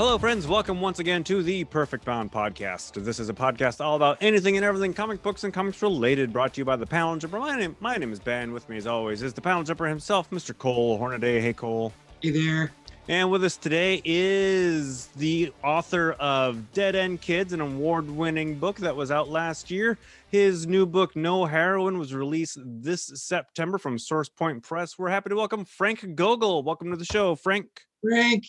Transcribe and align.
Hello, 0.00 0.16
friends. 0.16 0.46
Welcome 0.46 0.80
once 0.80 0.98
again 0.98 1.22
to 1.24 1.42
the 1.42 1.64
Perfect 1.64 2.06
Bound 2.06 2.32
podcast. 2.32 3.04
This 3.04 3.20
is 3.20 3.28
a 3.28 3.34
podcast 3.34 3.84
all 3.84 3.96
about 3.96 4.16
anything 4.22 4.56
and 4.56 4.64
everything 4.64 4.94
comic 4.94 5.22
books 5.22 5.44
and 5.44 5.52
comics 5.52 5.82
related, 5.82 6.32
brought 6.32 6.54
to 6.54 6.62
you 6.62 6.64
by 6.64 6.76
the 6.76 6.86
Panel 6.86 7.16
Jumper. 7.16 7.38
My 7.38 7.54
name, 7.58 7.76
my 7.80 7.98
name 7.98 8.10
is 8.10 8.18
Ben. 8.18 8.54
With 8.54 8.66
me, 8.70 8.78
as 8.78 8.86
always, 8.86 9.20
is 9.20 9.34
the 9.34 9.42
Panel 9.42 9.62
Jumper 9.62 9.86
himself, 9.86 10.30
Mr. 10.30 10.56
Cole 10.56 10.96
Hornaday. 10.96 11.38
Hey, 11.38 11.52
Cole. 11.52 11.92
Hey 12.22 12.30
there. 12.30 12.72
And 13.08 13.30
with 13.30 13.44
us 13.44 13.58
today 13.58 14.00
is 14.02 15.08
the 15.08 15.52
author 15.62 16.12
of 16.12 16.72
Dead 16.72 16.96
End 16.96 17.20
Kids, 17.20 17.52
an 17.52 17.60
award 17.60 18.10
winning 18.10 18.54
book 18.54 18.76
that 18.78 18.96
was 18.96 19.10
out 19.10 19.28
last 19.28 19.70
year. 19.70 19.98
His 20.30 20.66
new 20.66 20.86
book, 20.86 21.14
No 21.14 21.44
Heroine, 21.44 21.98
was 21.98 22.14
released 22.14 22.58
this 22.64 23.12
September 23.16 23.76
from 23.76 23.98
Source 23.98 24.30
Point 24.30 24.62
Press. 24.62 24.98
We're 24.98 25.10
happy 25.10 25.28
to 25.28 25.36
welcome 25.36 25.66
Frank 25.66 26.14
Gogol. 26.14 26.62
Welcome 26.62 26.90
to 26.90 26.96
the 26.96 27.04
show, 27.04 27.34
Frank. 27.34 27.82
Frank. 28.02 28.46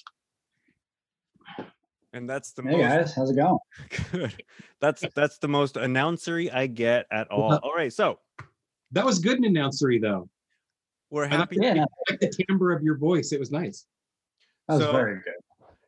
And 2.13 2.29
that's 2.29 2.51
the 2.51 2.61
Hey 2.63 2.71
most 2.71 2.81
guys, 2.81 3.15
how's 3.15 3.31
it 3.31 3.35
going? 3.35 3.57
good. 4.11 4.43
That's 4.81 5.03
that's 5.15 5.37
the 5.37 5.47
most 5.47 5.75
announcery 5.75 6.53
I 6.53 6.67
get 6.67 7.05
at 7.11 7.29
all. 7.31 7.55
All 7.55 7.73
right, 7.73 7.91
so 7.93 8.19
That 8.91 9.05
was 9.05 9.19
good 9.19 9.37
in 9.43 9.53
announcery 9.53 10.01
though. 10.01 10.29
we're 11.09 11.23
I 11.25 11.29
like 11.29 11.37
happy. 11.39 11.57
Yeah, 11.61 11.73
no, 11.75 11.83
I 11.83 12.11
like 12.11 12.19
the 12.19 12.29
timbre 12.47 12.73
of 12.73 12.83
your 12.83 12.97
voice. 12.97 13.31
It 13.31 13.39
was 13.39 13.51
nice. 13.51 13.85
that 14.67 14.75
was 14.75 14.83
So- 14.83 14.91
very 14.91 15.15
good. 15.23 15.33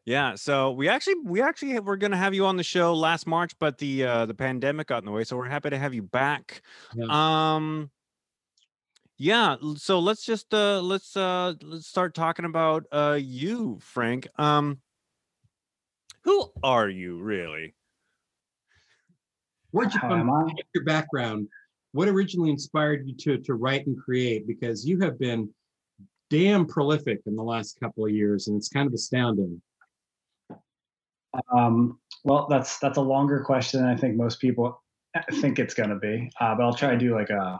Yeah, 0.05 0.35
so 0.35 0.71
we 0.73 0.89
actually 0.89 1.15
we 1.23 1.41
actually 1.41 1.79
were 1.79 1.95
going 1.95 2.11
to 2.11 2.17
have 2.17 2.33
you 2.33 2.45
on 2.45 2.57
the 2.57 2.63
show 2.63 2.93
last 2.93 3.25
March, 3.25 3.53
but 3.57 3.77
the 3.77 4.03
uh 4.03 4.25
the 4.25 4.33
pandemic 4.33 4.87
got 4.87 4.97
in 4.97 5.05
the 5.05 5.11
way, 5.11 5.23
so 5.23 5.37
we're 5.37 5.47
happy 5.47 5.69
to 5.69 5.77
have 5.77 5.93
you 5.93 6.03
back. 6.03 6.61
Yeah. 6.93 7.05
Um 7.55 7.89
yeah, 9.17 9.55
so 9.77 9.99
let's 9.99 10.25
just 10.25 10.53
uh 10.53 10.81
let's 10.81 11.15
uh 11.15 11.53
let's 11.61 11.87
start 11.87 12.15
talking 12.15 12.43
about 12.43 12.83
uh 12.91 13.17
you, 13.21 13.79
Frank. 13.81 14.27
Um 14.37 14.79
who 16.23 16.51
are 16.63 16.89
you 16.89 17.21
really? 17.21 17.75
Where'd 19.71 19.93
you 19.93 19.99
How 19.99 20.09
come 20.09 20.29
am 20.29 20.45
What's 20.45 20.69
your 20.73 20.83
background? 20.83 21.47
What 21.93 22.07
originally 22.07 22.49
inspired 22.49 23.07
you 23.07 23.15
to 23.15 23.37
to 23.39 23.53
write 23.55 23.87
and 23.87 23.97
create? 23.97 24.47
Because 24.47 24.85
you 24.85 24.99
have 25.01 25.19
been 25.19 25.49
damn 26.29 26.65
prolific 26.65 27.21
in 27.25 27.35
the 27.35 27.43
last 27.43 27.79
couple 27.79 28.05
of 28.05 28.11
years, 28.11 28.47
and 28.47 28.57
it's 28.57 28.69
kind 28.69 28.87
of 28.87 28.93
astounding. 28.93 29.61
Um, 31.51 31.99
well, 32.23 32.47
that's 32.49 32.79
that's 32.79 32.97
a 32.97 33.01
longer 33.01 33.41
question 33.41 33.81
than 33.81 33.89
I 33.89 33.95
think 33.95 34.15
most 34.15 34.39
people 34.39 34.81
think 35.33 35.59
it's 35.59 35.73
gonna 35.73 35.99
be. 35.99 36.29
Uh, 36.39 36.55
but 36.55 36.63
I'll 36.63 36.73
try 36.73 36.91
to 36.91 36.97
do 36.97 37.15
like 37.15 37.29
a 37.29 37.59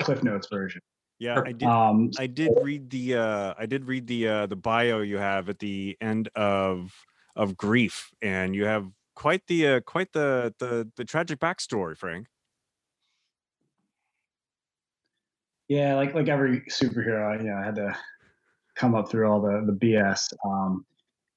Cliff 0.00 0.22
Notes 0.22 0.48
version. 0.50 0.80
Yeah, 1.18 1.40
I 1.44 1.52
did 1.52 1.68
Um, 1.68 2.10
I 2.18 2.26
did 2.26 2.50
read 2.62 2.90
the 2.90 3.16
uh 3.16 3.54
I 3.58 3.66
did 3.66 3.86
read 3.86 4.06
the 4.06 4.28
uh 4.28 4.46
the 4.46 4.56
bio 4.56 5.00
you 5.00 5.18
have 5.18 5.48
at 5.48 5.58
the 5.58 5.96
end 6.00 6.28
of 6.34 6.92
of 7.36 7.56
grief 7.56 8.12
and 8.22 8.54
you 8.54 8.64
have 8.64 8.90
quite 9.14 9.46
the 9.46 9.66
uh 9.66 9.80
quite 9.80 10.12
the 10.12 10.54
the 10.58 10.90
the 10.96 11.04
tragic 11.04 11.38
backstory, 11.40 11.96
Frank. 11.96 12.26
yeah, 15.68 15.94
like 15.94 16.14
like 16.14 16.28
every 16.28 16.60
superhero, 16.62 17.38
you 17.38 17.48
know, 17.48 17.56
I 17.56 17.64
had 17.64 17.74
to 17.76 17.96
come 18.74 18.94
up 18.94 19.08
through 19.10 19.30
all 19.30 19.40
the 19.40 19.64
the 19.66 19.72
BS. 19.72 20.32
Um, 20.44 20.84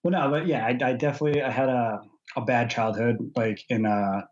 well, 0.03 0.11
no, 0.11 0.29
but 0.29 0.47
yeah, 0.47 0.65
I, 0.65 0.77
I 0.89 0.93
definitely 0.93 1.41
I 1.41 1.51
had 1.51 1.69
a 1.69 2.01
a 2.35 2.41
bad 2.41 2.69
childhood, 2.69 3.17
like 3.35 3.63
in 3.69 3.85
a 3.85 4.27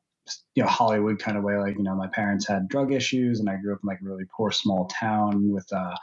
you 0.56 0.64
know 0.64 0.70
Hollywood 0.70 1.20
kind 1.20 1.38
of 1.38 1.44
way. 1.44 1.58
Like 1.58 1.78
you 1.78 1.84
know, 1.84 1.96
my 1.96 2.08
parents 2.08 2.48
had 2.48 2.68
drug 2.68 2.92
issues, 2.92 3.40
and 3.40 3.50
I 3.50 3.56
grew 3.56 3.74
up 3.74 3.80
in 3.84 3.88
like 3.88 4.02
a 4.02 4.06
really 4.06 4.26
poor 4.36 4.52
small 4.52 4.86
town 4.88 5.52
with 5.52 5.72
a 5.72 5.96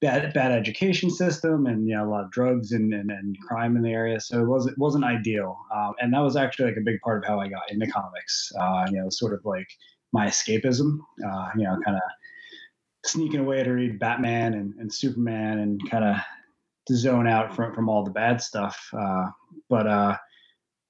bad 0.00 0.32
bad 0.32 0.52
education 0.52 1.10
system, 1.10 1.66
and 1.66 1.86
you 1.88 1.94
know 1.94 2.08
a 2.08 2.10
lot 2.10 2.24
of 2.24 2.30
drugs 2.30 2.72
and 2.72 2.92
and, 2.92 3.10
and 3.10 3.36
crime 3.40 3.76
in 3.76 3.82
the 3.82 3.90
area. 3.90 4.20
So 4.20 4.40
it 4.40 4.46
wasn't 4.46 4.78
wasn't 4.78 5.04
ideal, 5.04 5.58
um, 5.74 5.92
and 6.00 6.12
that 6.14 6.20
was 6.20 6.36
actually 6.36 6.66
like 6.66 6.78
a 6.78 6.84
big 6.84 7.00
part 7.00 7.22
of 7.22 7.28
how 7.28 7.40
I 7.40 7.48
got 7.48 7.70
into 7.70 7.86
comics. 7.86 8.52
Uh, 8.58 8.86
you 8.90 9.00
know, 9.00 9.08
sort 9.10 9.34
of 9.34 9.40
like 9.44 9.68
my 10.12 10.26
escapism. 10.26 10.98
Uh, 11.24 11.48
you 11.56 11.64
know, 11.64 11.78
kind 11.84 11.96
of 11.96 12.02
sneaking 13.04 13.40
away 13.40 13.62
to 13.62 13.70
read 13.70 13.98
Batman 13.98 14.54
and, 14.54 14.74
and 14.74 14.92
Superman 14.92 15.58
and 15.58 15.90
kind 15.90 16.04
of 16.04 16.16
zone 16.94 17.26
out 17.26 17.54
from, 17.54 17.74
from 17.74 17.88
all 17.88 18.04
the 18.04 18.10
bad 18.10 18.40
stuff. 18.42 18.90
Uh, 18.92 19.26
but 19.68 19.86
uh, 19.86 20.16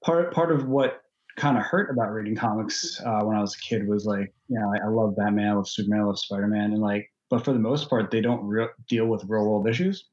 part 0.04 0.32
part 0.32 0.52
of 0.52 0.66
what 0.66 1.02
kind 1.36 1.56
of 1.56 1.62
hurt 1.62 1.90
about 1.90 2.12
reading 2.12 2.36
comics 2.36 3.00
uh, 3.04 3.20
when 3.22 3.36
I 3.36 3.40
was 3.40 3.54
a 3.54 3.60
kid 3.60 3.88
was 3.88 4.04
like, 4.04 4.32
you 4.48 4.58
know, 4.58 4.72
I, 4.74 4.86
I 4.86 4.88
love 4.88 5.16
Batman, 5.16 5.48
I 5.48 5.52
love 5.54 5.68
Superman, 5.68 6.00
I 6.00 6.04
love 6.04 6.18
Spider 6.18 6.46
Man, 6.46 6.72
and 6.72 6.82
like, 6.82 7.09
but 7.30 7.44
for 7.44 7.52
the 7.52 7.58
most 7.58 7.88
part, 7.88 8.10
they 8.10 8.20
don't 8.20 8.44
re- 8.44 8.68
deal 8.88 9.06
with 9.06 9.24
real 9.28 9.46
world 9.46 9.68
issues. 9.68 10.04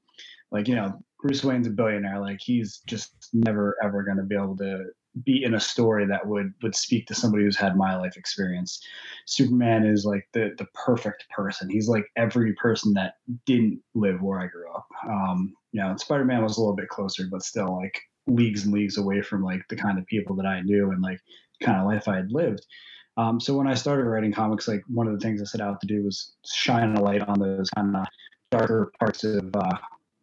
Like, 0.52 0.68
you 0.68 0.76
know, 0.76 0.98
Bruce 1.22 1.44
Wayne's 1.44 1.68
a 1.68 1.72
billionaire. 1.72 2.20
Like, 2.20 2.40
he's 2.40 2.82
just 2.88 3.12
never 3.34 3.76
ever 3.84 4.04
going 4.04 4.18
to 4.18 4.24
be 4.24 4.36
able 4.36 4.56
to 4.58 4.86
be 5.24 5.44
in 5.44 5.56
a 5.56 5.60
story 5.60 6.06
that 6.06 6.26
would 6.28 6.54
would 6.62 6.76
speak 6.76 7.08
to 7.08 7.16
somebody 7.16 7.44
who's 7.44 7.58
had 7.58 7.76
my 7.76 7.96
life 7.96 8.18
experience. 8.18 8.82
Superman 9.26 9.86
is 9.86 10.06
like 10.06 10.28
the 10.34 10.54
the 10.58 10.68
perfect 10.74 11.26
person. 11.30 11.70
He's 11.70 11.90
like 11.90 12.06
every 12.16 12.54
person 12.54 12.94
that 12.94 13.16
didn't 13.46 13.82
live 13.96 14.22
where 14.22 14.40
I 14.40 14.48
grew 14.48 14.72
up. 14.72 14.88
Um, 15.08 15.54
you 15.72 15.82
know, 15.82 15.96
Spider 15.98 16.26
Man 16.26 16.44
was 16.44 16.58
a 16.58 16.62
little 16.62 16.76
bit 16.76 16.90
closer, 16.90 17.24
but 17.30 17.44
still 17.44 17.76
like 17.76 18.00
leagues 18.28 18.66
and 18.66 18.74
leagues 18.74 18.98
away 18.98 19.22
from 19.22 19.44
like 19.44 19.62
the 19.70 19.76
kind 19.76 19.98
of 19.98 20.06
people 20.06 20.36
that 20.36 20.46
I 20.46 20.62
knew 20.62 20.92
and 20.92 21.02
like 21.02 21.20
kind 21.62 21.80
of 21.80 21.88
life 21.88 22.08
I 22.08 22.18
had 22.18 22.32
lived. 22.32 22.66
Um, 23.18 23.40
so 23.40 23.56
when 23.56 23.68
I 23.68 23.74
started 23.74 24.06
writing 24.06 24.32
comics, 24.32 24.68
like 24.68 24.84
one 24.88 25.08
of 25.08 25.14
the 25.14 25.20
things 25.20 25.42
I 25.42 25.46
set 25.46 25.62
out 25.62 25.82
to 25.82 25.88
do 25.88 26.04
was 26.04 26.36
shine 26.46 26.96
a 26.96 27.02
light 27.02 27.28
on 27.28 27.40
those 27.40 27.70
kind 27.72 27.96
of 27.96 28.06
darker 28.52 28.92
parts 29.00 29.24
of 29.24 29.50
uh, 29.56 29.78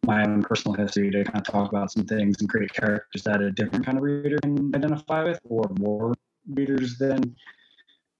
my 0.05 0.23
own 0.23 0.41
personal 0.41 0.77
history 0.77 1.11
to 1.11 1.23
kind 1.23 1.37
of 1.37 1.43
talk 1.43 1.69
about 1.69 1.91
some 1.91 2.05
things 2.05 2.37
and 2.39 2.49
create 2.49 2.73
characters 2.73 3.23
that 3.23 3.41
a 3.41 3.51
different 3.51 3.85
kind 3.85 3.97
of 3.97 4.03
reader 4.03 4.37
can 4.41 4.73
identify 4.73 5.23
with, 5.23 5.39
or 5.43 5.69
more 5.79 6.13
readers 6.47 6.97
than 6.97 7.35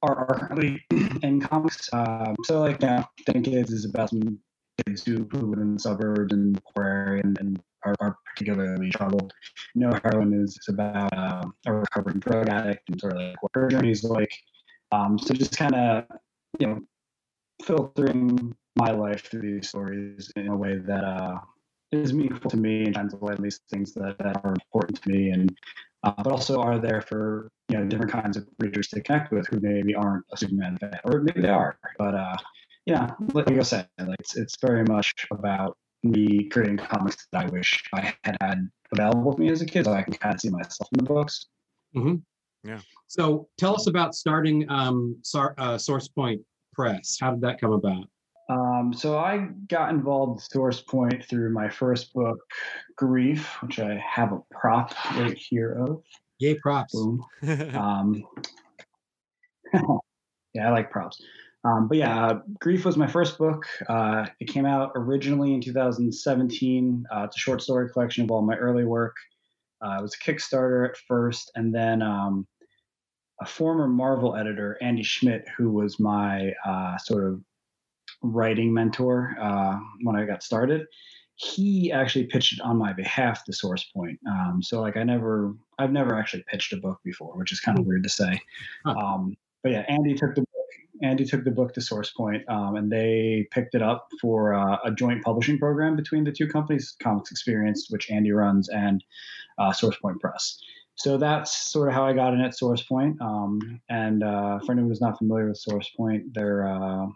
are 0.02 0.25
currently 0.25 0.84
in 1.24 1.40
comics. 1.40 1.90
Um, 1.94 2.35
so, 2.44 2.62
like, 2.62 2.81
you 2.81 2.88
know, 2.88 3.06
Kids 3.25 3.72
is 3.72 3.85
about 3.85 4.09
some 4.09 4.40
kids 4.85 5.03
who, 5.06 5.28
live 5.31 5.59
in 5.59 5.75
the 5.75 5.80
suburbs 5.80 6.34
and 6.34 6.62
poor 6.64 6.85
area 6.85 7.22
and, 7.24 7.38
and 7.40 7.62
are, 7.85 7.96
are 8.02 8.18
particularly 8.25 8.90
troubled. 8.90 9.34
No 9.74 9.91
Heroine 10.03 10.34
is 10.34 10.59
about 10.68 11.14
uh, 11.18 11.44
a 11.66 11.74
recovering 11.74 12.19
drug 12.19 12.50
addict 12.50 12.90
and 12.90 13.00
sort 13.00 13.14
of 13.14 13.19
like 13.19 13.41
what 13.41 13.52
her 13.53 13.68
journey 13.68 13.91
is 13.91 14.03
like. 14.03 14.31
Um, 14.91 15.18
so, 15.18 15.34
just 15.34 15.57
kind 15.57 15.75
of, 15.75 16.06
you 16.59 16.68
know, 16.68 16.81
filtering 17.63 18.56
my 18.75 18.91
life 18.91 19.29
through 19.29 19.41
these 19.41 19.69
stories 19.69 20.31
in 20.35 20.47
a 20.47 20.56
way 20.56 20.78
that 20.78 21.03
uh, 21.03 21.40
is 21.91 22.13
meaningful 22.13 22.51
to 22.51 22.57
me 22.57 22.85
and 22.85 22.96
shines 22.96 23.13
a 23.13 23.18
light 23.18 23.38
on 23.38 23.44
these 23.44 23.62
things 23.69 23.94
that, 23.94 24.18
that 24.19 24.44
are 24.44 24.53
important 24.53 25.01
to 25.01 25.09
me. 25.09 25.29
And 25.29 25.57
uh, 26.03 26.13
but 26.18 26.31
also 26.31 26.62
are 26.62 26.78
there 26.78 27.01
for 27.01 27.50
you 27.69 27.78
know 27.78 27.85
different 27.85 28.12
kinds 28.12 28.38
of 28.38 28.47
readers 28.59 28.88
to 28.90 29.01
connect 29.01 29.31
with 29.31 29.47
who 29.47 29.59
maybe 29.59 29.96
aren't 29.96 30.23
a 30.31 30.38
Superman 30.38 30.78
fan 30.78 31.00
or 31.03 31.22
maybe 31.22 31.41
they 31.41 31.50
are. 31.50 31.78
But 31.97 32.16
uh 32.16 32.38
yeah 32.85 33.12
like 33.34 33.50
I 33.50 33.63
said 33.63 33.88
like 34.00 34.19
it's 34.19 34.35
it's 34.38 34.56
very 34.62 34.84
much 34.84 35.13
about 35.31 35.78
me 36.03 36.47
creating 36.50 36.78
comics 36.78 37.28
that 37.31 37.46
I 37.46 37.50
wish 37.50 37.84
I 37.94 38.13
had 38.23 38.38
had 38.40 38.69
available 38.91 39.34
to 39.34 39.41
me 39.41 39.50
as 39.50 39.62
a 39.62 39.66
kid 39.66 39.85
so 39.85 39.94
I 39.94 40.03
can 40.03 40.13
kind 40.13 40.35
of 40.35 40.41
see 40.41 40.50
myself 40.50 40.88
in 40.91 40.97
the 40.97 41.03
books 41.03 41.47
So 43.08 43.48
tell 43.58 43.76
us 43.76 43.88
about 43.88 44.16
starting 44.16 44.70
um, 44.70 45.18
Sar- 45.22 45.56
uh, 45.58 45.78
Source 45.78 46.08
Point 46.08 46.42
Press. 46.74 47.18
How 47.20 47.31
did 47.31 47.42
that 47.42 47.59
come 47.59 47.72
about? 47.72 48.08
Um, 48.50 48.94
so 48.96 49.18
I 49.18 49.50
got 49.70 49.90
involved 49.90 50.36
with 50.36 50.44
Source 50.44 50.81
Point 50.81 51.26
through 51.26 51.52
my 51.52 51.68
first 51.70 52.14
book, 52.14 52.38
Grief, 52.96 53.48
which 53.62 53.80
I 53.80 53.96
have 53.98 54.34
a 54.34 54.42
prop 54.52 54.94
right 55.16 55.38
here 55.38 55.73
of. 55.73 56.03
Yay, 56.40 56.56
props. 56.56 56.94
Boom. 56.94 57.23
Um, 57.76 58.23
yeah, 60.53 60.67
I 60.67 60.72
like 60.72 60.91
props. 60.91 61.22
Um, 61.64 61.88
but 61.88 61.97
yeah, 61.97 62.28
uh, 62.28 62.40
Grief 62.59 62.85
was 62.85 62.96
my 62.96 63.08
first 63.08 63.38
book. 63.40 63.66
Uh, 63.90 64.28
it 64.40 64.46
came 64.46 64.66
out 64.66 64.91
originally 64.96 65.53
in 65.53 65.62
2017. 65.62 67.06
Uh, 67.12 67.23
it's 67.23 67.35
a 67.35 67.40
short 67.40 67.62
story 67.62 67.90
collection 67.90 68.23
of 68.23 68.32
all 68.32 68.44
my 68.44 68.56
early 68.56 68.85
work. 68.85 69.16
Uh, 69.82 69.97
it 70.00 70.02
was 70.02 70.14
a 70.14 70.23
Kickstarter 70.23 70.88
at 70.88 70.96
first, 71.08 71.52
and 71.56 71.73
then 71.73 72.02
um, 72.02 72.47
a 73.41 73.46
former 73.46 73.87
Marvel 73.87 74.35
editor, 74.35 74.78
Andy 74.82 75.03
Schmidt, 75.03 75.47
who 75.58 75.70
was 75.70 75.99
my 75.99 76.53
uh, 76.66 76.97
sort 76.97 77.26
of 77.26 77.41
writing 78.22 78.73
mentor 78.73 79.35
uh, 79.40 79.78
when 80.02 80.16
I 80.16 80.26
got 80.26 80.43
started, 80.43 80.87
he 81.35 81.91
actually 81.91 82.26
pitched 82.26 82.53
it 82.53 82.61
on 82.61 82.78
my 82.78 82.93
behalf 82.93 83.43
to 83.46 83.53
Source 83.53 83.84
Point. 83.96 84.17
Um, 84.29 84.61
so 84.64 84.82
like 84.82 84.96
I 84.96 85.03
never, 85.03 85.53
I've 85.78 85.91
never 85.91 86.17
actually 86.17 86.46
pitched 86.47 86.72
a 86.73 86.78
book 86.78 86.99
before, 87.03 87.37
which 87.37 87.52
is 87.52 87.59
kind 87.59 87.78
of 87.78 87.85
weird 87.85 88.03
to 88.03 88.09
say. 88.09 88.40
Um, 88.85 89.35
but 89.64 89.72
yeah, 89.72 89.84
Andy 89.90 90.14
took 90.14 90.35
the 90.35 90.41
book. 90.41 90.49
Andy 91.02 91.26
took 91.26 91.43
the 91.43 91.52
book 91.52 91.73
to 91.73 91.81
Source 91.81 92.11
Point, 92.11 92.47
um, 92.47 92.78
and 92.78 92.90
they 92.90 93.47
picked 93.52 93.76
it 93.76 93.81
up 93.81 94.08
for 94.22 94.53
uh, 94.53 94.78
a 94.85 94.91
joint 94.91 95.23
publishing 95.23 95.58
program 95.59 95.97
between 95.97 96.23
the 96.23 96.31
two 96.31 96.47
companies, 96.47 96.96
Comics 97.03 97.31
Experience, 97.31 97.88
which 97.90 98.09
Andy 98.09 98.31
runs, 98.31 98.70
and 98.70 99.03
uh, 99.58 99.73
Source 99.73 99.97
Point 99.97 100.22
Press. 100.22 100.61
So 100.96 101.18
that's 101.18 101.72
sort 101.72 101.90
of 101.90 101.94
how 101.94 102.06
I 102.06 102.14
got 102.14 102.34
in 102.34 102.42
at 102.42 102.52
SourcePoint. 102.52 103.20
Um, 103.22 103.82
and 103.90 104.24
uh, 104.24 104.59
for 104.59 104.72
anyone 104.72 104.90
who's 104.90 105.02
not 105.02 105.18
familiar 105.18 105.47
with 105.47 105.62
SourcePoint, 105.68 106.34
they're 106.34 106.68
uh, 106.68 107.08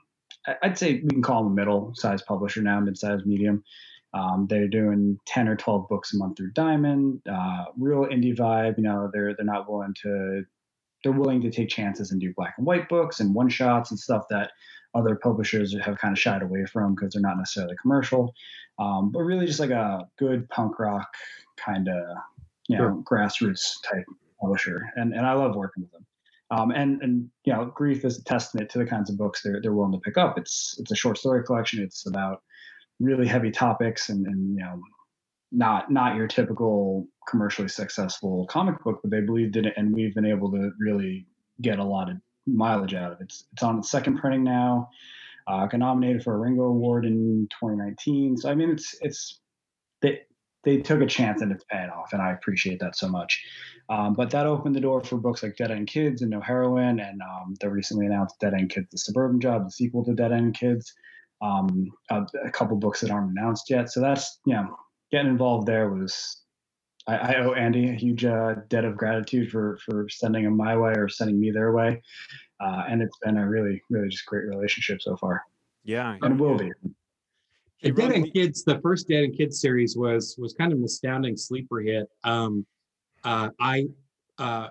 I'd 0.64 0.78
say 0.78 1.02
we 1.04 1.10
can 1.10 1.22
call 1.22 1.44
them 1.44 1.54
a 1.54 1.56
middle-sized 1.56 2.26
publisher 2.26 2.62
now, 2.62 2.80
mid-sized 2.80 3.26
medium. 3.26 3.64
Um, 4.14 4.48
they're 4.50 4.68
doing 4.68 5.20
10 5.28 5.48
or 5.48 5.56
12 5.56 5.88
books 5.88 6.14
a 6.14 6.18
month 6.18 6.38
through 6.38 6.52
Diamond, 6.54 7.22
uh, 7.30 7.66
real 7.78 8.06
indie 8.06 8.36
vibe. 8.36 8.78
You 8.78 8.84
know, 8.84 9.10
they're 9.14 9.36
they're 9.36 9.46
not 9.46 9.70
willing 9.70 9.94
to 10.02 10.44
they're 11.04 11.14
willing 11.14 11.42
to 11.42 11.52
take 11.52 11.70
chances 11.70 12.12
and 12.12 12.20
do 12.20 12.34
black 12.36 12.56
and 12.58 12.66
white 12.66 12.90
books 12.90 13.20
and 13.20 13.34
one 13.34 13.50
shots 13.50 13.92
and 13.92 14.00
stuff 14.00 14.26
that 14.30 14.52
other 14.96 15.16
publishers 15.16 15.76
have 15.80 15.98
kind 15.98 16.12
of 16.12 16.20
shied 16.20 16.42
away 16.42 16.66
from 16.66 16.96
because 16.96 17.14
they're 17.14 17.22
not 17.22 17.38
necessarily 17.38 17.76
commercial. 17.82 18.34
Um, 18.80 19.12
but 19.12 19.20
really 19.20 19.46
just 19.46 19.60
like 19.60 19.70
a 19.70 20.08
good 20.18 20.50
punk 20.50 20.80
rock 20.80 21.14
kind 21.58 21.88
of 21.88 22.18
you 22.70 22.78
know 22.78 22.84
sure. 22.84 23.04
grassroots 23.04 23.82
type 23.84 24.06
publisher. 24.40 24.82
And 24.96 25.14
and 25.14 25.26
I 25.26 25.34
love 25.34 25.56
working 25.56 25.84
with 25.84 25.92
them. 25.92 26.06
Um, 26.52 26.72
and 26.72 27.02
and 27.02 27.30
you 27.46 27.54
know, 27.54 27.66
Grief 27.66 28.06
is 28.06 28.18
a 28.18 28.24
testament 28.24 28.70
to 28.72 28.80
the 28.80 28.86
kinds 28.86 29.10
of 29.10 29.18
books 29.18 29.42
they're 29.44 29.60
they're 29.62 29.74
willing 29.74 29.92
to 29.92 30.00
pick 30.00 30.18
up. 30.18 30.38
It's 30.38 30.76
it's 30.80 30.92
a 30.92 30.96
short 30.96 31.18
story 31.18 31.44
collection. 31.44 31.84
It's 31.84 32.08
about 32.08 32.42
really 33.00 33.28
heavy 33.28 33.52
topics 33.52 34.10
and 34.10 34.26
and 34.26 34.56
you 34.56 34.64
know, 34.64 34.82
not 35.52 35.92
not 35.92 36.16
your 36.16 36.28
typical 36.28 37.08
commercially 37.28 37.68
successful 37.68 38.48
comic 38.48 38.82
book, 38.84 39.00
but 39.04 39.12
they 39.12 39.22
believed 39.22 39.58
in 39.58 39.66
it, 39.66 39.74
and 39.78 39.94
we've 39.94 40.16
been 40.16 40.26
able 40.26 40.52
to 40.52 40.72
really 40.80 41.28
get 41.62 41.80
a 41.80 41.84
lot 41.84 42.10
of 42.10 42.18
mileage 42.48 42.94
out 42.94 43.12
of 43.12 43.22
it. 43.22 43.26
It's 43.26 43.46
it's 43.54 43.64
on 43.64 43.80
its 43.80 43.92
second 43.92 44.18
printing 44.18 44.44
now. 44.44 44.90
Uh, 45.48 45.66
got 45.66 45.80
nominated 45.80 46.24
for 46.24 46.36
a 46.36 46.38
Ringo 46.38 46.64
Award 46.64 47.06
in 47.06 47.48
2019. 47.60 48.38
So 48.38 48.50
I 48.50 48.56
mean, 48.56 48.72
it's 48.72 48.96
it's 49.02 49.40
they 50.02 50.22
they 50.64 50.78
took 50.78 51.02
a 51.02 51.06
chance 51.06 51.42
and 51.42 51.52
it's 51.52 51.64
paying 51.66 51.90
off, 51.90 52.14
and 52.14 52.22
I 52.22 52.32
appreciate 52.32 52.80
that 52.80 52.96
so 52.96 53.08
much. 53.08 53.44
Um, 53.90 54.14
but 54.14 54.30
that 54.32 54.46
opened 54.46 54.76
the 54.76 54.82
door 54.82 55.04
for 55.04 55.18
books 55.18 55.42
like 55.42 55.56
Dead 55.56 55.72
End 55.72 55.88
Kids 55.88 56.22
and 56.22 56.30
No 56.30 56.42
Heroine, 56.42 57.00
and 57.00 57.22
um, 57.22 57.56
the 57.60 57.70
recently 57.70 58.06
announced 58.06 58.40
Dead 58.40 58.54
End 58.54 58.70
Kids: 58.70 58.88
The 58.92 58.98
Suburban 58.98 59.40
Job, 59.40 59.66
the 59.66 59.72
sequel 59.72 60.04
to 60.06 60.14
Dead 60.14 60.32
End 60.32 60.56
Kids. 60.56 60.94
Um, 61.42 61.88
a, 62.10 62.24
a, 62.46 62.52
couple 62.52 62.76
books 62.76 63.00
that 63.00 63.12
aren't 63.12 63.32
announced 63.32 63.70
yet. 63.70 63.90
So 63.90 64.02
that's 64.02 64.40
you 64.46 64.54
know, 64.54 64.76
getting 65.12 65.32
involved 65.32 65.68
there 65.68 65.90
was. 65.90 66.44
I, 67.08 67.16
I 67.16 67.36
owe 67.38 67.54
Andy 67.54 67.90
a 67.90 67.94
huge 67.94 68.26
uh, 68.26 68.56
debt 68.68 68.84
of 68.84 68.98
gratitude 68.98 69.50
for 69.50 69.80
for 69.86 70.08
sending 70.10 70.44
him 70.44 70.58
my 70.58 70.76
way 70.76 70.94
or 70.98 71.08
sending 71.08 71.40
me 71.40 71.52
their 71.52 71.72
way, 71.72 72.02
uh, 72.60 72.84
and 72.90 73.02
it's 73.02 73.18
been 73.24 73.38
a 73.38 73.50
really 73.50 73.82
really 73.90 74.10
just 74.10 74.26
great 74.26 74.46
relationship 74.46 75.02
so 75.02 75.16
far. 75.16 75.42
Yeah, 75.86 76.18
and 76.22 76.40
will 76.40 76.58
be. 76.58 76.72
The 77.82 77.92
Dead 77.92 78.12
End 78.12 78.34
Kids, 78.34 78.64
the 78.64 78.80
first 78.82 79.08
Dead 79.08 79.24
End 79.24 79.38
Kids 79.38 79.62
series 79.62 79.96
was 79.96 80.36
was 80.38 80.54
kind 80.54 80.74
of 80.74 80.80
an 80.80 80.84
astounding 80.84 81.38
sleeper 81.38 81.80
hit. 81.80 82.08
Um, 82.24 82.66
uh, 83.24 83.50
I 83.60 83.88
uh, 84.38 84.70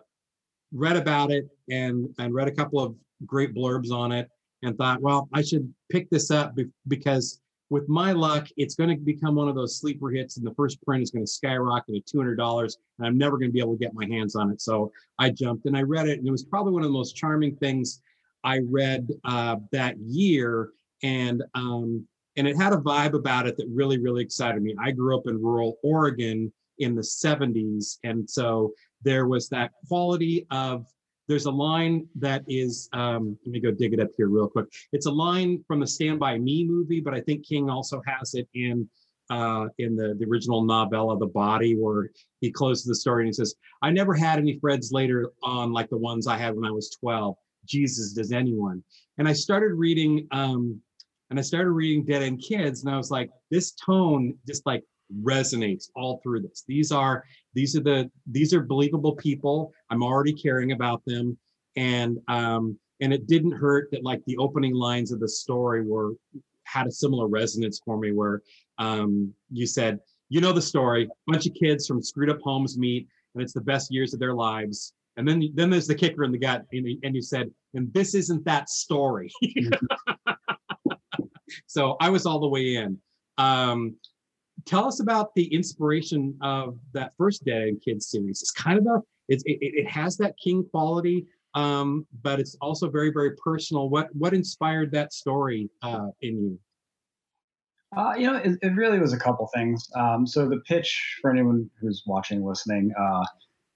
read 0.72 0.96
about 0.96 1.30
it 1.30 1.48
and 1.70 2.14
and 2.18 2.34
read 2.34 2.48
a 2.48 2.52
couple 2.52 2.80
of 2.80 2.94
great 3.24 3.54
blurbs 3.54 3.90
on 3.90 4.12
it 4.12 4.28
and 4.62 4.76
thought, 4.76 5.00
well, 5.00 5.28
I 5.32 5.42
should 5.42 5.72
pick 5.90 6.10
this 6.10 6.30
up 6.30 6.54
be- 6.54 6.66
because 6.88 7.40
with 7.70 7.88
my 7.88 8.12
luck, 8.12 8.48
it's 8.56 8.74
going 8.74 8.90
to 8.90 8.96
become 8.96 9.34
one 9.34 9.48
of 9.48 9.54
those 9.54 9.78
sleeper 9.78 10.10
hits, 10.10 10.36
and 10.36 10.46
the 10.46 10.54
first 10.54 10.82
print 10.82 11.02
is 11.02 11.10
going 11.10 11.24
to 11.24 11.30
skyrocket 11.30 11.94
to 11.94 12.00
two 12.00 12.18
hundred 12.18 12.36
dollars, 12.36 12.76
and 12.98 13.06
I'm 13.06 13.16
never 13.16 13.38
going 13.38 13.48
to 13.48 13.52
be 13.52 13.60
able 13.60 13.74
to 13.74 13.78
get 13.78 13.94
my 13.94 14.06
hands 14.06 14.36
on 14.36 14.50
it. 14.50 14.60
So 14.60 14.92
I 15.18 15.30
jumped 15.30 15.64
and 15.64 15.76
I 15.76 15.82
read 15.82 16.08
it, 16.08 16.18
and 16.18 16.28
it 16.28 16.30
was 16.30 16.44
probably 16.44 16.72
one 16.72 16.82
of 16.82 16.88
the 16.88 16.92
most 16.92 17.16
charming 17.16 17.56
things 17.56 18.02
I 18.44 18.60
read 18.68 19.08
uh, 19.24 19.56
that 19.72 19.98
year, 19.98 20.70
and 21.02 21.42
um, 21.54 22.06
and 22.38 22.48
it 22.48 22.56
had 22.56 22.72
a 22.72 22.76
vibe 22.76 23.14
about 23.14 23.46
it 23.46 23.56
that 23.58 23.66
really 23.72 23.98
really 23.98 24.22
excited 24.22 24.62
me. 24.62 24.74
I 24.80 24.92
grew 24.92 25.16
up 25.18 25.26
in 25.26 25.42
rural 25.42 25.76
Oregon, 25.82 26.52
in 26.78 26.94
the 26.94 27.02
70s. 27.02 27.98
And 28.04 28.28
so 28.28 28.72
there 29.02 29.26
was 29.26 29.48
that 29.50 29.72
quality 29.88 30.46
of 30.50 30.86
there's 31.28 31.44
a 31.44 31.50
line 31.50 32.06
that 32.16 32.42
is 32.48 32.88
um, 32.94 33.36
let 33.44 33.52
me 33.52 33.60
go 33.60 33.70
dig 33.70 33.92
it 33.92 34.00
up 34.00 34.08
here 34.16 34.28
real 34.28 34.48
quick 34.48 34.66
it's 34.92 35.06
a 35.06 35.10
line 35.10 35.62
from 35.68 35.78
the 35.78 35.86
stand 35.86 36.18
by 36.18 36.38
me 36.38 36.64
movie 36.64 37.00
but 37.00 37.14
i 37.14 37.20
think 37.20 37.46
king 37.46 37.68
also 37.68 38.02
has 38.06 38.34
it 38.34 38.48
in 38.54 38.88
uh, 39.30 39.66
in 39.76 39.94
the, 39.94 40.16
the 40.18 40.24
original 40.24 40.64
novella 40.64 41.18
the 41.18 41.26
body 41.26 41.76
where 41.76 42.10
he 42.40 42.50
closes 42.50 42.86
the 42.86 42.94
story 42.94 43.22
and 43.22 43.28
he 43.28 43.32
says 43.34 43.54
i 43.82 43.90
never 43.90 44.14
had 44.14 44.38
any 44.38 44.58
freds 44.58 44.90
later 44.90 45.30
on 45.42 45.70
like 45.70 45.90
the 45.90 45.98
ones 45.98 46.26
i 46.26 46.36
had 46.36 46.56
when 46.56 46.64
i 46.64 46.70
was 46.70 46.90
12 46.98 47.36
jesus 47.66 48.14
does 48.14 48.32
anyone 48.32 48.82
and 49.18 49.28
i 49.28 49.32
started 49.32 49.74
reading 49.74 50.26
um, 50.32 50.80
and 51.30 51.38
i 51.38 51.42
started 51.42 51.70
reading 51.70 52.04
dead 52.04 52.22
end 52.22 52.42
kids 52.42 52.84
and 52.84 52.92
i 52.92 52.96
was 52.96 53.10
like 53.10 53.30
this 53.50 53.72
tone 53.72 54.34
just 54.46 54.64
like 54.66 54.82
resonates 55.22 55.88
all 55.94 56.20
through 56.22 56.40
this. 56.42 56.64
These 56.66 56.92
are 56.92 57.24
these 57.54 57.76
are 57.76 57.80
the 57.80 58.10
these 58.30 58.52
are 58.54 58.60
believable 58.60 59.16
people. 59.16 59.72
I'm 59.90 60.02
already 60.02 60.32
caring 60.32 60.72
about 60.72 61.02
them, 61.06 61.36
and 61.76 62.18
um, 62.28 62.78
and 63.00 63.12
it 63.12 63.26
didn't 63.26 63.52
hurt 63.52 63.90
that 63.92 64.04
like 64.04 64.22
the 64.26 64.36
opening 64.36 64.74
lines 64.74 65.12
of 65.12 65.20
the 65.20 65.28
story 65.28 65.84
were 65.84 66.12
had 66.64 66.86
a 66.86 66.92
similar 66.92 67.28
resonance 67.28 67.80
for 67.84 67.98
me 67.98 68.12
where 68.12 68.42
um, 68.78 69.32
you 69.50 69.66
said 69.66 70.00
you 70.28 70.40
know 70.40 70.52
the 70.52 70.62
story. 70.62 71.08
Bunch 71.26 71.46
of 71.46 71.54
kids 71.54 71.86
from 71.86 72.02
screwed 72.02 72.30
up 72.30 72.40
homes 72.42 72.78
meet 72.78 73.08
and 73.34 73.42
it's 73.42 73.54
the 73.54 73.60
best 73.60 73.90
years 73.90 74.12
of 74.12 74.20
their 74.20 74.34
lives. 74.34 74.92
And 75.16 75.26
then 75.26 75.50
then 75.54 75.70
there's 75.70 75.86
the 75.86 75.94
kicker 75.94 76.22
in 76.24 76.32
the 76.32 76.38
gut 76.38 76.64
and, 76.72 76.86
and 77.02 77.14
you 77.14 77.22
said 77.22 77.50
and 77.74 77.92
this 77.92 78.14
isn't 78.14 78.44
that 78.44 78.68
story 78.68 79.30
so 81.66 81.96
i 82.00 82.08
was 82.08 82.26
all 82.26 82.40
the 82.40 82.48
way 82.48 82.76
in 82.76 82.98
um, 83.38 83.94
tell 84.66 84.86
us 84.86 85.00
about 85.00 85.34
the 85.34 85.52
inspiration 85.54 86.36
of 86.42 86.76
that 86.92 87.12
first 87.16 87.44
Dead 87.44 87.62
End 87.62 87.82
Kids 87.84 88.08
series. 88.08 88.42
It's 88.42 88.50
kind 88.50 88.78
of 88.78 88.86
a 88.86 89.02
it, 89.28 89.42
it, 89.44 89.58
it 89.60 89.88
has 89.88 90.16
that 90.16 90.34
king 90.42 90.64
quality, 90.70 91.26
um, 91.54 92.06
but 92.22 92.40
it's 92.40 92.56
also 92.60 92.88
very 92.88 93.10
very 93.10 93.36
personal. 93.36 93.88
What 93.88 94.08
what 94.14 94.34
inspired 94.34 94.90
that 94.92 95.12
story 95.12 95.70
uh, 95.82 96.08
in 96.22 96.42
you? 96.42 96.58
Uh, 97.96 98.14
you 98.18 98.30
know, 98.30 98.36
it, 98.36 98.58
it, 98.60 98.74
really 98.74 98.98
was 98.98 99.14
a 99.14 99.18
couple 99.18 99.48
things. 99.54 99.88
Um, 99.96 100.26
so 100.26 100.46
the 100.46 100.60
pitch 100.66 101.18
for 101.22 101.30
anyone 101.30 101.70
who's 101.80 102.02
watching, 102.06 102.44
listening, 102.44 102.92
uh, 103.00 103.24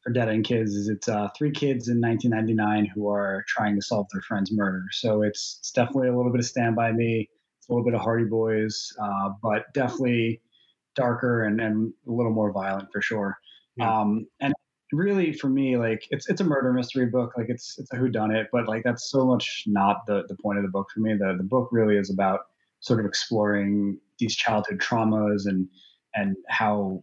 for 0.03 0.13
Dead 0.13 0.29
End 0.29 0.45
Kids 0.45 0.75
is 0.75 0.89
it's 0.89 1.09
uh, 1.09 1.29
three 1.35 1.51
kids 1.51 1.89
in 1.89 1.99
1999 1.99 2.93
who 2.95 3.09
are 3.09 3.43
trying 3.49 3.75
to 3.75 3.81
solve 3.81 4.07
their 4.13 4.21
friend's 4.21 4.53
murder. 4.53 4.85
So 4.91 5.23
it's, 5.23 5.57
it's 5.61 5.71
definitely 5.71 6.09
a 6.09 6.17
little 6.17 6.31
bit 6.31 6.41
of 6.41 6.45
Stand 6.45 6.77
By 6.77 6.93
Me, 6.93 7.27
a 7.69 7.73
little 7.73 7.85
bit 7.85 7.95
of 7.95 8.01
Hardy 8.01 8.25
Boys, 8.25 8.93
uh, 9.01 9.31
but 9.43 9.73
definitely 9.75 10.41
darker 10.95 11.45
and, 11.45 11.61
and 11.61 11.93
a 12.07 12.11
little 12.11 12.33
more 12.33 12.53
violent 12.53 12.89
for 12.93 13.01
sure. 13.01 13.39
Yeah. 13.77 14.01
Um, 14.01 14.27
and 14.41 14.53
really 14.93 15.33
for 15.33 15.49
me, 15.49 15.77
like 15.77 16.07
it's 16.11 16.29
it's 16.29 16.41
a 16.41 16.45
murder 16.45 16.73
mystery 16.73 17.07
book. 17.07 17.33
Like 17.37 17.47
it's 17.49 17.79
it's 17.79 17.93
a 17.93 17.97
who 17.97 18.09
done 18.09 18.31
it, 18.35 18.49
but 18.53 18.69
like 18.69 18.83
that's 18.85 19.11
so 19.11 19.27
much 19.27 19.65
not 19.67 20.07
the 20.07 20.25
the 20.29 20.37
point 20.37 20.59
of 20.59 20.65
the 20.65 20.71
book 20.71 20.89
for 20.93 21.01
me. 21.01 21.15
The 21.15 21.35
the 21.37 21.45
book 21.45 21.69
really 21.73 21.97
is 21.97 22.11
about 22.11 22.41
sort 22.81 23.01
of 23.01 23.07
exploring 23.07 23.99
these 24.19 24.37
childhood 24.37 24.79
traumas 24.79 25.47
and 25.47 25.69
and 26.15 26.37
how 26.49 27.03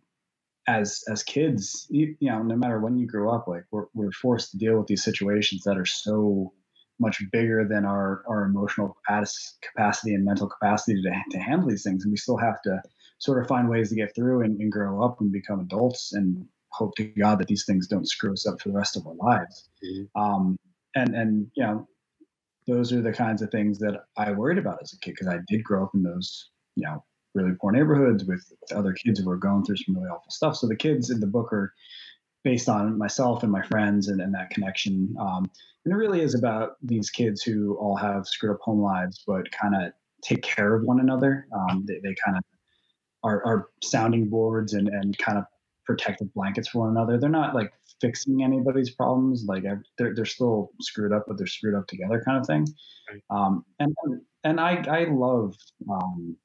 as 0.67 1.03
as 1.09 1.23
kids 1.23 1.87
you, 1.89 2.15
you 2.19 2.29
know 2.29 2.43
no 2.43 2.55
matter 2.55 2.79
when 2.79 2.97
you 2.97 3.07
grew 3.07 3.31
up 3.31 3.47
like 3.47 3.63
we're, 3.71 3.85
we're 3.95 4.11
forced 4.11 4.51
to 4.51 4.57
deal 4.57 4.77
with 4.77 4.85
these 4.87 5.03
situations 5.03 5.63
that 5.63 5.77
are 5.77 5.85
so 5.85 6.53
much 6.99 7.21
bigger 7.31 7.65
than 7.67 7.85
our 7.85 8.23
our 8.27 8.45
emotional 8.45 8.95
capacity 9.61 10.13
and 10.13 10.25
mental 10.25 10.47
capacity 10.47 11.01
to, 11.01 11.11
to 11.31 11.37
handle 11.39 11.69
these 11.69 11.83
things 11.83 12.03
and 12.03 12.11
we 12.11 12.17
still 12.17 12.37
have 12.37 12.61
to 12.61 12.81
sort 13.19 13.41
of 13.41 13.47
find 13.47 13.69
ways 13.69 13.89
to 13.89 13.95
get 13.95 14.15
through 14.15 14.41
and, 14.41 14.59
and 14.59 14.71
grow 14.71 15.03
up 15.03 15.19
and 15.21 15.31
become 15.31 15.59
adults 15.59 16.13
and 16.13 16.45
hope 16.71 16.95
to 16.95 17.03
God 17.03 17.39
that 17.39 17.47
these 17.47 17.65
things 17.65 17.87
don't 17.87 18.07
screw 18.07 18.33
us 18.33 18.47
up 18.47 18.61
for 18.61 18.69
the 18.69 18.75
rest 18.75 18.95
of 18.95 19.05
our 19.05 19.15
lives. 19.15 19.69
Mm-hmm. 19.83 20.21
Um, 20.21 20.57
and 20.95 21.15
and 21.15 21.51
you 21.55 21.63
know, 21.63 21.87
those 22.67 22.93
are 22.93 23.01
the 23.01 23.13
kinds 23.13 23.41
of 23.41 23.51
things 23.51 23.79
that 23.79 24.03
I 24.17 24.31
worried 24.31 24.57
about 24.57 24.79
as 24.81 24.93
a 24.93 24.99
kid 24.99 25.11
because 25.11 25.27
I 25.27 25.39
did 25.47 25.63
grow 25.63 25.83
up 25.83 25.91
in 25.93 26.03
those 26.03 26.49
you 26.75 26.85
know 26.85 27.03
really 27.35 27.55
poor 27.61 27.71
neighborhoods 27.71 28.23
with, 28.25 28.43
with 28.61 28.77
other 28.77 28.93
kids 28.93 29.19
who 29.19 29.27
were 29.27 29.37
going 29.37 29.63
through 29.63 29.77
some 29.77 29.95
really 29.95 30.09
awful 30.09 30.31
stuff. 30.31 30.55
So 30.55 30.67
the 30.67 30.75
kids 30.75 31.09
in 31.09 31.19
the 31.19 31.27
book 31.27 31.53
are 31.53 31.73
based 32.43 32.69
on 32.69 32.97
myself 32.97 33.43
and 33.43 33.51
my 33.51 33.61
friends 33.61 34.07
and, 34.07 34.21
and 34.21 34.33
that 34.33 34.49
connection. 34.49 35.15
Um, 35.19 35.51
and 35.89 35.95
it 35.99 36.05
really 36.05 36.21
is 36.21 36.35
about 36.35 36.73
these 36.83 37.09
kids 37.09 37.41
who 37.41 37.75
all 37.77 37.95
have 37.95 38.27
screwed 38.27 38.51
up 38.51 38.61
home 38.61 38.79
lives, 38.79 39.23
but 39.25 39.51
kind 39.51 39.73
of 39.73 39.91
take 40.21 40.43
care 40.43 40.75
of 40.75 40.83
one 40.83 40.99
another. 40.99 41.47
Um, 41.51 41.83
they, 41.87 41.95
they 41.95 42.13
kind 42.23 42.37
of 42.37 42.43
are, 43.23 43.43
are 43.43 43.69
sounding 43.81 44.29
boards 44.29 44.73
and, 44.73 44.87
and 44.87 45.17
kind 45.17 45.39
of 45.39 45.45
protective 45.87 46.31
blankets 46.35 46.67
for 46.67 46.81
one 46.81 46.91
another. 46.91 47.17
They're 47.17 47.27
not 47.27 47.55
like 47.55 47.73
fixing 48.01 48.43
anybody's 48.43 48.91
problems. 48.91 49.45
Like 49.47 49.63
they're, 49.97 50.13
they're 50.13 50.25
still 50.25 50.69
screwed 50.79 51.11
up, 51.11 51.25
but 51.27 51.39
they're 51.39 51.47
screwed 51.47 51.73
up 51.73 51.87
together 51.87 52.21
kind 52.23 52.37
of 52.37 52.45
thing. 52.45 52.67
Um, 53.31 53.65
and, 53.79 53.95
and 54.43 54.59
I, 54.59 54.83
I 54.87 55.05
love, 55.05 55.55
um, 55.89 56.37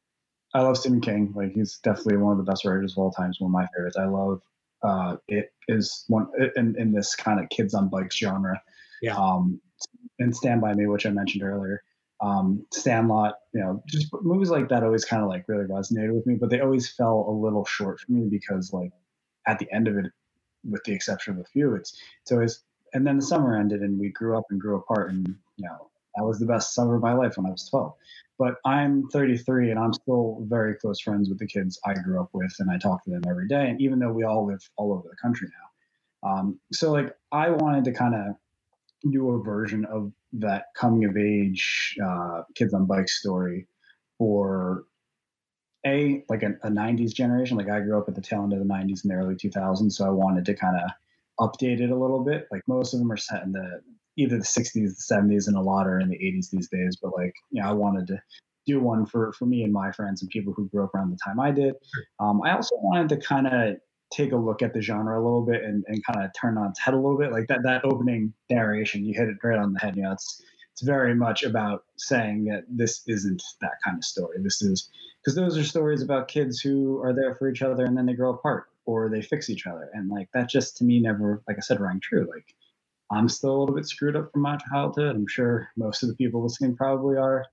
I 0.55 0.63
love 0.63 0.79
Stephen 0.79 1.03
King. 1.03 1.35
Like 1.37 1.53
he's 1.53 1.81
definitely 1.85 2.17
one 2.17 2.33
of 2.33 2.39
the 2.39 2.51
best 2.51 2.65
writers 2.65 2.93
of 2.93 2.99
all 2.99 3.11
time. 3.11 3.31
one 3.41 3.51
of 3.51 3.53
my 3.53 3.67
favorites. 3.77 3.99
I 3.99 4.07
love, 4.07 4.41
uh, 4.83 5.17
it 5.29 5.53
is 5.69 6.07
one 6.09 6.29
in, 6.57 6.77
in 6.79 6.93
this 6.93 7.15
kind 7.15 7.41
of 7.41 7.51
kids 7.51 7.75
on 7.75 7.91
bikes 7.91 8.17
genre. 8.17 8.59
Yeah. 9.05 9.17
Um, 9.17 9.61
and 10.19 10.35
Stand 10.35 10.61
By 10.61 10.75
Me, 10.75 10.87
which 10.87 11.07
I 11.07 11.11
mentioned 11.11 11.43
earlier 11.43 11.83
um, 12.21 12.65
Sandlot, 12.73 13.35
you 13.53 13.61
know, 13.61 13.83
just 13.87 14.09
movies 14.23 14.51
like 14.51 14.69
that 14.69 14.83
always 14.83 15.05
kind 15.05 15.23
of 15.23 15.29
like 15.29 15.45
really 15.49 15.67
resonated 15.67 16.15
with 16.15 16.27
me, 16.27 16.37
but 16.37 16.49
they 16.49 16.61
always 16.61 16.91
fell 16.91 17.27
a 17.29 17.31
little 17.31 17.65
short 17.65 18.01
for 18.01 18.13
me 18.13 18.29
because 18.31 18.73
like 18.73 18.93
at 19.47 19.59
the 19.59 19.71
end 19.73 19.89
of 19.89 19.97
it, 19.97 20.07
with 20.69 20.83
the 20.85 20.93
exception 20.93 21.35
of 21.35 21.41
a 21.41 21.45
few, 21.45 21.75
it's 21.75 22.01
it's 22.23 22.33
always 22.33 22.63
and 22.95 23.07
then 23.07 23.17
the 23.17 23.23
summer 23.23 23.59
ended 23.59 23.83
and 23.83 23.99
we 23.99 24.09
grew 24.09 24.39
up 24.39 24.45
and 24.51 24.61
grew 24.61 24.77
apart 24.77 25.11
and 25.11 25.27
you 25.57 25.67
know 25.67 25.91
that 26.17 26.25
was 26.25 26.39
the 26.39 26.47
best 26.47 26.73
summer 26.73 26.95
of 26.95 27.03
my 27.03 27.13
life 27.13 27.37
when 27.37 27.47
I 27.47 27.51
was 27.51 27.69
12. 27.69 27.93
But 28.39 28.55
I'm 28.65 29.09
33 29.09 29.71
and 29.71 29.79
I'm 29.79 29.93
still 29.93 30.39
very 30.49 30.77
close 30.77 31.01
friends 31.01 31.29
with 31.29 31.39
the 31.39 31.47
kids 31.47 31.79
I 31.85 31.95
grew 31.95 32.21
up 32.21 32.31
with, 32.33 32.55
and 32.59 32.71
I 32.71 32.79
talk 32.79 33.05
to 33.05 33.11
them 33.11 33.23
every 33.29 33.49
day. 33.49 33.69
And 33.69 33.81
even 33.81 33.99
though 33.99 34.13
we 34.13 34.25
all 34.25 34.47
live 34.47 34.61
all 34.77 34.93
over 34.93 35.09
the 35.09 35.17
country 35.17 35.49
now, 35.51 36.31
um, 36.31 36.59
so 36.73 36.91
like 36.93 37.15
I 37.33 37.51
wanted 37.51 37.85
to 37.85 37.93
kind 37.93 38.15
of 38.15 38.37
do 39.11 39.31
a 39.31 39.43
version 39.43 39.85
of 39.87 40.13
that 40.33 40.67
coming 40.77 41.05
of 41.05 41.17
age 41.17 41.97
uh, 42.05 42.43
kids 42.55 42.75
on 42.75 42.87
bikes 42.87 43.19
story 43.19 43.67
for 44.19 44.85
a 45.87 46.25
like 46.29 46.43
a, 46.43 46.55
a, 46.63 46.71
90s 46.71 47.13
generation. 47.13 47.57
Like 47.57 47.69
i 47.69 47.81
grew 47.81 47.99
up 47.99 48.09
at 48.09 48.15
the 48.15 48.21
tail 48.21 48.43
end 48.43 48.53
of 48.53 48.59
the 48.59 48.65
90s 48.65 49.03
and 49.03 49.11
the 49.11 49.15
early 49.15 49.35
2000s 49.35 49.93
so 49.93 50.07
i 50.07 50.11
wanted 50.11 50.45
to 50.47 50.55
kind 50.55 50.77
of 50.77 50.91
update 51.41 51.81
it 51.81 51.91
a 51.91 51.97
little 51.97 52.25
bit. 52.25 52.47
Like 52.51 52.63
most 52.67 52.95
of 52.95 53.01
them 53.01 53.11
are 53.11 53.17
set 53.17 53.43
in 53.43 53.53
the 53.53 53.81
either 54.17 54.39
the 54.39 54.45
60s 54.45 54.73
the 54.73 55.15
70s 55.15 55.49
and 55.49 55.57
a 55.57 55.61
lot 55.61 55.87
are 55.87 55.99
in 55.99 56.09
the 56.09 56.17
80s 56.17 56.51
these 56.51 56.69
days 56.69 56.97
but 57.03 57.13
like 57.17 57.35
you 57.51 57.61
know 57.61 57.69
i 57.69 57.73
wanted 57.73 58.07
to 58.07 58.23
do 58.65 58.81
one 58.81 59.05
for 59.05 59.33
for 59.33 59.45
me 59.45 59.65
and 59.65 59.73
my 59.73 59.91
friends 59.91 60.23
and 60.23 60.31
people 60.31 60.53
who 60.53 60.69
grew 60.69 60.85
up 60.85 60.95
around 60.95 61.11
the 61.11 61.19
time 61.25 61.41
i 61.41 61.51
did. 61.51 61.75
Um, 62.21 62.41
i 62.45 62.53
also 62.53 62.77
wanted 62.77 63.09
to 63.09 63.17
kind 63.17 63.47
of 63.47 63.77
take 64.15 64.33
a 64.33 64.37
look 64.37 64.63
at 64.63 64.73
the 64.75 64.81
genre 64.81 65.21
a 65.21 65.23
little 65.23 65.43
bit 65.45 65.63
and, 65.63 65.85
and 65.89 66.05
kind 66.05 66.25
of 66.25 66.31
turn 66.41 66.57
on 66.59 66.71
its 66.71 66.81
head 66.81 66.95
a 66.95 66.97
little 66.99 67.19
bit. 67.19 67.33
Like 67.33 67.49
that 67.49 67.63
that 67.65 67.85
opening 67.85 68.33
narration, 68.51 69.05
you 69.05 69.15
hit 69.15 69.29
it 69.29 69.37
right 69.43 69.59
on 69.59 69.73
the 69.73 69.81
head. 69.81 69.97
You 69.97 70.03
know, 70.03 70.13
it's 70.13 70.43
it's 70.73 70.83
very 70.83 71.15
much 71.15 71.45
about 71.45 71.85
saying 71.97 72.45
that 72.47 72.65
this 72.69 73.03
isn't 73.07 73.43
that 73.61 73.75
kind 73.85 73.99
of 73.99 74.05
story. 74.05 74.39
This 74.43 74.63
is 74.63 74.91
because 75.23 75.37
those 75.37 75.57
are 75.57 75.65
stories 75.65 76.03
about 76.03 76.29
kids 76.29 76.61
who 76.61 77.01
are 77.03 77.13
there 77.15 77.35
for 77.37 77.49
each 77.49 77.63
other 77.63 77.85
and 77.85 77.97
then 77.97 78.07
they 78.07 78.15
grow 78.15 78.35
apart 78.35 78.67
or 78.87 79.09
they 79.09 79.23
fix 79.23 79.49
each 79.49 79.67
other. 79.67 79.89
And 79.95 80.11
like 80.11 80.29
that 80.35 80.51
just 80.51 80.77
to 80.79 80.85
me 80.85 81.01
never, 81.01 81.43
like 81.49 81.57
I 81.59 81.61
said, 81.61 81.81
rang 81.81 82.01
true. 82.01 82.29
Like 82.29 82.55
I'm 83.11 83.29
still 83.29 83.57
a 83.57 83.59
little 83.61 83.75
bit 83.75 83.87
screwed 83.87 84.17
up 84.17 84.33
from 84.33 84.43
my 84.43 84.59
childhood. 84.71 85.17
I'm 85.17 85.29
sure 85.29 85.69
most 85.77 86.03
of 86.03 86.09
the 86.09 86.17
people 86.17 86.43
listening 86.43 86.77
probably 86.77 87.17
are. 87.17 87.45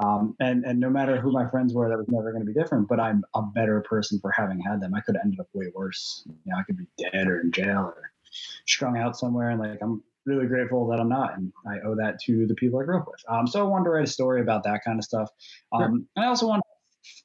Um, 0.00 0.34
and 0.40 0.64
and 0.64 0.80
no 0.80 0.88
matter 0.88 1.20
who 1.20 1.30
my 1.30 1.48
friends 1.48 1.74
were, 1.74 1.88
that 1.88 1.98
was 1.98 2.08
never 2.08 2.32
going 2.32 2.44
to 2.44 2.50
be 2.50 2.58
different. 2.58 2.88
But 2.88 3.00
I'm 3.00 3.22
a 3.34 3.42
better 3.42 3.80
person 3.82 4.18
for 4.20 4.30
having 4.30 4.58
had 4.58 4.80
them. 4.80 4.94
I 4.94 5.00
could 5.00 5.14
have 5.16 5.24
ended 5.24 5.40
up 5.40 5.48
way 5.52 5.66
worse. 5.74 6.24
You 6.26 6.52
know, 6.52 6.58
I 6.58 6.62
could 6.62 6.78
be 6.78 6.86
dead 6.98 7.26
or 7.26 7.40
in 7.40 7.52
jail 7.52 7.80
or 7.80 8.12
strung 8.66 8.96
out 8.96 9.18
somewhere. 9.18 9.50
And 9.50 9.60
like 9.60 9.78
I'm 9.82 10.02
really 10.24 10.46
grateful 10.46 10.86
that 10.88 11.00
I'm 11.00 11.08
not, 11.08 11.36
and 11.36 11.52
I 11.66 11.80
owe 11.86 11.94
that 11.96 12.20
to 12.22 12.46
the 12.46 12.54
people 12.54 12.80
I 12.80 12.84
grew 12.84 12.98
up 12.98 13.06
with. 13.06 13.22
Um, 13.28 13.46
so 13.46 13.60
I 13.60 13.68
wanted 13.68 13.84
to 13.84 13.90
write 13.90 14.04
a 14.04 14.10
story 14.10 14.40
about 14.40 14.64
that 14.64 14.80
kind 14.84 14.98
of 14.98 15.04
stuff. 15.04 15.28
Um, 15.72 15.80
sure. 15.80 15.88
And 16.16 16.24
I 16.24 16.28
also 16.28 16.46
want 16.46 16.62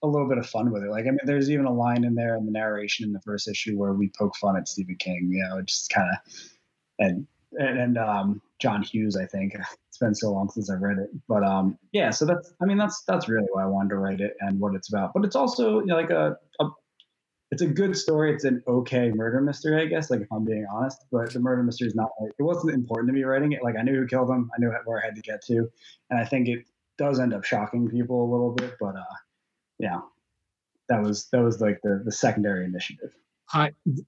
a 0.04 0.08
little 0.08 0.28
bit 0.28 0.38
of 0.38 0.46
fun 0.46 0.72
with 0.72 0.84
it. 0.84 0.90
Like 0.90 1.06
I 1.06 1.12
mean, 1.12 1.20
there's 1.24 1.50
even 1.50 1.66
a 1.66 1.74
line 1.74 2.04
in 2.04 2.16
there 2.16 2.36
in 2.36 2.46
the 2.46 2.52
narration 2.52 3.06
in 3.06 3.14
the 3.14 3.22
first 3.22 3.48
issue 3.48 3.78
where 3.78 3.94
we 3.94 4.12
poke 4.18 4.36
fun 4.36 4.58
at 4.58 4.68
Stephen 4.68 4.98
King. 4.98 5.30
You 5.32 5.44
know, 5.44 5.62
just 5.62 5.90
kind 5.90 6.10
of 6.12 6.34
and 7.00 7.28
and, 7.60 7.80
and 7.80 7.98
um, 7.98 8.42
John 8.60 8.82
Hughes, 8.84 9.16
I 9.16 9.26
think. 9.26 9.56
It's 9.96 10.00
been 10.02 10.14
so 10.14 10.34
long 10.34 10.50
since 10.50 10.70
I've 10.70 10.82
read 10.82 10.98
it, 10.98 11.10
but 11.26 11.42
um, 11.46 11.80
yeah. 11.94 12.10
So 12.10 12.26
that's, 12.26 12.52
I 12.62 12.66
mean, 12.66 12.78
that's 12.78 13.04
that's 13.08 13.30
really 13.30 13.48
why 13.54 13.64
I 13.64 13.66
wanted 13.66 13.92
to 13.92 13.96
write 13.96 14.20
it 14.20 14.34
and 14.42 14.60
what 14.60 14.76
it's 14.76 14.90
about. 14.90 15.14
But 15.14 15.24
it's 15.24 15.38
also 15.38 15.80
you 15.80 15.86
know, 15.86 15.96
like 15.96 16.10
a, 16.10 16.36
a, 16.60 16.66
it's 17.50 17.62
a 17.62 17.66
good 17.66 17.96
story. 17.96 18.34
It's 18.34 18.44
an 18.44 18.62
okay 18.68 19.10
murder 19.12 19.40
mystery, 19.40 19.82
I 19.82 19.86
guess. 19.86 20.10
Like 20.10 20.20
if 20.20 20.28
I'm 20.34 20.44
being 20.44 20.66
honest, 20.70 21.06
but 21.14 21.32
the 21.32 21.40
murder 21.40 21.64
mystery 21.64 21.88
is 21.88 21.96
not 21.96 22.10
like 22.20 22.34
it 22.38 22.44
wasn't 22.44 22.74
important 22.74 23.08
to 23.08 23.14
me 23.14 23.24
writing 23.24 23.54
it. 23.54 23.64
Like 23.64 23.78
I 23.80 23.84
knew 23.84 23.96
who 23.96 24.06
killed 24.06 24.30
him, 24.30 24.52
I 24.54 24.60
knew 24.60 24.70
where 24.84 25.02
I 25.02 25.06
had 25.06 25.16
to 25.16 25.22
get 25.22 25.42
to, 25.46 25.72
and 26.10 26.20
I 26.20 26.26
think 26.26 26.50
it 26.50 26.66
does 26.98 27.22
end 27.22 27.34
up 27.34 27.46
shocking 27.46 27.88
people 27.88 28.22
a 28.22 28.30
little 28.30 28.52
bit. 28.52 28.74
But 28.78 28.98
uh, 28.98 29.16
yeah, 29.80 30.02
that 30.90 31.02
was 31.02 31.30
that 31.32 31.42
was 31.42 31.62
like 31.62 31.80
the 31.84 32.02
the 32.04 32.12
secondary 32.12 32.66
initiative. 32.66 33.14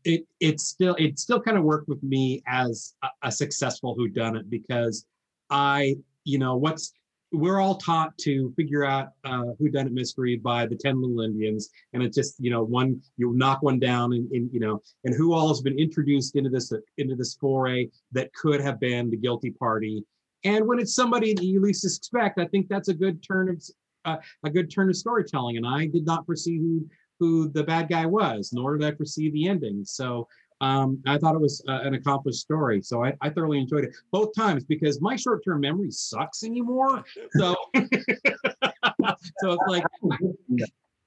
It 0.04 0.26
it 0.40 0.60
still 0.60 0.96
it 0.96 1.20
still 1.20 1.40
kind 1.40 1.58
of 1.58 1.64
worked 1.64 1.88
with 1.88 2.02
me 2.04 2.42
as 2.48 2.96
a, 3.04 3.08
a 3.24 3.32
successful 3.32 3.96
whodunit 3.96 4.50
because 4.50 5.06
I 5.50 5.98
you 6.24 6.40
know 6.40 6.56
what's 6.56 6.94
we're 7.32 7.60
all 7.60 7.76
taught 7.76 8.18
to 8.18 8.54
figure 8.56 8.86
out 8.86 9.10
uh, 9.26 9.44
who 9.60 9.70
done 9.70 9.88
it 9.88 9.92
mystery 9.92 10.38
by 10.38 10.66
the 10.66 10.76
10 10.76 11.02
little 11.02 11.22
indians 11.22 11.70
and 11.94 12.02
it's 12.02 12.16
just 12.16 12.36
you 12.40 12.50
know 12.50 12.64
one 12.64 13.02
you 13.18 13.34
knock 13.34 13.62
one 13.62 13.80
down 13.80 14.14
and, 14.14 14.32
and, 14.32 14.50
you 14.54 14.60
know 14.60 14.82
and 15.04 15.14
who 15.14 15.34
all 15.34 15.50
has 15.50 15.62
been 15.62 15.78
introduced 15.78 16.36
into 16.36 16.50
this 16.50 16.72
into 16.98 17.16
this 17.16 17.36
foray 17.36 17.88
that 18.12 18.34
could 18.34 18.62
have 18.62 18.80
been 18.80 19.10
the 19.10 19.18
guilty 19.18 19.52
party. 19.52 20.04
And 20.44 20.68
when 20.68 20.80
it's 20.80 20.94
somebody 20.94 21.34
that 21.34 21.44
you 21.44 21.60
least 21.60 21.84
expect 21.84 22.40
i 22.40 22.46
think 22.46 22.70
that's 22.70 22.88
a 22.88 22.94
good 22.94 23.22
turn 23.24 23.50
of 23.50 23.62
uh, 24.06 24.18
a 24.46 24.50
good 24.50 24.72
turn 24.72 24.90
of 24.90 24.96
storytelling 24.96 25.58
and 25.58 25.68
i 25.68 25.86
did 25.86 26.06
not 26.06 26.26
foresee 26.26 26.58
who 26.58 26.88
who 27.20 27.50
the 27.50 27.64
bad 27.64 27.90
guy 27.90 28.06
was, 28.06 28.52
nor 28.54 28.78
did 28.78 28.88
I 28.88 28.96
foresee 28.96 29.30
the 29.32 29.48
ending. 29.48 29.84
So 29.86 30.28
um, 30.62 31.02
I 31.06 31.18
thought 31.18 31.36
it 31.36 31.42
was 31.42 31.64
uh, 31.68 31.82
an 31.84 31.94
accomplished 31.94 32.40
story. 32.40 32.82
So 32.82 33.04
I, 33.04 33.14
I, 33.22 33.30
thoroughly 33.30 33.60
enjoyed 33.60 33.84
it 33.84 33.96
both 34.12 34.34
times 34.36 34.64
because 34.64 35.00
my 35.02 35.16
short-term 35.16 35.62
memory 35.62 35.92
sucks 35.92 36.44
anymore. 36.44 37.04
So, 37.34 37.56
so 37.76 39.52
it's 39.52 39.68
like 39.68 39.84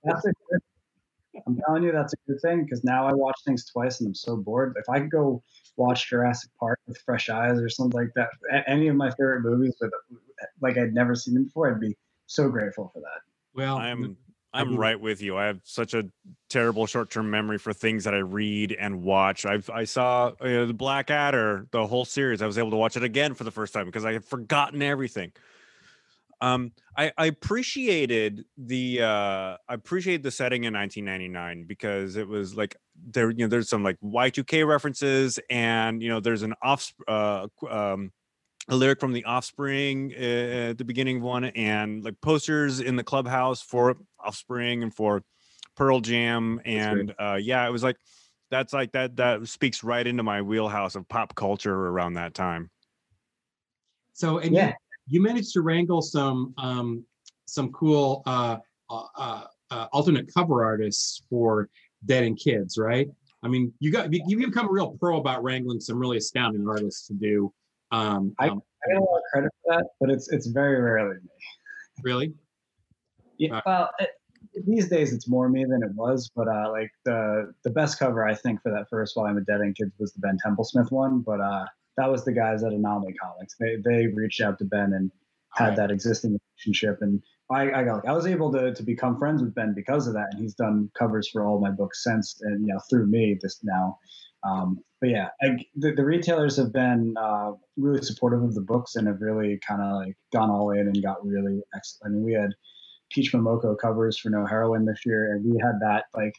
that's 0.04 0.24
a 0.24 0.32
good, 0.50 0.60
I'm 1.46 1.58
telling 1.66 1.82
you 1.82 1.92
that's 1.92 2.12
a 2.12 2.16
good 2.28 2.40
thing 2.42 2.64
because 2.64 2.84
now 2.84 3.06
I 3.06 3.12
watch 3.12 3.36
things 3.44 3.64
twice 3.64 4.00
and 4.00 4.08
I'm 4.08 4.14
so 4.14 4.36
bored. 4.36 4.74
If 4.76 4.88
I 4.88 5.00
could 5.00 5.10
go 5.10 5.42
watch 5.76 6.08
Jurassic 6.08 6.50
Park 6.58 6.78
with 6.86 6.98
fresh 6.98 7.28
eyes 7.28 7.58
or 7.58 7.68
something 7.68 7.98
like 7.98 8.12
that, 8.14 8.28
any 8.68 8.86
of 8.86 8.94
my 8.94 9.10
favorite 9.10 9.40
movies 9.40 9.76
with 9.80 9.90
like 10.60 10.78
I'd 10.78 10.94
never 10.94 11.14
seen 11.14 11.34
them 11.34 11.44
before, 11.44 11.72
I'd 11.72 11.80
be 11.80 11.96
so 12.26 12.48
grateful 12.48 12.90
for 12.92 13.00
that. 13.00 13.22
Well, 13.52 13.78
I'm 13.78 14.16
I'm 14.52 14.76
right 14.76 15.00
with 15.00 15.22
you. 15.22 15.36
I 15.36 15.46
have 15.46 15.60
such 15.64 15.94
a 15.94 16.04
terrible 16.48 16.86
short-term 16.86 17.30
memory 17.30 17.58
for 17.58 17.72
things 17.72 18.04
that 18.04 18.14
I 18.14 18.18
read 18.18 18.76
and 18.78 19.02
watch. 19.02 19.46
I've 19.46 19.70
I 19.70 19.84
saw 19.84 20.32
uh, 20.40 20.64
the 20.64 20.74
Blackadder, 20.74 21.66
the 21.70 21.86
whole 21.86 22.04
series. 22.04 22.42
I 22.42 22.46
was 22.46 22.58
able 22.58 22.70
to 22.70 22.76
watch 22.76 22.96
it 22.96 23.04
again 23.04 23.34
for 23.34 23.44
the 23.44 23.50
first 23.50 23.72
time 23.72 23.86
because 23.86 24.04
I 24.04 24.12
had 24.12 24.24
forgotten 24.24 24.82
everything. 24.82 25.32
Um, 26.40 26.72
I, 26.96 27.12
I 27.18 27.26
appreciated 27.26 28.44
the 28.56 29.02
uh, 29.02 29.56
I 29.68 29.74
appreciated 29.74 30.22
the 30.22 30.30
setting 30.30 30.64
in 30.64 30.74
1999 30.74 31.64
because 31.66 32.16
it 32.16 32.26
was 32.26 32.56
like 32.56 32.76
there 33.08 33.30
you 33.30 33.44
know 33.44 33.48
there's 33.48 33.68
some 33.68 33.82
like 33.82 33.98
Y2K 34.02 34.66
references 34.66 35.38
and 35.50 36.02
you 36.02 36.08
know 36.08 36.20
there's 36.20 36.42
an 36.42 36.54
off 36.62 36.92
uh, 37.06 37.46
um, 37.68 38.10
a 38.70 38.76
lyric 38.76 39.00
from 39.00 39.12
the 39.12 39.24
offspring 39.24 40.14
uh, 40.16 40.70
at 40.70 40.78
the 40.78 40.84
beginning 40.84 41.18
of 41.18 41.22
one 41.22 41.44
and 41.44 42.04
like 42.04 42.20
posters 42.20 42.80
in 42.80 42.96
the 42.96 43.04
clubhouse 43.04 43.60
for 43.60 43.96
offspring 44.18 44.82
and 44.82 44.94
for 44.94 45.22
pearl 45.76 46.00
jam 46.00 46.60
and 46.64 47.14
uh 47.18 47.38
yeah 47.40 47.66
it 47.66 47.70
was 47.70 47.82
like 47.82 47.96
that's 48.50 48.72
like 48.72 48.92
that 48.92 49.16
that 49.16 49.46
speaks 49.46 49.82
right 49.82 50.06
into 50.06 50.22
my 50.22 50.42
wheelhouse 50.42 50.96
of 50.96 51.08
pop 51.08 51.34
culture 51.34 51.74
around 51.74 52.14
that 52.14 52.34
time. 52.34 52.70
So 54.12 54.38
and 54.38 54.54
yeah. 54.54 54.68
you, 54.68 54.74
you 55.06 55.22
managed 55.22 55.52
to 55.52 55.62
wrangle 55.62 56.02
some 56.02 56.52
um 56.58 57.04
some 57.46 57.72
cool 57.72 58.22
uh, 58.26 58.58
uh, 58.90 59.04
uh, 59.16 59.44
uh 59.70 59.86
alternate 59.92 60.32
cover 60.34 60.64
artists 60.64 61.22
for 61.30 61.68
Dead 62.04 62.24
End 62.24 62.38
Kids 62.38 62.76
right? 62.76 63.08
I 63.42 63.48
mean 63.48 63.72
you 63.78 63.92
got 63.92 64.12
you, 64.12 64.22
you 64.26 64.36
become 64.36 64.68
a 64.68 64.72
real 64.72 64.90
pro 64.98 65.18
about 65.18 65.42
wrangling 65.42 65.80
some 65.80 65.98
really 65.98 66.18
astounding 66.18 66.68
artists 66.68 67.06
to 67.06 67.14
do 67.14 67.52
um, 67.92 68.34
I, 68.38 68.48
um, 68.48 68.62
I 68.84 68.92
get 68.92 69.00
a 69.00 69.04
lot 69.04 69.16
of 69.16 69.22
credit 69.32 69.50
for 69.62 69.76
that, 69.76 69.86
but 70.00 70.10
it's 70.10 70.30
it's 70.32 70.46
very 70.46 70.80
rarely 70.80 71.16
me. 71.16 71.30
Really? 72.02 72.34
Yeah. 73.38 73.56
Uh, 73.56 73.62
well, 73.66 73.90
it, 73.98 74.10
these 74.66 74.88
days 74.88 75.12
it's 75.12 75.28
more 75.28 75.48
me 75.48 75.64
than 75.64 75.82
it 75.82 75.94
was, 75.94 76.30
but 76.34 76.48
uh, 76.48 76.70
like 76.70 76.90
the 77.04 77.52
the 77.64 77.70
best 77.70 77.98
cover 77.98 78.26
I 78.26 78.34
think 78.34 78.62
for 78.62 78.70
that 78.72 78.88
first 78.90 79.14
volume 79.14 79.38
of 79.38 79.46
Dead 79.46 79.60
End 79.60 79.76
Kids 79.76 79.92
was 79.98 80.12
the 80.12 80.20
Ben 80.20 80.38
Templesmith 80.44 80.90
one, 80.90 81.20
but 81.20 81.40
uh, 81.40 81.66
that 81.96 82.10
was 82.10 82.24
the 82.24 82.32
guys 82.32 82.62
at 82.62 82.72
Anomaly 82.72 83.14
Comics. 83.14 83.56
They 83.58 83.76
they 83.84 84.06
reached 84.08 84.40
out 84.40 84.58
to 84.58 84.64
Ben 84.64 84.92
and 84.94 85.10
had 85.54 85.68
right. 85.68 85.76
that 85.76 85.90
existing 85.90 86.38
relationship, 86.56 86.98
and 87.02 87.22
I, 87.50 87.72
I 87.72 87.84
got 87.84 87.96
like 87.96 88.06
I 88.06 88.12
was 88.12 88.26
able 88.26 88.52
to 88.52 88.74
to 88.74 88.82
become 88.82 89.18
friends 89.18 89.42
with 89.42 89.54
Ben 89.54 89.74
because 89.74 90.06
of 90.06 90.14
that, 90.14 90.28
and 90.32 90.40
he's 90.40 90.54
done 90.54 90.90
covers 90.98 91.28
for 91.28 91.44
all 91.44 91.60
my 91.60 91.70
books 91.70 92.02
since, 92.04 92.40
and 92.42 92.66
you 92.66 92.72
know 92.72 92.80
through 92.88 93.06
me 93.06 93.38
this 93.40 93.60
now. 93.62 93.98
Um, 94.42 94.80
but 95.00 95.10
yeah, 95.10 95.28
I, 95.42 95.58
the, 95.76 95.92
the, 95.92 96.04
retailers 96.04 96.56
have 96.56 96.72
been 96.72 97.14
uh, 97.16 97.52
really 97.76 98.02
supportive 98.02 98.42
of 98.42 98.54
the 98.54 98.60
books 98.60 98.96
and 98.96 99.06
have 99.06 99.20
really 99.20 99.58
kind 99.66 99.82
of 99.82 99.96
like 99.96 100.16
gone 100.32 100.50
all 100.50 100.70
in 100.70 100.80
and 100.80 101.02
got 101.02 101.24
really 101.26 101.62
excellent. 101.74 102.12
I 102.12 102.14
mean, 102.14 102.24
we 102.24 102.32
had 102.34 102.54
Peach 103.10 103.32
Momoko 103.32 103.76
covers 103.78 104.18
for 104.18 104.30
No 104.30 104.46
Heroine 104.46 104.84
this 104.84 105.04
year, 105.04 105.32
and 105.32 105.44
we 105.44 105.58
had 105.58 105.80
that 105.80 106.04
like 106.14 106.34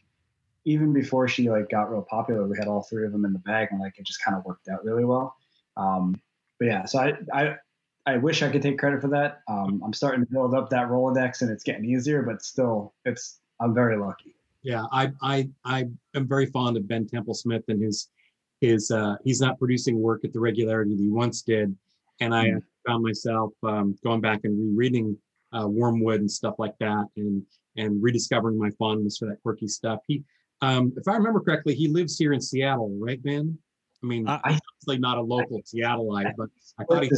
even 0.66 0.94
before 0.94 1.28
she 1.28 1.50
like 1.50 1.70
got 1.70 1.92
real 1.92 2.06
popular. 2.08 2.48
We 2.48 2.58
had 2.58 2.68
all 2.68 2.84
three 2.84 3.06
of 3.06 3.12
them 3.12 3.26
in 3.26 3.34
the 3.34 3.40
bag, 3.40 3.70
and 3.72 3.80
like 3.80 3.94
it 3.98 4.06
just 4.06 4.24
kind 4.24 4.38
of 4.38 4.46
worked 4.46 4.68
out 4.68 4.84
really 4.84 5.06
well. 5.06 5.36
Um, 5.78 6.20
but 6.60 6.66
yeah, 6.66 6.86
so 6.86 7.00
I, 7.00 7.14
I 7.34 7.56
I 8.06 8.18
wish 8.18 8.42
I 8.42 8.50
could 8.50 8.62
take 8.62 8.80
credit 8.80 9.02
for 9.02 9.10
that. 9.10 9.42
Um, 9.48 9.82
I'm 9.84 9.94
starting 9.94 10.26
to 10.26 10.32
build 10.32 10.54
up 10.54 10.70
that 10.70 10.88
Rolodex, 10.88 11.42
and 11.42 11.52
it's 11.52 11.64
getting 11.64 11.86
easier, 11.86 12.24
but 12.24 12.44
still, 12.44 12.94
it's 13.06 13.40
I'm 13.60 13.74
very 13.74 13.98
lucky 13.98 14.36
yeah, 14.64 14.86
I 14.92 15.12
I 15.22 15.50
I 15.66 15.86
am 16.16 16.28
very 16.28 16.46
fond 16.48 16.78
of 16.78 16.88
Ben 16.88 17.06
Templesmith 17.06 17.64
and 17.68 17.82
his 17.82 18.10
his 18.60 18.92
uh, 18.92 19.16
he's 19.24 19.42
not 19.42 19.58
producing 19.58 20.00
work 20.00 20.24
at 20.24 20.34
the 20.34 20.40
regularity 20.40 20.96
that 20.96 21.02
he 21.02 21.10
once 21.10 21.42
did, 21.42 21.76
and 22.20 22.34
I 22.34 22.46
mm. 22.46 22.64
found 22.88 23.04
myself 23.04 23.54
um, 23.64 23.98
going 24.04 24.22
back 24.22 24.42
and 24.44 24.78
rereading 24.78 25.18
uh, 25.52 25.68
Wormwood 25.68 26.20
and 26.20 26.32
stuff 26.32 26.56
like 26.60 26.78
that, 26.80 27.06
and 27.18 27.44
and 27.78 28.02
rediscovering 28.04 28.58
my 28.58 28.70
fondness 28.78 29.18
for 29.18 29.26
that 29.28 29.42
quirky 29.42 29.68
stuff. 29.68 30.02
He, 30.08 30.24
um, 30.62 30.94
if 30.96 31.08
I 31.08 31.14
remember 31.14 31.40
correctly, 31.40 31.74
he 31.74 31.88
lives 31.88 32.18
here 32.18 32.34
in 32.34 32.42
Seattle, 32.42 32.96
right, 33.00 33.22
Ben? 33.24 33.58
I 34.04 34.06
mean, 34.06 34.28
uh, 34.28 34.40
obviously 34.44 35.00
not 35.00 35.18
a 35.18 35.22
local 35.22 35.62
Seattleite, 35.64 36.34
but 36.38 36.50
I 36.78 36.84
thought 36.84 37.04
he. 37.04 37.12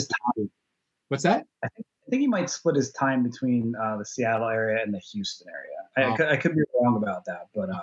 What's 1.10 1.24
that? 1.24 1.46
I 1.64 1.68
think, 1.76 1.86
I 2.08 2.10
think 2.10 2.22
he 2.22 2.28
might 2.28 2.50
split 2.50 2.76
his 2.76 2.92
time 2.94 3.22
between 3.24 3.76
uh, 3.76 3.98
the 3.98 4.06
Seattle 4.06 4.48
area 4.48 4.82
and 4.82 4.94
the 4.94 5.00
Houston 5.00 5.48
area. 5.50 5.83
I, 5.98 6.04
I, 6.04 6.16
could, 6.16 6.28
I, 6.28 6.38
could, 6.38 6.56
be 6.56 6.62
wrong 6.80 6.98
about 6.98 7.26
that, 7.26 7.48
but 7.54 7.70
uh, 7.70 7.82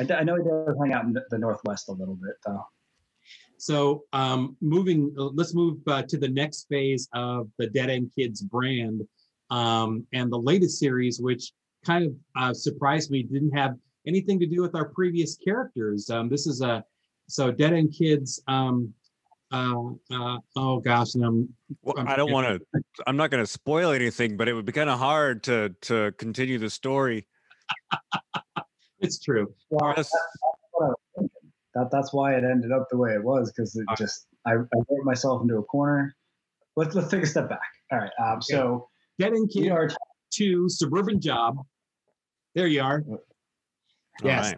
I, 0.00 0.20
I, 0.20 0.22
know 0.24 0.36
he 0.36 0.42
does 0.42 0.76
hang 0.80 0.92
out 0.92 1.04
in 1.04 1.16
the 1.30 1.38
Northwest 1.38 1.88
a 1.88 1.92
little 1.92 2.16
bit, 2.16 2.34
though. 2.44 2.66
So, 3.58 4.04
um, 4.12 4.56
moving, 4.60 5.14
uh, 5.18 5.30
let's 5.34 5.54
move 5.54 5.78
uh, 5.86 6.02
to 6.02 6.18
the 6.18 6.28
next 6.28 6.66
phase 6.68 7.08
of 7.14 7.48
the 7.58 7.66
Dead 7.66 7.90
End 7.90 8.10
Kids 8.16 8.42
brand 8.42 9.02
um, 9.50 10.06
and 10.12 10.30
the 10.30 10.38
latest 10.38 10.78
series, 10.78 11.20
which 11.20 11.52
kind 11.84 12.06
of 12.06 12.14
uh, 12.36 12.54
surprised 12.54 13.10
me, 13.10 13.22
didn't 13.22 13.56
have 13.56 13.76
anything 14.06 14.38
to 14.40 14.46
do 14.46 14.62
with 14.62 14.74
our 14.74 14.88
previous 14.90 15.36
characters. 15.36 16.10
Um, 16.10 16.28
this 16.28 16.46
is 16.46 16.60
a 16.60 16.84
so 17.28 17.50
Dead 17.50 17.72
End 17.72 17.94
Kids. 17.96 18.42
Um, 19.52 20.00
uh, 20.10 20.36
uh, 20.36 20.38
oh 20.56 20.80
gosh, 20.80 21.14
and 21.14 21.24
I'm, 21.24 21.54
well, 21.82 21.94
I'm 21.98 22.08
I 22.08 22.16
do 22.16 22.26
not 22.26 22.32
want 22.32 22.62
to. 22.74 22.82
I'm 23.06 23.16
not 23.16 23.30
going 23.30 23.42
to 23.42 23.46
spoil 23.46 23.92
anything, 23.92 24.36
but 24.36 24.48
it 24.48 24.54
would 24.54 24.64
be 24.64 24.72
kind 24.72 24.90
of 24.90 24.98
hard 24.98 25.44
to 25.44 25.74
to 25.82 26.12
continue 26.18 26.58
the 26.58 26.70
story. 26.70 27.26
it's 29.00 29.20
true. 29.20 29.54
Well, 29.70 29.92
that's, 29.94 30.10
that, 31.74 31.90
that's 31.92 32.12
why 32.12 32.34
it 32.34 32.44
ended 32.44 32.72
up 32.72 32.88
the 32.90 32.96
way 32.96 33.12
it 33.14 33.22
was 33.22 33.52
because 33.52 33.76
it 33.76 33.86
just 33.96 34.26
I, 34.46 34.52
I 34.52 34.54
wrote 34.54 35.04
myself 35.04 35.42
into 35.42 35.56
a 35.58 35.62
corner. 35.62 36.16
Let's 36.74 36.94
let's 36.94 37.08
take 37.08 37.22
a 37.22 37.26
step 37.26 37.48
back. 37.48 37.60
All 37.92 37.98
right. 37.98 38.10
Um, 38.22 38.42
so 38.42 38.88
Dead 39.18 39.32
End 39.32 39.50
Kids 39.52 39.70
are 39.70 39.88
to 40.34 40.68
suburban 40.68 41.20
job. 41.20 41.58
There 42.54 42.66
you 42.66 42.82
are. 42.82 43.04
Yes. 44.24 44.54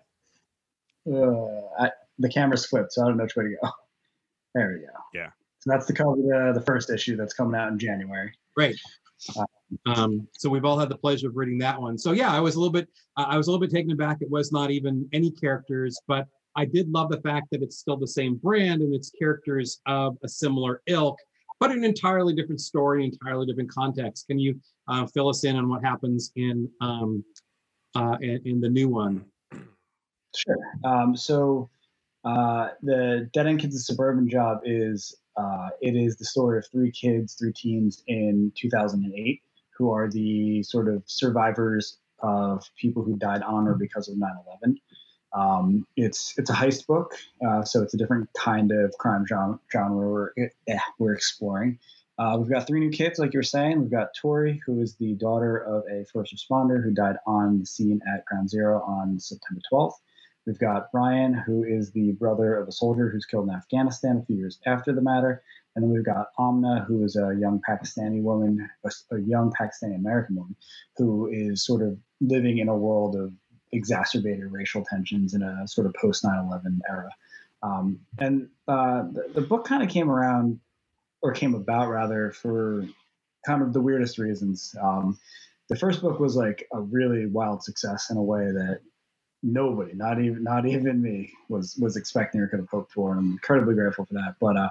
Uh, 1.06 1.44
I, 1.78 1.90
the 2.18 2.28
camera's 2.28 2.66
flipped, 2.66 2.92
so 2.92 3.02
I 3.02 3.06
don't 3.06 3.16
know 3.16 3.24
which 3.24 3.36
way 3.36 3.44
to 3.44 3.56
go. 3.62 3.70
There 4.54 4.72
we 4.74 4.86
go. 4.86 4.92
Yeah. 5.14 5.30
So 5.60 5.70
that's 5.70 5.86
the 5.86 5.92
cover 5.92 6.16
the, 6.16 6.52
the 6.54 6.64
first 6.64 6.90
issue 6.90 7.16
that's 7.16 7.34
coming 7.34 7.58
out 7.58 7.68
in 7.68 7.78
January. 7.78 8.32
Great. 8.56 8.78
Uh, 9.36 9.44
um, 9.86 10.28
so 10.38 10.48
we've 10.48 10.64
all 10.64 10.78
had 10.78 10.88
the 10.88 10.96
pleasure 10.96 11.28
of 11.28 11.36
reading 11.36 11.58
that 11.58 11.80
one. 11.80 11.98
So 11.98 12.12
yeah, 12.12 12.32
I 12.32 12.40
was 12.40 12.54
a 12.54 12.60
little 12.60 12.72
bit 12.72 12.88
uh, 13.16 13.26
I 13.28 13.36
was 13.36 13.48
a 13.48 13.50
little 13.50 13.60
bit 13.60 13.74
taken 13.74 13.90
aback. 13.90 14.18
It 14.20 14.30
was 14.30 14.52
not 14.52 14.70
even 14.70 15.08
any 15.12 15.30
characters, 15.30 15.98
but 16.06 16.26
I 16.56 16.64
did 16.64 16.88
love 16.90 17.10
the 17.10 17.20
fact 17.20 17.48
that 17.52 17.62
it's 17.62 17.78
still 17.78 17.96
the 17.96 18.06
same 18.06 18.36
brand 18.36 18.82
and 18.82 18.94
it's 18.94 19.10
characters 19.10 19.80
of 19.86 20.16
a 20.24 20.28
similar 20.28 20.82
ilk, 20.86 21.18
but 21.60 21.70
an 21.70 21.84
entirely 21.84 22.34
different 22.34 22.60
story, 22.60 23.04
entirely 23.04 23.46
different 23.46 23.70
context. 23.70 24.26
Can 24.26 24.38
you 24.38 24.58
uh, 24.88 25.06
fill 25.06 25.28
us 25.28 25.44
in 25.44 25.56
on 25.56 25.68
what 25.68 25.84
happens 25.84 26.32
in 26.36 26.68
um, 26.80 27.24
uh, 27.94 28.16
in, 28.20 28.40
in 28.44 28.60
the 28.60 28.68
new 28.68 28.88
one? 28.88 29.24
Sure. 30.34 30.56
Um, 30.84 31.16
so 31.16 31.68
uh, 32.28 32.68
the 32.82 33.28
Dead 33.32 33.46
End 33.46 33.60
Kids 33.60 33.74
of 33.74 33.82
Suburban 33.82 34.28
Job 34.28 34.60
is 34.64 35.16
uh, 35.36 35.68
it 35.80 35.96
is 35.96 36.16
the 36.16 36.26
story 36.26 36.58
of 36.58 36.66
three 36.70 36.90
kids, 36.90 37.34
three 37.34 37.52
teens 37.52 38.02
in 38.06 38.52
2008 38.54 39.40
who 39.70 39.90
are 39.90 40.10
the 40.10 40.62
sort 40.62 40.88
of 40.88 41.02
survivors 41.06 41.98
of 42.18 42.64
people 42.76 43.02
who 43.02 43.16
died 43.16 43.42
on 43.42 43.66
or 43.66 43.74
because 43.74 44.08
of 44.08 44.16
9/11. 44.16 44.76
Um, 45.32 45.86
it's 45.96 46.34
it's 46.36 46.50
a 46.50 46.52
heist 46.52 46.86
book, 46.86 47.14
uh, 47.46 47.62
so 47.62 47.82
it's 47.82 47.94
a 47.94 47.96
different 47.96 48.28
kind 48.34 48.72
of 48.72 48.92
crime 48.98 49.24
genre, 49.26 49.58
genre 49.72 49.96
we're, 50.36 50.50
eh, 50.66 50.78
we're 50.98 51.14
exploring. 51.14 51.78
Uh, 52.18 52.36
we've 52.38 52.50
got 52.50 52.66
three 52.66 52.80
new 52.80 52.90
kids, 52.90 53.18
like 53.18 53.32
you 53.32 53.38
were 53.38 53.44
saying. 53.44 53.80
We've 53.80 53.90
got 53.90 54.08
Tori, 54.20 54.60
who 54.66 54.82
is 54.82 54.96
the 54.96 55.14
daughter 55.14 55.56
of 55.56 55.84
a 55.90 56.04
first 56.12 56.34
responder 56.34 56.82
who 56.82 56.90
died 56.90 57.16
on 57.26 57.60
the 57.60 57.66
scene 57.66 58.00
at 58.12 58.24
Ground 58.26 58.50
Zero 58.50 58.82
on 58.82 59.18
September 59.18 59.62
12th. 59.72 59.94
We've 60.48 60.58
got 60.58 60.90
Brian, 60.92 61.34
who 61.34 61.62
is 61.62 61.92
the 61.92 62.12
brother 62.12 62.56
of 62.56 62.68
a 62.68 62.72
soldier 62.72 63.10
who's 63.10 63.26
killed 63.26 63.50
in 63.50 63.54
Afghanistan 63.54 64.16
a 64.16 64.24
few 64.24 64.36
years 64.36 64.58
after 64.64 64.94
the 64.94 65.02
matter. 65.02 65.42
And 65.76 65.84
then 65.84 65.92
we've 65.92 66.06
got 66.06 66.28
Amna, 66.38 66.86
who 66.88 67.04
is 67.04 67.16
a 67.16 67.36
young 67.38 67.60
Pakistani 67.68 68.22
woman, 68.22 68.66
a, 68.82 68.90
a 69.14 69.20
young 69.20 69.52
Pakistani 69.52 69.94
American 69.94 70.36
woman, 70.36 70.56
who 70.96 71.28
is 71.30 71.66
sort 71.66 71.82
of 71.82 71.98
living 72.22 72.56
in 72.56 72.68
a 72.70 72.74
world 72.74 73.14
of 73.14 73.34
exacerbated 73.72 74.50
racial 74.50 74.82
tensions 74.88 75.34
in 75.34 75.42
a 75.42 75.68
sort 75.68 75.86
of 75.86 75.92
post 76.00 76.24
9 76.24 76.46
11 76.46 76.80
era. 76.88 77.10
Um, 77.62 78.00
and 78.18 78.48
uh, 78.66 79.02
the, 79.02 79.26
the, 79.34 79.40
book 79.42 79.66
kind 79.66 79.82
of 79.82 79.90
came 79.90 80.10
around, 80.10 80.60
or 81.20 81.32
came 81.32 81.54
about 81.54 81.90
rather, 81.90 82.30
for 82.30 82.86
kind 83.44 83.60
of 83.60 83.74
the 83.74 83.82
weirdest 83.82 84.16
reasons. 84.16 84.74
Um, 84.80 85.18
the 85.68 85.76
first 85.76 86.00
book 86.00 86.18
was 86.18 86.36
like 86.36 86.66
a 86.72 86.80
really 86.80 87.26
wild 87.26 87.62
success 87.62 88.08
in 88.08 88.16
a 88.16 88.22
way 88.22 88.46
that 88.46 88.80
nobody, 89.42 89.94
not 89.94 90.20
even 90.20 90.42
not 90.42 90.66
even 90.66 91.00
me, 91.00 91.32
was 91.48 91.76
was 91.76 91.96
expecting 91.96 92.40
or 92.40 92.48
could 92.48 92.60
have 92.60 92.68
hoped 92.68 92.92
for. 92.92 93.10
And 93.10 93.20
I'm 93.20 93.32
incredibly 93.32 93.74
grateful 93.74 94.04
for 94.04 94.14
that. 94.14 94.36
But 94.40 94.56
uh, 94.56 94.70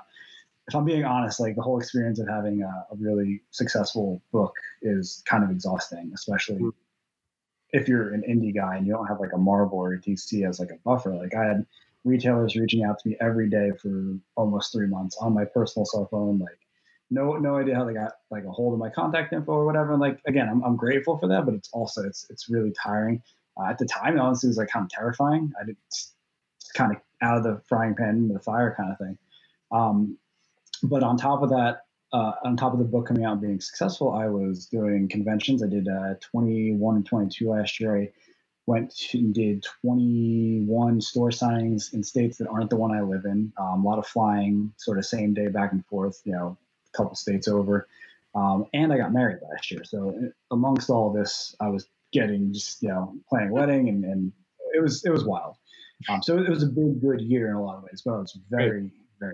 if 0.67 0.75
I'm 0.75 0.85
being 0.85 1.05
honest, 1.05 1.39
like 1.39 1.55
the 1.55 1.61
whole 1.61 1.79
experience 1.79 2.19
of 2.19 2.27
having 2.27 2.61
a, 2.61 2.85
a 2.91 2.95
really 2.97 3.41
successful 3.51 4.21
book 4.31 4.55
is 4.81 5.23
kind 5.25 5.43
of 5.43 5.51
exhausting, 5.51 6.11
especially 6.13 6.57
mm-hmm. 6.57 6.69
if 7.71 7.87
you're 7.87 8.13
an 8.13 8.23
indie 8.27 8.53
guy 8.53 8.75
and 8.75 8.85
you 8.85 8.93
don't 8.93 9.07
have 9.07 9.19
like 9.19 9.33
a 9.33 9.37
Marvel 9.37 9.79
or 9.79 9.93
a 9.93 10.01
DC 10.01 10.47
as 10.47 10.59
like 10.59 10.71
a 10.71 10.77
buffer. 10.83 11.13
Like 11.13 11.35
I 11.35 11.45
had 11.45 11.65
retailers 12.03 12.55
reaching 12.55 12.83
out 12.83 12.99
to 12.99 13.09
me 13.09 13.17
every 13.21 13.49
day 13.49 13.71
for 13.81 14.17
almost 14.35 14.73
three 14.73 14.87
months 14.87 15.17
on 15.19 15.33
my 15.33 15.45
personal 15.45 15.85
cell 15.85 16.07
phone, 16.11 16.39
like 16.39 16.59
no 17.09 17.37
no 17.37 17.55
idea 17.57 17.75
how 17.75 17.85
they 17.85 17.93
got 17.93 18.13
like 18.29 18.43
a 18.43 18.51
hold 18.51 18.73
of 18.73 18.79
my 18.79 18.89
contact 18.89 19.31
info 19.31 19.53
or 19.53 19.65
whatever. 19.65 19.93
And 19.93 20.01
like 20.01 20.19
again, 20.25 20.49
I'm, 20.49 20.61
I'm 20.63 20.75
grateful 20.75 21.17
for 21.17 21.27
that, 21.27 21.45
but 21.45 21.53
it's 21.53 21.69
also 21.71 22.03
it's 22.03 22.27
it's 22.29 22.49
really 22.49 22.73
tiring 22.73 23.21
uh, 23.59 23.69
at 23.69 23.77
the 23.77 23.85
time, 23.85 24.19
honestly, 24.19 24.47
it 24.47 24.51
was 24.51 24.57
like 24.57 24.69
kind 24.69 24.85
of 24.85 24.89
terrifying. 24.89 25.51
I 25.59 25.65
did 25.65 25.77
kind 26.75 26.95
of 26.95 27.01
out 27.21 27.37
of 27.37 27.43
the 27.43 27.61
frying 27.67 27.95
pan 27.95 28.17
into 28.17 28.33
the 28.33 28.39
fire 28.39 28.73
kind 28.77 28.91
of 28.91 28.97
thing. 28.97 29.17
Um, 29.71 30.17
but 30.83 31.03
on 31.03 31.17
top 31.17 31.41
of 31.41 31.49
that, 31.49 31.85
uh, 32.13 32.33
on 32.45 32.55
top 32.55 32.73
of 32.73 32.79
the 32.79 32.85
book 32.85 33.07
coming 33.07 33.25
out 33.25 33.33
and 33.33 33.41
being 33.41 33.59
successful, 33.59 34.13
I 34.13 34.27
was 34.27 34.67
doing 34.67 35.09
conventions. 35.09 35.63
I 35.63 35.67
did 35.67 35.87
uh, 35.87 36.15
21 36.21 36.95
and 36.97 37.05
22 37.05 37.49
last 37.49 37.79
year. 37.79 37.97
I 37.97 38.11
went 38.65 38.93
and 39.13 39.33
did 39.33 39.65
21 39.81 41.01
store 41.01 41.29
signings 41.29 41.93
in 41.93 42.03
states 42.03 42.37
that 42.37 42.47
aren't 42.47 42.69
the 42.69 42.75
one 42.75 42.91
I 42.91 43.01
live 43.01 43.25
in. 43.25 43.51
Um, 43.57 43.83
a 43.83 43.87
lot 43.87 43.97
of 43.97 44.07
flying, 44.07 44.73
sort 44.77 44.97
of 44.97 45.05
same 45.05 45.33
day 45.33 45.47
back 45.47 45.71
and 45.71 45.85
forth, 45.85 46.21
you 46.25 46.33
know, 46.33 46.57
a 46.93 46.97
couple 46.97 47.15
states 47.15 47.47
over. 47.47 47.87
Um, 48.35 48.65
and 48.73 48.93
I 48.93 48.97
got 48.97 49.13
married 49.13 49.39
last 49.49 49.71
year. 49.71 49.83
So 49.83 50.09
uh, 50.09 50.29
amongst 50.51 50.89
all 50.89 51.11
this, 51.11 51.55
I 51.59 51.69
was 51.69 51.87
getting 52.13 52.53
just 52.53 52.81
you 52.81 52.89
know 52.89 53.15
playing 53.29 53.51
wedding 53.51 53.89
and, 53.89 54.03
and 54.05 54.31
it 54.73 54.81
was 54.81 55.03
it 55.05 55.09
was 55.09 55.25
wild. 55.25 55.55
Um, 56.09 56.21
so 56.21 56.37
it 56.37 56.49
was 56.49 56.63
a 56.63 56.67
big 56.67 57.01
good 57.01 57.21
year 57.21 57.49
in 57.49 57.55
a 57.55 57.63
lot 57.63 57.77
of 57.77 57.83
ways, 57.83 58.03
but 58.05 58.13
it 58.13 58.19
was 58.19 58.39
very 58.49 58.81
right. 58.81 58.91
very. 59.19 59.33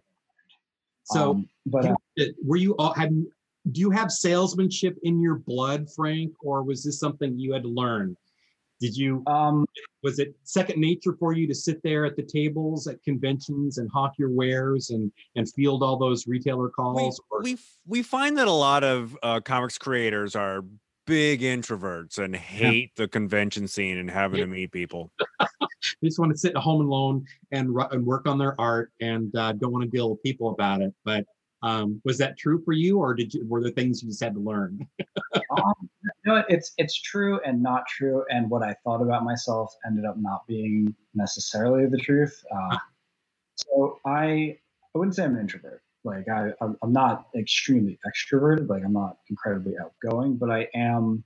So, 1.03 1.31
um, 1.31 1.49
but 1.65 1.85
uh, 1.85 1.95
were 2.43 2.57
you 2.57 2.75
all 2.77 2.93
have 2.93 3.11
you 3.11 3.31
do 3.71 3.81
you 3.81 3.89
have 3.91 4.11
salesmanship 4.11 4.97
in 5.03 5.21
your 5.21 5.35
blood, 5.35 5.87
Frank, 5.95 6.33
or 6.41 6.63
was 6.63 6.83
this 6.83 6.99
something 6.99 7.37
you 7.37 7.53
had 7.53 7.63
to 7.63 7.69
learn? 7.69 8.17
Did 8.79 8.97
you 8.97 9.23
um, 9.27 9.65
was 10.03 10.19
it 10.19 10.35
second 10.43 10.79
nature 10.79 11.15
for 11.17 11.33
you 11.33 11.47
to 11.47 11.55
sit 11.55 11.81
there 11.83 12.05
at 12.05 12.17
the 12.17 12.23
tables 12.23 12.87
at 12.87 13.01
conventions 13.03 13.77
and 13.77 13.89
hawk 13.89 14.13
your 14.17 14.29
wares 14.29 14.89
and 14.89 15.11
and 15.35 15.49
field 15.53 15.83
all 15.83 15.97
those 15.97 16.27
retailer 16.27 16.69
calls? 16.69 17.21
We 17.41 17.53
we, 17.53 17.59
we 17.87 18.03
find 18.03 18.37
that 18.37 18.47
a 18.47 18.51
lot 18.51 18.83
of 18.83 19.17
uh, 19.23 19.39
comics 19.39 19.77
creators 19.77 20.35
are 20.35 20.63
big 21.05 21.41
introverts 21.41 22.17
and 22.17 22.35
hate 22.35 22.91
yeah. 22.95 23.03
the 23.03 23.07
convention 23.07 23.67
scene 23.67 23.97
and 23.97 24.09
having 24.09 24.39
yeah. 24.39 24.45
to 24.45 24.51
meet 24.51 24.71
people. 24.71 25.11
they 25.39 26.07
just 26.07 26.19
want 26.19 26.31
to 26.31 26.37
sit 26.37 26.55
at 26.55 26.61
home 26.61 26.81
alone 26.81 27.25
and, 27.51 27.75
and 27.91 28.05
work 28.05 28.27
on 28.27 28.37
their 28.37 28.59
art 28.59 28.91
and 29.01 29.35
uh, 29.35 29.51
don't 29.53 29.71
want 29.71 29.83
to 29.83 29.89
deal 29.89 30.09
with 30.09 30.23
people 30.23 30.49
about 30.49 30.81
it. 30.81 30.93
But 31.03 31.25
um, 31.61 32.01
was 32.03 32.17
that 32.17 32.37
true 32.37 32.61
for 32.63 32.73
you, 32.73 32.99
or 32.99 33.13
did 33.13 33.33
you 33.33 33.47
were 33.47 33.61
there 33.61 33.71
things 33.71 34.03
you 34.03 34.09
just 34.09 34.21
had 34.21 34.33
to 34.33 34.39
learn? 34.39 34.85
um, 35.57 35.89
no, 36.25 36.43
it's 36.49 36.73
it's 36.77 37.01
true 37.01 37.39
and 37.45 37.63
not 37.63 37.87
true. 37.87 38.25
And 38.29 38.49
what 38.49 38.63
I 38.63 38.75
thought 38.83 39.01
about 39.01 39.23
myself 39.23 39.73
ended 39.85 40.03
up 40.03 40.17
not 40.17 40.45
being 40.45 40.93
necessarily 41.15 41.85
the 41.85 41.97
truth. 41.97 42.43
Uh, 42.53 42.77
so 43.55 43.99
I 44.05 44.57
I 44.93 44.97
wouldn't 44.97 45.15
say 45.15 45.23
I'm 45.23 45.35
an 45.35 45.41
introvert 45.41 45.82
like 46.03 46.27
I, 46.29 46.51
I'm 46.61 46.93
not 46.93 47.27
extremely 47.35 47.99
extroverted. 48.05 48.69
Like 48.69 48.83
I'm 48.83 48.93
not 48.93 49.17
incredibly 49.29 49.73
outgoing, 49.79 50.37
but 50.37 50.51
I 50.51 50.67
am 50.75 51.23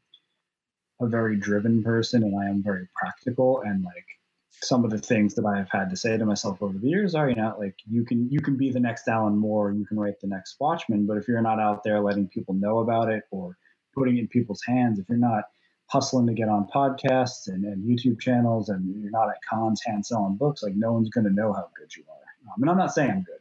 a 1.01 1.07
very 1.07 1.37
driven 1.37 1.83
person 1.83 2.23
and 2.23 2.39
I 2.39 2.49
am 2.49 2.63
very 2.63 2.87
practical. 2.95 3.61
And 3.61 3.83
like 3.83 4.05
some 4.51 4.83
of 4.83 4.91
the 4.91 4.97
things 4.97 5.35
that 5.35 5.45
I 5.45 5.57
have 5.57 5.69
had 5.71 5.89
to 5.89 5.95
say 5.95 6.17
to 6.17 6.25
myself 6.25 6.61
over 6.61 6.77
the 6.77 6.87
years 6.87 7.15
are, 7.15 7.29
you 7.29 7.35
know, 7.35 7.55
like 7.59 7.75
you 7.89 8.05
can 8.05 8.29
you 8.29 8.39
can 8.39 8.57
be 8.57 8.71
the 8.71 8.79
next 8.79 9.07
Alan 9.07 9.37
Moore, 9.37 9.71
you 9.71 9.85
can 9.85 9.99
write 9.99 10.19
the 10.19 10.27
next 10.27 10.57
Watchman, 10.59 11.05
but 11.05 11.17
if 11.17 11.27
you're 11.27 11.41
not 11.41 11.59
out 11.59 11.83
there 11.83 11.99
letting 11.99 12.27
people 12.27 12.53
know 12.55 12.79
about 12.79 13.09
it 13.09 13.23
or 13.31 13.57
putting 13.95 14.17
it 14.17 14.21
in 14.21 14.27
people's 14.27 14.63
hands, 14.65 14.99
if 14.99 15.09
you're 15.09 15.17
not 15.17 15.45
hustling 15.87 16.27
to 16.27 16.33
get 16.33 16.49
on 16.49 16.67
podcasts 16.73 17.47
and, 17.47 17.63
and 17.63 17.83
YouTube 17.83 18.19
channels 18.19 18.69
and 18.69 19.01
you're 19.01 19.11
not 19.11 19.29
at 19.29 19.37
cons 19.49 19.81
hand 19.85 20.05
selling 20.05 20.35
books, 20.35 20.63
like 20.63 20.75
no 20.75 20.93
one's 20.93 21.09
going 21.09 21.25
to 21.25 21.33
know 21.33 21.53
how 21.53 21.69
good 21.77 21.95
you 21.95 22.03
are. 22.09 22.53
Um, 22.53 22.61
and 22.61 22.69
I'm 22.69 22.77
not 22.77 22.93
saying 22.93 23.11
I'm 23.11 23.23
good 23.23 23.39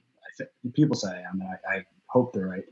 people 0.74 0.96
say 0.96 1.08
I 1.10 1.20
am, 1.20 1.40
and 1.40 1.44
I, 1.44 1.76
I 1.76 1.84
hope 2.08 2.32
they're 2.32 2.48
right. 2.48 2.64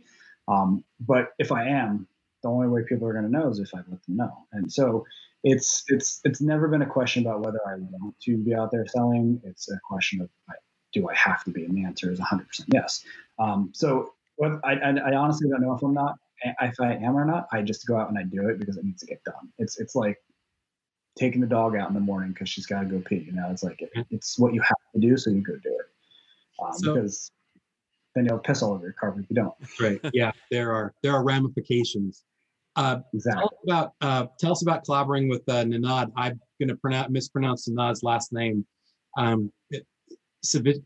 Um, 0.48 0.84
but 1.00 1.32
if 1.38 1.52
I 1.52 1.66
am, 1.66 2.06
the 2.42 2.50
only 2.50 2.68
way 2.68 2.82
people 2.88 3.08
are 3.08 3.12
going 3.12 3.24
to 3.24 3.30
know 3.30 3.48
is 3.48 3.58
if 3.58 3.74
I 3.74 3.78
let 3.78 4.04
them 4.04 4.16
know. 4.16 4.46
And 4.52 4.70
so 4.70 5.04
it's 5.42 5.84
it's 5.88 6.20
it's 6.24 6.40
never 6.40 6.68
been 6.68 6.82
a 6.82 6.86
question 6.86 7.26
about 7.26 7.40
whether 7.40 7.60
I 7.66 7.76
want 7.78 8.14
to 8.20 8.36
be 8.36 8.54
out 8.54 8.70
there 8.70 8.86
selling. 8.86 9.40
It's 9.44 9.70
a 9.70 9.78
question 9.88 10.20
of 10.20 10.28
do 10.92 11.08
I 11.08 11.14
have 11.14 11.42
to 11.44 11.50
be? 11.50 11.64
And 11.64 11.76
the 11.76 11.84
answer 11.84 12.12
is 12.12 12.20
100% 12.20 12.44
yes. 12.72 13.04
Um, 13.40 13.70
so 13.74 14.14
what 14.36 14.60
I, 14.62 14.74
I, 14.74 14.90
I 14.90 15.14
honestly 15.16 15.50
don't 15.50 15.60
know 15.60 15.74
if 15.74 15.82
I'm 15.82 15.92
not 15.92 16.14
if 16.60 16.80
I 16.80 16.94
am 16.94 17.16
or 17.16 17.24
not, 17.24 17.48
I 17.52 17.62
just 17.62 17.86
go 17.86 17.96
out 17.96 18.08
and 18.08 18.18
I 18.18 18.22
do 18.22 18.48
it 18.48 18.58
because 18.58 18.76
it 18.76 18.84
needs 18.84 19.00
to 19.00 19.06
get 19.06 19.22
done. 19.24 19.52
It's 19.58 19.78
it's 19.80 19.94
like 19.94 20.18
taking 21.16 21.40
the 21.40 21.46
dog 21.46 21.76
out 21.76 21.88
in 21.88 21.94
the 21.94 22.00
morning 22.00 22.32
because 22.32 22.48
she's 22.48 22.66
got 22.66 22.80
to 22.80 22.86
go 22.86 23.00
pee. 23.00 23.24
You 23.26 23.32
know, 23.32 23.48
it's 23.50 23.62
like 23.62 23.80
it, 23.80 23.90
it's 24.10 24.38
what 24.38 24.52
you 24.54 24.60
have 24.60 24.76
to 24.94 25.00
do, 25.00 25.16
so 25.16 25.30
you 25.30 25.40
go 25.40 25.54
do 25.54 25.70
it. 25.70 26.64
Um, 26.64 26.72
so, 26.74 26.94
because 26.94 27.30
then 28.14 28.26
you'll 28.26 28.38
piss 28.38 28.62
all 28.62 28.72
over 28.74 28.84
your 28.84 28.94
carpet 28.98 29.24
if 29.24 29.30
you 29.30 29.36
don't. 29.36 29.54
Right. 29.80 30.00
Yeah. 30.12 30.32
There 30.50 30.72
are 30.72 30.94
there 31.02 31.12
are 31.12 31.24
ramifications. 31.24 32.24
Uh, 32.76 33.00
exactly. 33.12 33.42
Tell 33.42 33.46
us 33.46 33.58
about 33.66 33.92
uh, 34.00 34.26
tell 34.38 34.52
us 34.52 34.62
about 34.62 34.84
collaborating 34.84 35.28
with 35.28 35.42
uh, 35.48 35.64
Nenad. 35.64 36.10
I'm 36.16 36.40
going 36.58 36.68
to 36.68 36.76
pronounce 36.76 37.10
mispronounce 37.10 37.68
Nanad's 37.68 38.02
last 38.02 38.32
name. 38.32 38.66
Um, 39.16 39.52
Savich 40.44 40.82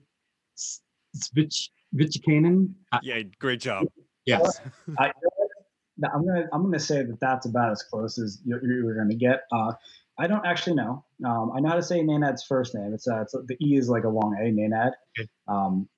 Vichikanen. 1.96 2.74
Yeah, 3.02 3.22
great 3.38 3.60
job. 3.60 3.86
Yes. 4.26 4.60
I, 4.98 5.12
I'm 6.14 6.24
gonna 6.26 6.46
I'm 6.52 6.62
gonna 6.62 6.78
say 6.78 7.02
that 7.02 7.18
that's 7.20 7.46
about 7.46 7.72
as 7.72 7.82
close 7.82 8.18
as 8.18 8.40
you're, 8.44 8.62
you're 8.64 8.94
gonna 8.94 9.14
get. 9.14 9.40
Uh, 9.50 9.72
I 10.18 10.26
don't 10.26 10.44
actually 10.44 10.74
know. 10.74 11.04
Um, 11.24 11.52
I 11.56 11.60
know 11.60 11.70
how 11.70 11.76
to 11.76 11.82
say 11.82 12.00
Nanad's 12.00 12.42
first 12.42 12.74
name. 12.74 12.92
It's, 12.92 13.08
uh, 13.08 13.22
it's 13.22 13.32
the 13.32 13.56
E 13.60 13.76
is 13.76 13.88
like 13.88 14.04
a 14.04 14.08
long 14.08 14.36
A, 14.40 14.50
Nanad. 14.50 14.92
Okay. 15.18 15.28
Um, 15.46 15.88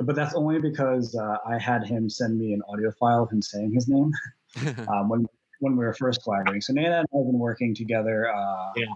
but 0.00 0.14
that's 0.14 0.34
only 0.34 0.60
because 0.60 1.14
uh, 1.16 1.36
I 1.46 1.58
had 1.58 1.84
him 1.84 2.08
send 2.08 2.38
me 2.38 2.52
an 2.52 2.62
audio 2.68 2.92
file 2.92 3.24
of 3.24 3.30
him 3.30 3.42
saying 3.42 3.72
his 3.72 3.88
name 3.88 4.12
um, 4.88 5.08
when 5.08 5.26
when 5.60 5.76
we 5.76 5.84
were 5.84 5.94
first 5.94 6.22
collaborating. 6.22 6.60
So 6.60 6.72
Nana 6.72 6.98
and 6.98 7.06
I 7.12 7.18
have 7.18 7.26
been 7.26 7.38
working 7.38 7.74
together 7.74 8.32
uh, 8.32 8.70
yeah. 8.76 8.86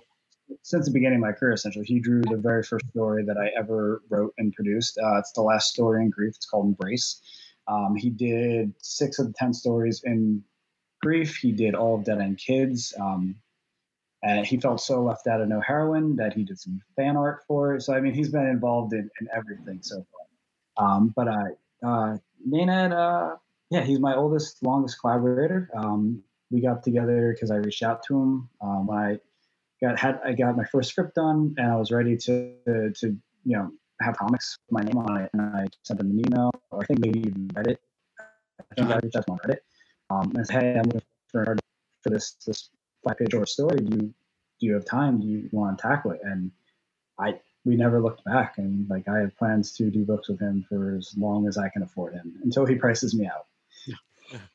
since 0.62 0.86
the 0.86 0.92
beginning 0.92 1.16
of 1.16 1.22
my 1.22 1.32
career. 1.32 1.52
Essentially, 1.52 1.84
he 1.84 1.98
drew 1.98 2.22
the 2.22 2.36
very 2.36 2.62
first 2.62 2.86
story 2.90 3.24
that 3.24 3.36
I 3.36 3.50
ever 3.58 4.02
wrote 4.08 4.32
and 4.38 4.52
produced. 4.52 4.96
Uh, 4.98 5.18
it's 5.18 5.32
the 5.32 5.42
last 5.42 5.70
story 5.70 6.02
in 6.02 6.10
Grief. 6.10 6.34
It's 6.36 6.46
called 6.46 6.66
Embrace. 6.66 7.20
Um, 7.66 7.96
he 7.96 8.10
did 8.10 8.72
six 8.78 9.18
of 9.18 9.26
the 9.26 9.34
ten 9.36 9.52
stories 9.52 10.02
in 10.04 10.44
Grief. 11.00 11.36
He 11.36 11.50
did 11.50 11.74
all 11.74 11.96
of 11.96 12.04
Dead 12.04 12.20
End 12.20 12.38
Kids. 12.38 12.94
Um, 13.00 13.34
and 14.22 14.46
he 14.46 14.56
felt 14.56 14.80
so 14.80 15.02
left 15.02 15.26
out 15.26 15.40
of 15.40 15.48
No 15.48 15.60
Heroine 15.60 16.14
that 16.16 16.32
he 16.32 16.44
did 16.44 16.58
some 16.60 16.80
fan 16.94 17.16
art 17.16 17.40
for 17.48 17.74
it. 17.74 17.82
So 17.82 17.92
I 17.92 18.00
mean, 18.00 18.14
he's 18.14 18.30
been 18.30 18.46
involved 18.46 18.92
in, 18.92 19.10
in 19.20 19.28
everything 19.34 19.80
so 19.82 19.96
far. 19.96 20.21
Um, 20.76 21.12
but 21.14 21.28
I, 21.28 21.42
uh, 21.84 22.16
Nenad, 22.48 22.92
uh, 22.92 23.36
yeah, 23.70 23.82
he's 23.82 24.00
my 24.00 24.14
oldest, 24.14 24.62
longest 24.62 25.00
collaborator. 25.00 25.70
Um, 25.74 26.22
we 26.50 26.60
got 26.60 26.82
together 26.82 27.32
because 27.34 27.50
I 27.50 27.56
reached 27.56 27.82
out 27.82 28.02
to 28.04 28.14
him 28.14 28.48
um, 28.60 28.86
when 28.86 28.98
I 28.98 29.18
got 29.80 29.98
had 29.98 30.20
I 30.24 30.32
got 30.32 30.56
my 30.56 30.64
first 30.64 30.90
script 30.90 31.14
done 31.14 31.54
and 31.56 31.72
I 31.72 31.76
was 31.76 31.90
ready 31.90 32.16
to 32.16 32.54
to, 32.66 32.90
to 32.90 33.06
you 33.44 33.56
know 33.56 33.72
have 34.00 34.16
comics 34.16 34.58
with 34.68 34.72
my 34.72 34.82
name 34.82 34.98
on 34.98 35.22
it, 35.22 35.30
and 35.32 35.42
I 35.42 35.66
sent 35.82 36.00
him 36.00 36.10
an 36.10 36.22
email, 36.26 36.50
or 36.70 36.82
I 36.82 36.86
think 36.86 37.00
maybe 37.00 37.20
even 37.20 37.48
Reddit. 37.48 37.76
I 38.20 38.74
think 38.74 38.90
I 38.90 38.98
reached 39.02 39.16
out 39.16 39.26
to 39.26 39.32
him 39.32 39.38
on 39.42 39.50
Reddit. 39.50 39.58
Um, 40.10 40.32
and 40.36 40.46
said, 40.46 40.62
hey, 40.62 40.78
I'm 40.78 40.84
looking 40.84 41.02
for 41.28 41.56
for 42.02 42.10
this 42.10 42.32
this 42.46 42.70
five 43.06 43.18
page 43.18 43.32
short 43.32 43.48
story. 43.48 43.78
Do 43.78 43.96
you 43.96 44.02
do 44.60 44.66
you 44.66 44.74
have 44.74 44.84
time? 44.84 45.20
Do 45.20 45.26
you 45.26 45.48
want 45.52 45.78
to 45.78 45.82
tackle 45.82 46.12
it? 46.12 46.20
And 46.22 46.50
I 47.18 47.40
we 47.64 47.76
never 47.76 48.00
looked 48.00 48.24
back. 48.24 48.58
And 48.58 48.88
like 48.88 49.08
I 49.08 49.18
have 49.18 49.36
plans 49.36 49.72
to 49.76 49.90
do 49.90 50.04
books 50.04 50.28
with 50.28 50.40
him 50.40 50.64
for 50.68 50.96
as 50.96 51.14
long 51.16 51.46
as 51.46 51.58
I 51.58 51.68
can 51.68 51.82
afford 51.82 52.14
him 52.14 52.34
until 52.42 52.66
he 52.66 52.74
prices 52.74 53.14
me 53.14 53.26
out. 53.26 53.46
Yeah. 53.86 54.38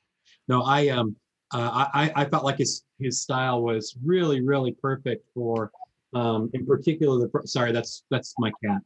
No, 0.50 0.64
I 0.64 0.88
um 0.88 1.14
uh, 1.52 1.88
I 1.94 2.12
I 2.16 2.24
felt 2.24 2.46
like 2.46 2.58
his 2.58 2.86
his 3.00 3.20
style 3.20 3.62
was 3.62 3.98
really 4.02 4.40
really 4.40 4.72
perfect 4.72 5.26
for 5.34 5.72
um 6.14 6.50
in 6.54 6.66
particular 6.66 7.20
the 7.20 7.42
sorry 7.46 7.74
that's 7.74 8.04
that's 8.10 8.34
my 8.40 8.50
cat 8.64 8.82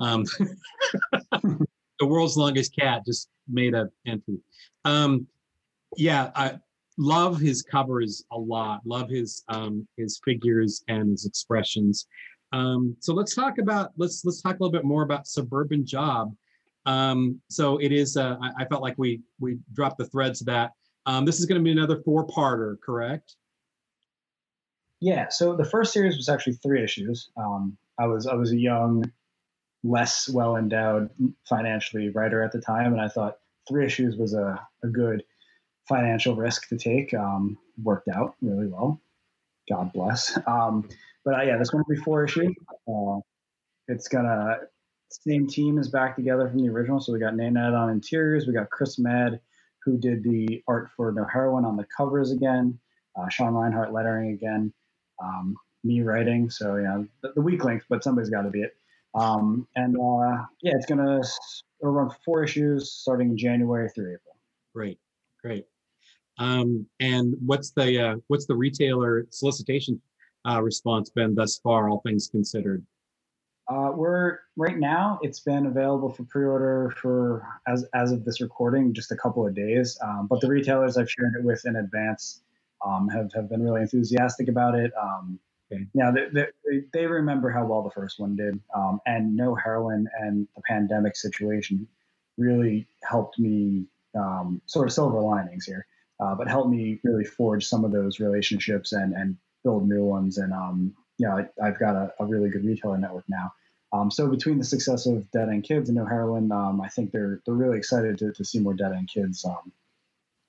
um 0.00 0.24
the 1.30 2.06
world's 2.06 2.36
longest 2.36 2.74
cat 2.76 3.06
just 3.06 3.28
made 3.46 3.74
a 3.74 3.88
entry 4.06 4.40
um 4.84 5.24
yeah 5.96 6.32
I 6.34 6.58
love 6.98 7.40
his 7.40 7.62
covers 7.62 8.24
a 8.30 8.38
lot. 8.38 8.80
Love 8.84 9.08
his 9.08 9.44
um, 9.48 9.86
his 9.96 10.20
figures 10.24 10.84
and 10.88 11.10
his 11.10 11.26
expressions. 11.26 12.06
Um, 12.54 12.96
so 13.00 13.12
let's 13.12 13.34
talk 13.34 13.58
about 13.58 13.90
let's 13.96 14.24
let's 14.24 14.40
talk 14.40 14.52
a 14.52 14.62
little 14.62 14.70
bit 14.70 14.84
more 14.84 15.02
about 15.02 15.26
Suburban 15.26 15.84
Job. 15.84 16.32
Um, 16.86 17.40
so 17.48 17.78
it 17.78 17.90
is. 17.90 18.16
Uh, 18.16 18.36
I, 18.40 18.62
I, 18.62 18.64
felt 18.66 18.80
like 18.80 18.96
we 18.96 19.22
we 19.40 19.58
dropped 19.72 19.98
the 19.98 20.06
threads 20.06 20.40
of 20.40 20.46
that. 20.46 20.70
Um, 21.06 21.24
this 21.24 21.40
is 21.40 21.46
going 21.46 21.60
to 21.60 21.64
be 21.64 21.72
another 21.72 22.00
four-parter, 22.02 22.76
correct? 22.80 23.34
Yeah. 25.00 25.28
So 25.30 25.56
the 25.56 25.64
first 25.64 25.92
series 25.92 26.16
was 26.16 26.28
actually 26.28 26.54
three 26.54 26.82
issues. 26.82 27.30
Um, 27.36 27.76
I 27.98 28.06
was 28.06 28.28
I 28.28 28.34
was 28.34 28.52
a 28.52 28.58
young, 28.58 29.10
less 29.82 30.28
well 30.28 30.56
endowed 30.56 31.10
financially 31.48 32.10
writer 32.10 32.40
at 32.40 32.52
the 32.52 32.60
time, 32.60 32.92
and 32.92 33.00
I 33.00 33.08
thought 33.08 33.38
three 33.68 33.84
issues 33.84 34.16
was 34.16 34.34
a, 34.34 34.60
a 34.84 34.88
good 34.88 35.24
financial 35.88 36.36
risk 36.36 36.68
to 36.68 36.76
take. 36.76 37.14
Um, 37.14 37.58
worked 37.82 38.08
out 38.08 38.36
really 38.40 38.68
well. 38.68 39.00
God 39.68 39.92
bless. 39.92 40.38
Um, 40.46 40.88
but 41.24 41.34
uh, 41.34 41.42
yeah, 41.42 41.56
this 41.56 41.72
one 41.72 41.82
will 41.86 41.94
be 41.94 42.00
four 42.00 42.24
issue. 42.24 42.52
Uh, 42.88 43.20
it's 43.88 44.08
gonna 44.08 44.58
same 45.10 45.46
team 45.46 45.78
is 45.78 45.88
back 45.88 46.16
together 46.16 46.48
from 46.48 46.62
the 46.62 46.68
original. 46.68 47.00
So 47.00 47.12
we 47.12 47.18
got 47.18 47.34
Nenad 47.34 47.78
on 47.78 47.90
interiors. 47.90 48.46
We 48.46 48.52
got 48.52 48.70
Chris 48.70 48.98
Mad, 48.98 49.40
who 49.84 49.98
did 49.98 50.22
the 50.22 50.62
art 50.66 50.90
for 50.96 51.12
No 51.12 51.24
Heroine 51.24 51.64
on 51.64 51.76
the 51.76 51.86
covers 51.96 52.32
again. 52.32 52.78
Uh, 53.16 53.28
Sean 53.28 53.52
Rinehart 53.52 53.92
lettering 53.92 54.32
again. 54.32 54.72
Um, 55.22 55.54
me 55.84 56.00
writing. 56.00 56.50
So 56.50 56.76
yeah, 56.76 57.02
the, 57.22 57.32
the 57.34 57.40
weak 57.40 57.64
link, 57.64 57.82
but 57.88 58.02
somebody's 58.02 58.30
got 58.30 58.42
to 58.42 58.50
be 58.50 58.62
it. 58.62 58.76
Um, 59.14 59.68
and 59.76 59.96
uh, 59.96 60.44
yeah, 60.62 60.72
it's 60.74 60.86
gonna 60.86 61.20
run 61.80 62.10
four 62.24 62.42
issues 62.42 62.92
starting 62.92 63.30
in 63.30 63.38
January 63.38 63.88
through 63.90 64.14
April. 64.14 64.36
Great, 64.74 64.98
great. 65.40 65.66
Um, 66.38 66.86
and 66.98 67.34
what's 67.44 67.70
the 67.70 68.00
uh, 68.00 68.16
what's 68.26 68.46
the 68.46 68.56
retailer 68.56 69.26
solicitation 69.30 70.00
uh, 70.48 70.62
response 70.62 71.10
been 71.10 71.34
thus 71.34 71.58
far, 71.58 71.88
all 71.88 72.00
things 72.00 72.28
considered? 72.28 72.84
Uh, 73.68 73.90
we're 73.94 74.40
right 74.56 74.78
now. 74.78 75.18
It's 75.22 75.40
been 75.40 75.66
available 75.66 76.12
for 76.12 76.24
pre-order 76.24 76.94
for 77.00 77.46
as 77.66 77.86
as 77.94 78.12
of 78.12 78.24
this 78.24 78.40
recording, 78.40 78.92
just 78.92 79.10
a 79.10 79.16
couple 79.16 79.46
of 79.46 79.54
days. 79.54 79.98
Um, 80.04 80.26
but 80.28 80.40
the 80.40 80.48
retailers 80.48 80.98
I've 80.98 81.10
shared 81.10 81.34
it 81.38 81.44
with 81.44 81.64
in 81.64 81.76
advance 81.76 82.42
um, 82.84 83.08
have 83.08 83.32
have 83.32 83.48
been 83.48 83.62
really 83.62 83.80
enthusiastic 83.80 84.48
about 84.48 84.74
it. 84.74 84.92
Um, 85.00 85.38
okay. 85.72 85.86
Yeah, 85.94 86.10
they, 86.10 86.28
they, 86.30 86.80
they, 86.92 87.06
remember 87.06 87.50
how 87.50 87.64
well 87.64 87.82
the 87.82 87.90
first 87.90 88.20
one 88.20 88.36
did, 88.36 88.60
um, 88.74 89.00
and 89.06 89.34
No 89.34 89.54
Heroine 89.54 90.06
and 90.20 90.46
the 90.54 90.62
pandemic 90.68 91.16
situation 91.16 91.88
really 92.36 92.86
helped 93.02 93.38
me 93.38 93.86
um, 94.14 94.60
sort 94.66 94.86
of 94.86 94.92
silver 94.92 95.20
linings 95.20 95.64
here 95.64 95.86
uh, 96.20 96.34
but 96.34 96.48
helped 96.48 96.70
me 96.70 97.00
really 97.02 97.24
forge 97.24 97.66
some 97.66 97.84
of 97.84 97.92
those 97.92 98.20
relationships 98.20 98.92
and 98.92 99.14
and 99.14 99.36
build 99.64 99.88
new 99.88 100.04
ones. 100.04 100.38
And 100.38 100.52
um, 100.52 100.94
yeah, 101.18 101.44
I, 101.60 101.66
have 101.66 101.78
got 101.78 101.96
a, 101.96 102.12
a, 102.20 102.26
really 102.26 102.50
good 102.50 102.64
retailer 102.64 102.98
network 102.98 103.24
now. 103.28 103.52
Um, 103.92 104.10
so 104.10 104.28
between 104.28 104.58
the 104.58 104.64
success 104.64 105.06
of 105.06 105.30
Dead 105.30 105.48
End 105.48 105.64
Kids 105.64 105.88
and 105.88 105.96
No 105.96 106.04
Heroine, 106.04 106.52
um, 106.52 106.80
I 106.80 106.88
think 106.88 107.12
they're 107.12 107.40
they're 107.44 107.54
really 107.54 107.78
excited 107.78 108.18
to, 108.18 108.32
to 108.32 108.44
see 108.44 108.58
more 108.58 108.74
Dead 108.74 108.92
End 108.92 109.08
Kids. 109.12 109.44
Um, 109.44 109.72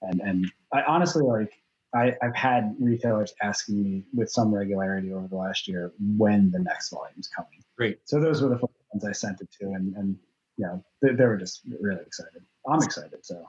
and 0.01 0.21
and 0.21 0.51
I 0.73 0.84
honestly 0.84 1.23
like 1.23 1.51
I, 1.93 2.13
I've 2.21 2.36
had 2.36 2.75
retailers 2.80 3.34
asking 3.41 3.84
me 3.84 4.04
with 4.13 4.30
some 4.30 4.54
regularity 4.54 5.13
over 5.13 5.28
the 5.28 5.36
last 5.36 5.67
year 5.67 5.93
when 6.17 6.51
the 6.51 6.60
next 6.60 6.89
volume 6.89 7.15
is 7.17 7.28
coming. 7.28 7.63
Great. 7.78 7.99
So 8.04 8.19
those 8.19 8.41
were 8.41 8.49
the 8.49 8.60
ones 8.93 9.06
I 9.06 9.12
sent 9.12 9.41
it 9.41 9.49
to, 9.62 9.67
and 9.67 9.95
and 9.95 10.17
yeah, 10.58 10.78
they, 11.01 11.13
they 11.13 11.25
were 11.25 11.38
just 11.38 11.62
really 11.80 12.01
excited. 12.01 12.41
I'm 12.67 12.82
excited. 12.82 13.23
So 13.23 13.45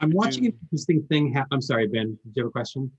I'm 0.00 0.10
watching 0.12 0.46
an 0.46 0.58
interesting 0.62 1.02
thing 1.08 1.32
happen. 1.32 1.48
I'm 1.52 1.60
sorry, 1.60 1.86
Ben. 1.86 2.18
Do 2.24 2.30
you 2.34 2.42
have 2.44 2.48
a 2.48 2.52
question? 2.52 2.90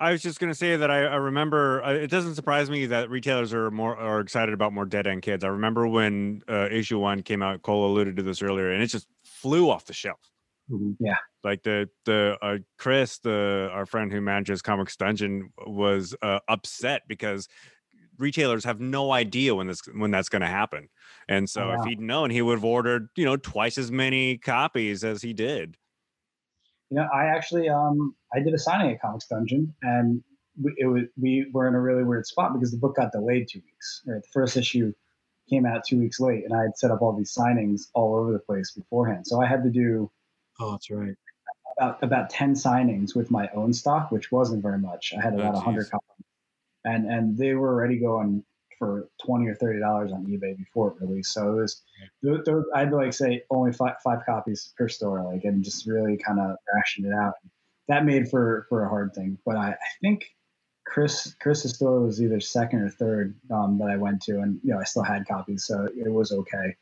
I 0.00 0.12
was 0.12 0.22
just 0.22 0.40
going 0.40 0.50
to 0.50 0.58
say 0.58 0.76
that 0.76 0.90
I, 0.90 1.04
I 1.04 1.16
remember. 1.16 1.84
Uh, 1.84 1.92
it 1.92 2.10
doesn't 2.10 2.34
surprise 2.34 2.70
me 2.70 2.86
that 2.86 3.10
retailers 3.10 3.52
are 3.52 3.70
more 3.70 3.96
are 3.96 4.20
excited 4.20 4.54
about 4.54 4.72
more 4.72 4.86
dead 4.86 5.06
end 5.06 5.20
kids. 5.20 5.44
I 5.44 5.48
remember 5.48 5.86
when 5.86 6.42
uh, 6.48 6.68
issue 6.70 6.98
one 6.98 7.22
came 7.22 7.42
out. 7.42 7.60
Cole 7.60 7.86
alluded 7.86 8.16
to 8.16 8.22
this 8.22 8.40
earlier, 8.40 8.72
and 8.72 8.82
it 8.82 8.86
just 8.86 9.06
flew 9.24 9.68
off 9.68 9.84
the 9.84 9.92
shelf. 9.92 10.18
Mm-hmm. 10.70 11.04
Yeah, 11.04 11.16
like 11.44 11.62
the 11.62 11.90
the 12.06 12.38
uh, 12.40 12.58
Chris, 12.78 13.18
the 13.18 13.68
our 13.72 13.84
friend 13.84 14.10
who 14.10 14.22
manages 14.22 14.62
Comics 14.62 14.96
Dungeon, 14.96 15.52
was 15.66 16.14
uh, 16.22 16.38
upset 16.48 17.02
because 17.06 17.46
retailers 18.16 18.64
have 18.64 18.80
no 18.80 19.12
idea 19.12 19.54
when 19.54 19.66
this 19.66 19.82
when 19.94 20.10
that's 20.10 20.30
going 20.30 20.42
to 20.42 20.48
happen. 20.48 20.88
And 21.28 21.48
so, 21.48 21.64
oh, 21.64 21.68
wow. 21.68 21.74
if 21.74 21.84
he'd 21.84 22.00
known, 22.00 22.30
he 22.30 22.40
would 22.40 22.58
have 22.58 22.64
ordered 22.64 23.08
you 23.16 23.26
know 23.26 23.36
twice 23.36 23.76
as 23.76 23.92
many 23.92 24.38
copies 24.38 25.04
as 25.04 25.20
he 25.20 25.34
did. 25.34 25.76
You 26.90 26.96
know, 26.96 27.08
I 27.14 27.26
actually 27.26 27.68
um, 27.68 28.14
I 28.34 28.40
did 28.40 28.52
a 28.52 28.58
signing 28.58 28.92
at 28.92 29.00
Comics 29.00 29.26
Dungeon, 29.26 29.74
and 29.82 30.22
we, 30.60 30.74
it 30.76 30.86
was 30.86 31.04
we 31.20 31.46
were 31.52 31.68
in 31.68 31.74
a 31.74 31.80
really 31.80 32.02
weird 32.04 32.26
spot 32.26 32.52
because 32.52 32.72
the 32.72 32.78
book 32.78 32.96
got 32.96 33.12
delayed 33.12 33.48
two 33.48 33.60
weeks. 33.64 34.02
Right, 34.06 34.20
the 34.20 34.28
first 34.32 34.56
issue 34.56 34.92
came 35.48 35.66
out 35.66 35.82
two 35.86 35.98
weeks 35.98 36.20
late, 36.20 36.44
and 36.44 36.54
I 36.54 36.62
had 36.62 36.76
set 36.76 36.90
up 36.90 37.00
all 37.02 37.12
these 37.12 37.34
signings 37.34 37.82
all 37.94 38.14
over 38.16 38.32
the 38.32 38.40
place 38.40 38.72
beforehand. 38.72 39.26
So 39.26 39.40
I 39.40 39.46
had 39.46 39.62
to 39.64 39.70
do. 39.70 40.10
Oh, 40.58 40.72
that's 40.72 40.90
right. 40.90 41.14
About 41.78 42.02
about 42.02 42.30
ten 42.30 42.54
signings 42.54 43.14
with 43.14 43.30
my 43.30 43.48
own 43.54 43.72
stock, 43.72 44.10
which 44.10 44.32
wasn't 44.32 44.62
very 44.62 44.78
much. 44.78 45.14
I 45.16 45.22
had 45.22 45.34
about 45.34 45.54
oh, 45.54 45.60
hundred 45.60 45.90
copies, 45.90 46.26
and 46.84 47.06
and 47.06 47.38
they 47.38 47.54
were 47.54 47.72
already 47.72 47.98
going 47.98 48.44
for 48.80 49.08
twenty 49.24 49.46
or 49.46 49.54
thirty 49.54 49.78
dollars 49.78 50.10
on 50.10 50.26
eBay 50.26 50.56
before 50.56 50.88
it 50.88 51.00
released. 51.00 51.34
So 51.34 51.52
it 51.52 51.60
was, 51.60 51.82
there, 52.22 52.42
there, 52.44 52.64
I'd 52.74 52.92
like 52.92 53.12
say 53.12 53.44
only 53.50 53.72
five, 53.72 53.96
five 54.02 54.20
copies 54.26 54.72
per 54.76 54.88
store, 54.88 55.22
like 55.22 55.44
and 55.44 55.62
just 55.62 55.86
really 55.86 56.16
kind 56.16 56.40
of 56.40 56.56
rationed 56.74 57.06
it 57.06 57.12
out. 57.12 57.34
that 57.88 58.04
made 58.04 58.28
for 58.28 58.66
for 58.68 58.84
a 58.84 58.88
hard 58.88 59.14
thing. 59.14 59.38
But 59.44 59.56
I, 59.56 59.68
I 59.72 59.90
think 60.00 60.24
Chris 60.86 61.36
Chris's 61.40 61.74
store 61.74 62.00
was 62.00 62.22
either 62.22 62.40
second 62.40 62.80
or 62.80 62.88
third 62.88 63.36
um, 63.52 63.78
that 63.78 63.90
I 63.90 63.96
went 63.96 64.22
to, 64.22 64.40
and 64.40 64.58
you 64.64 64.72
know 64.72 64.80
I 64.80 64.84
still 64.84 65.04
had 65.04 65.28
copies, 65.28 65.66
so 65.66 65.86
it 65.94 66.10
was 66.10 66.32
okay. 66.32 66.74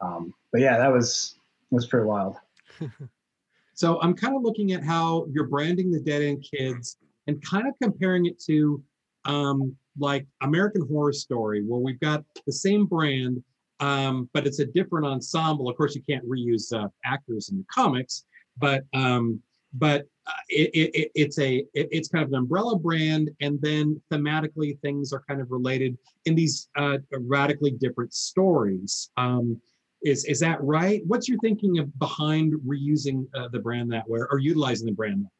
Um, 0.00 0.34
but 0.50 0.62
yeah, 0.62 0.78
that 0.78 0.90
was 0.90 1.36
was 1.70 1.86
pretty 1.86 2.06
wild. 2.06 2.36
so 3.74 4.00
I'm 4.00 4.14
kind 4.14 4.34
of 4.34 4.42
looking 4.42 4.72
at 4.72 4.82
how 4.82 5.26
you're 5.30 5.46
branding 5.46 5.92
the 5.92 6.00
Dead 6.00 6.22
End 6.22 6.44
Kids 6.50 6.96
and 7.26 7.42
kind 7.42 7.68
of 7.68 7.74
comparing 7.80 8.26
it 8.26 8.40
to 8.44 8.82
um, 9.24 9.76
like 9.98 10.26
American 10.40 10.86
Horror 10.88 11.12
Story, 11.12 11.62
where 11.62 11.80
we've 11.80 12.00
got 12.00 12.24
the 12.46 12.52
same 12.52 12.86
brand, 12.86 13.42
um, 13.80 14.28
but 14.32 14.46
it's 14.46 14.60
a 14.60 14.66
different 14.66 15.06
ensemble. 15.06 15.68
Of 15.68 15.76
course, 15.76 15.94
you 15.94 16.02
can't 16.02 16.26
reuse 16.28 16.72
uh, 16.72 16.88
actors 17.04 17.50
in 17.50 17.58
the 17.58 17.64
comics, 17.72 18.24
but 18.58 18.84
um, 18.94 19.40
but 19.74 20.06
uh, 20.26 20.32
it, 20.48 20.90
it, 20.94 21.10
it's 21.14 21.38
a 21.38 21.58
it, 21.74 21.88
it's 21.90 22.08
kind 22.08 22.24
of 22.24 22.30
an 22.30 22.36
umbrella 22.36 22.78
brand, 22.78 23.30
and 23.40 23.60
then 23.60 24.00
thematically 24.10 24.78
things 24.80 25.12
are 25.12 25.24
kind 25.28 25.40
of 25.40 25.50
related 25.50 25.96
in 26.26 26.34
these 26.34 26.68
uh, 26.76 26.98
radically 27.12 27.72
different 27.72 28.14
stories. 28.14 29.10
Um, 29.16 29.60
is 30.02 30.24
is 30.24 30.40
that 30.40 30.62
right? 30.62 31.02
What's 31.06 31.28
your 31.28 31.38
thinking 31.38 31.78
of 31.78 31.96
behind 31.98 32.54
reusing 32.66 33.26
uh, 33.34 33.48
the 33.48 33.58
brand 33.58 33.92
that 33.92 34.08
way 34.08 34.20
or 34.30 34.38
utilizing 34.38 34.86
the 34.86 34.92
brand 34.92 35.24
that 35.24 35.30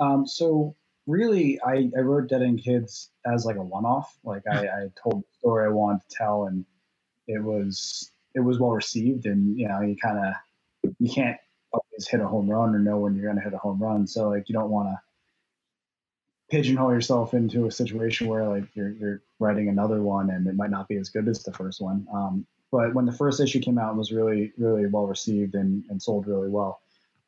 way? 0.00 0.08
Um, 0.08 0.26
so 0.26 0.74
really, 1.12 1.60
I, 1.60 1.90
I 1.96 2.00
wrote 2.00 2.28
Dead 2.28 2.42
End 2.42 2.64
Kids 2.64 3.10
as 3.26 3.44
like 3.44 3.56
a 3.56 3.62
one-off. 3.62 4.16
Like 4.24 4.42
I, 4.50 4.66
I 4.66 4.86
told 5.02 5.22
the 5.22 5.38
story 5.38 5.66
I 5.66 5.68
wanted 5.68 6.00
to 6.08 6.16
tell, 6.16 6.46
and 6.46 6.64
it 7.28 7.42
was 7.42 8.10
it 8.34 8.40
was 8.40 8.58
well 8.58 8.72
received. 8.72 9.26
And 9.26 9.56
you 9.58 9.68
know, 9.68 9.80
you 9.80 9.96
kind 9.96 10.18
of 10.18 10.92
you 10.98 11.12
can't 11.12 11.36
always 11.72 12.08
hit 12.08 12.20
a 12.20 12.26
home 12.26 12.50
run 12.50 12.74
or 12.74 12.78
know 12.78 12.98
when 12.98 13.14
you're 13.14 13.26
going 13.26 13.36
to 13.36 13.42
hit 13.42 13.54
a 13.54 13.58
home 13.58 13.80
run. 13.80 14.06
So 14.06 14.30
like 14.30 14.48
you 14.48 14.54
don't 14.54 14.70
want 14.70 14.88
to 14.88 14.98
pigeonhole 16.50 16.92
yourself 16.92 17.34
into 17.34 17.66
a 17.66 17.70
situation 17.70 18.26
where 18.26 18.48
like 18.48 18.64
you're 18.74 18.92
you're 18.92 19.22
writing 19.38 19.68
another 19.68 20.02
one 20.02 20.30
and 20.30 20.46
it 20.46 20.56
might 20.56 20.70
not 20.70 20.88
be 20.88 20.96
as 20.96 21.10
good 21.10 21.28
as 21.28 21.42
the 21.42 21.52
first 21.52 21.80
one. 21.80 22.06
Um, 22.12 22.46
but 22.70 22.94
when 22.94 23.04
the 23.04 23.12
first 23.12 23.40
issue 23.40 23.60
came 23.60 23.78
out, 23.78 23.92
it 23.92 23.98
was 23.98 24.12
really 24.12 24.52
really 24.56 24.86
well 24.86 25.06
received 25.06 25.54
and, 25.54 25.84
and 25.90 26.02
sold 26.02 26.26
really 26.26 26.48
well. 26.48 26.81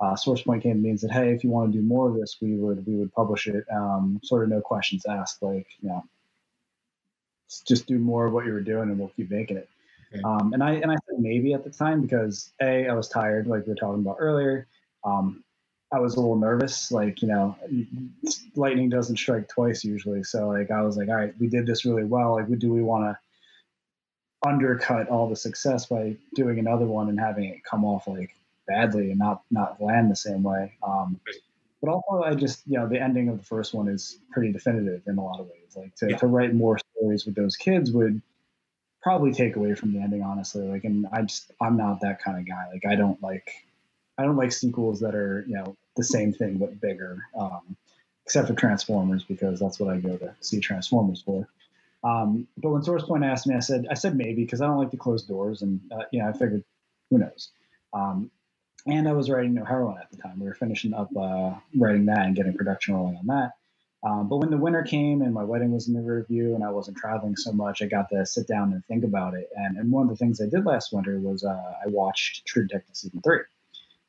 Uh, 0.04 0.14
SourcePoint 0.14 0.62
came 0.62 0.74
to 0.74 0.82
me 0.82 0.90
and 0.90 1.00
said, 1.00 1.10
"Hey, 1.10 1.32
if 1.32 1.42
you 1.42 1.50
want 1.50 1.72
to 1.72 1.78
do 1.78 1.82
more 1.84 2.10
of 2.10 2.14
this, 2.14 2.36
we 2.42 2.56
would 2.56 2.86
we 2.86 2.96
would 2.96 3.12
publish 3.14 3.46
it. 3.46 3.64
Um, 3.72 4.20
sort 4.22 4.44
of 4.44 4.50
no 4.50 4.60
questions 4.60 5.06
asked, 5.06 5.42
like 5.42 5.66
you 5.80 5.88
know, 5.88 6.04
just 7.66 7.86
do 7.86 7.98
more 7.98 8.26
of 8.26 8.34
what 8.34 8.44
you 8.44 8.52
were 8.52 8.60
doing, 8.60 8.90
and 8.90 8.98
we'll 8.98 9.12
keep 9.16 9.30
making 9.30 9.56
it." 9.56 9.68
Okay. 10.12 10.20
Um, 10.22 10.52
and 10.52 10.62
I 10.62 10.72
and 10.72 10.90
I 10.90 10.96
said 11.06 11.20
maybe 11.20 11.54
at 11.54 11.64
the 11.64 11.70
time 11.70 12.02
because 12.02 12.52
a 12.60 12.86
I 12.86 12.92
was 12.92 13.08
tired, 13.08 13.46
like 13.46 13.64
we 13.64 13.70
were 13.70 13.76
talking 13.76 14.02
about 14.02 14.16
earlier. 14.18 14.66
Um, 15.04 15.42
I 15.90 16.00
was 16.00 16.16
a 16.16 16.20
little 16.20 16.36
nervous, 16.36 16.92
like 16.92 17.22
you 17.22 17.28
know, 17.28 17.56
lightning 18.56 18.90
doesn't 18.90 19.16
strike 19.16 19.48
twice 19.48 19.84
usually. 19.84 20.22
So 20.22 20.48
like 20.48 20.70
I 20.70 20.82
was 20.82 20.98
like, 20.98 21.08
all 21.08 21.16
right, 21.16 21.34
we 21.40 21.46
did 21.46 21.66
this 21.66 21.86
really 21.86 22.04
well. 22.04 22.34
Like, 22.34 22.58
do 22.58 22.70
we 22.70 22.82
want 22.82 23.04
to 23.04 23.18
undercut 24.46 25.08
all 25.08 25.30
the 25.30 25.36
success 25.36 25.86
by 25.86 26.14
doing 26.34 26.58
another 26.58 26.84
one 26.84 27.08
and 27.08 27.18
having 27.18 27.44
it 27.44 27.64
come 27.64 27.86
off 27.86 28.06
like 28.06 28.36
badly 28.66 29.10
and 29.10 29.18
not 29.18 29.42
not 29.50 29.80
land 29.80 30.10
the 30.10 30.16
same 30.16 30.42
way? 30.42 30.72
Um, 30.82 31.20
but 31.82 31.90
also, 31.90 32.24
I 32.24 32.34
just 32.34 32.62
you 32.66 32.78
know, 32.78 32.88
the 32.88 33.00
ending 33.00 33.28
of 33.28 33.38
the 33.38 33.44
first 33.44 33.74
one 33.74 33.88
is 33.88 34.18
pretty 34.32 34.52
definitive 34.52 35.02
in 35.06 35.18
a 35.18 35.24
lot 35.24 35.40
of 35.40 35.46
ways. 35.46 35.76
Like 35.76 35.94
to, 35.96 36.10
yeah. 36.10 36.16
to 36.18 36.26
write 36.26 36.54
more 36.54 36.78
stories 36.96 37.26
with 37.26 37.34
those 37.34 37.56
kids 37.56 37.90
would 37.92 38.22
probably 39.02 39.32
take 39.32 39.56
away 39.56 39.74
from 39.74 39.92
the 39.92 40.00
ending, 40.00 40.22
honestly. 40.22 40.66
Like, 40.66 40.84
and 40.84 41.06
I 41.12 41.22
just 41.22 41.52
I'm 41.60 41.76
not 41.76 42.00
that 42.00 42.22
kind 42.22 42.38
of 42.38 42.48
guy. 42.48 42.64
Like, 42.72 42.86
I 42.86 42.96
don't 42.96 43.22
like 43.22 43.50
I 44.18 44.22
don't 44.22 44.36
like 44.36 44.52
sequels 44.52 45.00
that 45.00 45.14
are 45.14 45.44
you 45.46 45.56
know 45.56 45.76
the 45.96 46.04
same 46.04 46.32
thing 46.32 46.58
but 46.58 46.80
bigger. 46.80 47.18
Um, 47.38 47.76
except 48.24 48.48
for 48.48 48.54
Transformers 48.54 49.24
because 49.24 49.60
that's 49.60 49.78
what 49.78 49.92
I 49.92 49.98
go 49.98 50.16
to 50.16 50.34
see 50.40 50.60
Transformers 50.60 51.22
for. 51.22 51.46
Um, 52.02 52.46
but 52.58 52.70
when 52.70 52.82
SourcePoint 52.82 53.24
asked 53.24 53.46
me, 53.46 53.54
I 53.54 53.60
said 53.60 53.86
I 53.90 53.94
said 53.94 54.16
maybe 54.16 54.44
because 54.44 54.60
I 54.60 54.66
don't 54.66 54.78
like 54.78 54.90
to 54.90 54.96
close 54.96 55.24
doors, 55.24 55.62
and 55.62 55.80
uh, 55.92 56.04
you 56.12 56.22
know 56.22 56.28
I 56.28 56.32
figured 56.32 56.64
who 57.10 57.18
knows. 57.18 57.50
Um, 57.92 58.30
and 58.86 59.08
I 59.08 59.12
was 59.12 59.30
writing 59.30 59.54
No 59.54 59.64
Heroine 59.64 59.98
at 59.98 60.10
the 60.10 60.16
time. 60.16 60.38
We 60.38 60.46
were 60.46 60.54
finishing 60.54 60.94
up 60.94 61.10
uh, 61.16 61.54
writing 61.76 62.06
that 62.06 62.26
and 62.26 62.36
getting 62.36 62.54
production 62.54 62.94
rolling 62.94 63.16
on 63.16 63.26
that. 63.26 63.52
Um, 64.02 64.28
but 64.28 64.36
when 64.36 64.50
the 64.50 64.58
winter 64.58 64.82
came 64.82 65.22
and 65.22 65.32
my 65.32 65.44
wedding 65.44 65.72
was 65.72 65.88
in 65.88 65.94
the 65.94 66.02
review 66.02 66.54
and 66.54 66.62
I 66.62 66.70
wasn't 66.70 66.98
traveling 66.98 67.36
so 67.36 67.52
much, 67.52 67.80
I 67.80 67.86
got 67.86 68.10
to 68.10 68.26
sit 68.26 68.46
down 68.46 68.72
and 68.74 68.84
think 68.84 69.02
about 69.02 69.32
it. 69.32 69.48
And, 69.56 69.78
and 69.78 69.90
one 69.90 70.02
of 70.02 70.10
the 70.10 70.16
things 70.16 70.42
I 70.42 70.46
did 70.46 70.66
last 70.66 70.92
winter 70.92 71.18
was 71.18 71.42
uh, 71.42 71.72
I 71.82 71.88
watched 71.88 72.44
True 72.44 72.66
Detective 72.66 72.94
season 72.94 73.22
three. 73.22 73.40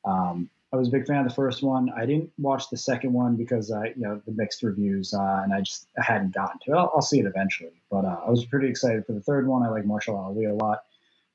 Um, 0.03 0.49
I 0.73 0.77
was 0.77 0.89
a 0.89 0.91
big 0.91 1.07
fan 1.07 1.19
of 1.19 1.29
the 1.29 1.33
first 1.33 1.63
one. 1.63 1.89
I 1.95 2.05
didn't 2.05 2.29
watch 2.37 2.69
the 2.69 2.75
second 2.75 3.13
one 3.13 3.37
because 3.37 3.71
I, 3.71 3.93
you 3.95 4.01
know, 4.01 4.21
the 4.25 4.33
mixed 4.33 4.61
reviews, 4.61 5.13
uh, 5.13 5.41
and 5.43 5.53
I 5.53 5.61
just 5.61 5.87
I 5.97 6.03
hadn't 6.03 6.33
gotten 6.33 6.59
to 6.65 6.71
it. 6.71 6.75
I'll, 6.75 6.91
I'll 6.95 7.01
see 7.01 7.19
it 7.19 7.25
eventually, 7.25 7.71
but 7.89 8.03
uh, 8.03 8.19
I 8.27 8.29
was 8.29 8.43
pretty 8.43 8.67
excited 8.67 9.05
for 9.05 9.13
the 9.13 9.21
third 9.21 9.47
one. 9.47 9.63
I 9.63 9.69
like 9.69 9.85
Mahershala 9.85 10.25
Ali 10.25 10.45
a 10.45 10.53
lot, 10.53 10.83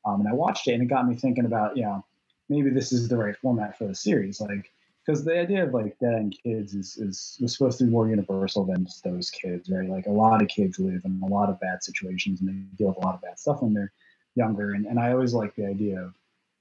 um, 0.05 0.21
and 0.21 0.29
I 0.29 0.35
watched 0.35 0.69
it, 0.69 0.75
and 0.75 0.83
it 0.83 0.87
got 0.87 1.09
me 1.09 1.15
thinking 1.15 1.47
about, 1.47 1.79
you 1.79 1.85
know, 1.85 2.05
maybe 2.51 2.69
this 2.69 2.93
is 2.93 3.09
the 3.09 3.17
right 3.17 3.37
format 3.37 3.79
for 3.79 3.87
the 3.87 3.95
series, 3.95 4.41
like 4.41 4.71
because 5.07 5.25
the 5.25 5.39
idea 5.39 5.65
of 5.65 5.73
like 5.73 5.99
dead 5.99 6.15
end 6.15 6.39
kids 6.43 6.75
is, 6.75 6.97
is 6.99 7.39
was 7.41 7.53
supposed 7.53 7.79
to 7.79 7.85
be 7.85 7.91
more 7.91 8.09
universal 8.09 8.65
than 8.65 8.85
just 8.85 9.03
those 9.03 9.31
kids, 9.31 9.71
right? 9.71 9.89
Like 9.89 10.07
a 10.07 10.13
lot 10.13 10.43
of 10.43 10.49
kids 10.49 10.79
live 10.79 11.03
in 11.05 11.21
a 11.25 11.27
lot 11.27 11.49
of 11.49 11.59
bad 11.61 11.83
situations 11.83 12.41
and 12.41 12.49
they 12.49 12.77
deal 12.77 12.89
with 12.89 12.99
a 12.99 13.07
lot 13.07 13.15
of 13.15 13.23
bad 13.23 13.39
stuff 13.39 13.63
when 13.63 13.73
they're 13.73 13.93
younger. 14.35 14.73
And, 14.73 14.85
and 14.87 14.99
I 14.99 15.13
always 15.13 15.33
like 15.33 15.55
the 15.55 15.67
idea 15.67 16.01
of 16.01 16.15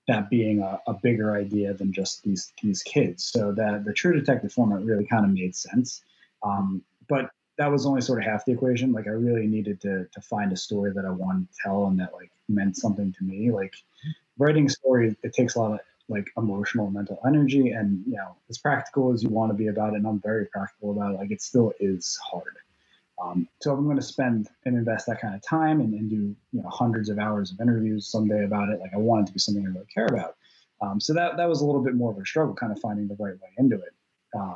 that 0.07 0.29
being 0.29 0.61
a, 0.61 0.79
a 0.87 0.93
bigger 0.93 1.35
idea 1.35 1.73
than 1.73 1.91
just 1.91 2.23
these 2.23 2.53
these 2.61 2.81
kids. 2.83 3.25
So 3.25 3.51
that 3.53 3.83
the 3.83 3.93
True 3.93 4.13
Detective 4.13 4.53
format 4.53 4.85
really 4.85 5.05
kind 5.05 5.25
of 5.25 5.31
made 5.31 5.55
sense. 5.55 6.03
Um, 6.43 6.81
but 7.07 7.31
that 7.57 7.71
was 7.71 7.85
only 7.85 8.01
sort 8.01 8.19
of 8.19 8.25
half 8.25 8.45
the 8.45 8.53
equation. 8.53 8.93
Like 8.93 9.07
I 9.07 9.11
really 9.11 9.47
needed 9.47 9.81
to 9.81 10.05
to 10.11 10.21
find 10.21 10.51
a 10.53 10.57
story 10.57 10.93
that 10.93 11.05
I 11.05 11.11
wanted 11.11 11.51
to 11.51 11.57
tell 11.61 11.87
and 11.87 11.99
that 11.99 12.13
like 12.13 12.31
meant 12.47 12.77
something 12.77 13.13
to 13.13 13.23
me. 13.23 13.51
Like 13.51 13.73
writing 14.39 14.69
stories, 14.69 15.15
it 15.23 15.33
takes 15.33 15.55
a 15.55 15.59
lot 15.59 15.73
of 15.73 15.79
like 16.07 16.27
emotional 16.37 16.89
mental 16.89 17.19
energy 17.27 17.69
and 17.69 18.03
you 18.07 18.15
know 18.15 18.35
as 18.49 18.57
practical 18.57 19.13
as 19.13 19.21
you 19.21 19.29
want 19.29 19.51
to 19.51 19.53
be 19.53 19.67
about 19.67 19.93
it 19.93 19.97
and 19.97 20.07
i'm 20.07 20.19
very 20.19 20.47
practical 20.47 20.89
about 20.89 21.13
it 21.13 21.17
like 21.17 21.29
it 21.29 21.39
still 21.39 21.71
is 21.79 22.17
hard. 22.31 22.55
Um, 23.21 23.47
so 23.61 23.75
i'm 23.75 23.83
going 23.83 23.95
to 23.95 24.01
spend 24.01 24.49
and 24.65 24.75
invest 24.75 25.05
that 25.05 25.21
kind 25.21 25.35
of 25.35 25.43
time 25.43 25.81
and, 25.81 25.93
and, 25.93 26.09
do 26.09 26.15
you 26.15 26.35
know 26.63 26.67
hundreds 26.67 27.09
of 27.09 27.19
hours 27.19 27.51
of 27.51 27.61
interviews 27.61 28.07
someday 28.07 28.43
about 28.43 28.69
it 28.69 28.79
like 28.79 28.91
i 28.91 28.97
want 28.97 29.21
it 29.21 29.27
to 29.27 29.33
be 29.33 29.39
something 29.39 29.63
i 29.63 29.69
really 29.69 29.85
care 29.93 30.07
about 30.07 30.35
um, 30.81 30.99
so 30.99 31.13
that 31.13 31.37
that 31.37 31.49
was 31.49 31.61
a 31.61 31.65
little 31.65 31.81
bit 31.81 31.95
more 31.95 32.11
of 32.11 32.17
a 32.17 32.25
struggle 32.25 32.55
kind 32.55 32.71
of 32.71 32.79
finding 32.79 33.07
the 33.07 33.15
right 33.19 33.33
way 33.33 33.49
into 33.57 33.75
it. 33.75 33.93
Uh, 34.37 34.55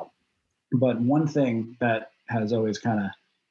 but 0.72 1.00
one 1.00 1.26
thing 1.26 1.76
that 1.80 2.10
has 2.28 2.52
always 2.52 2.78
kind 2.78 3.00
of 3.00 3.10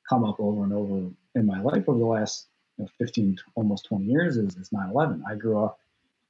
come 0.10 0.24
up 0.24 0.40
over 0.40 0.64
and 0.64 0.74
over 0.74 1.10
in 1.36 1.46
my 1.46 1.62
life 1.62 1.84
over 1.88 2.00
the 2.00 2.06
last 2.06 2.48
you 2.78 2.86
know, 2.86 2.90
15 2.98 3.38
almost 3.56 3.86
20 3.86 4.06
years 4.06 4.36
is, 4.36 4.56
is 4.58 4.70
9-11 4.72 5.22
i 5.30 5.36
grew 5.36 5.64
up 5.64 5.80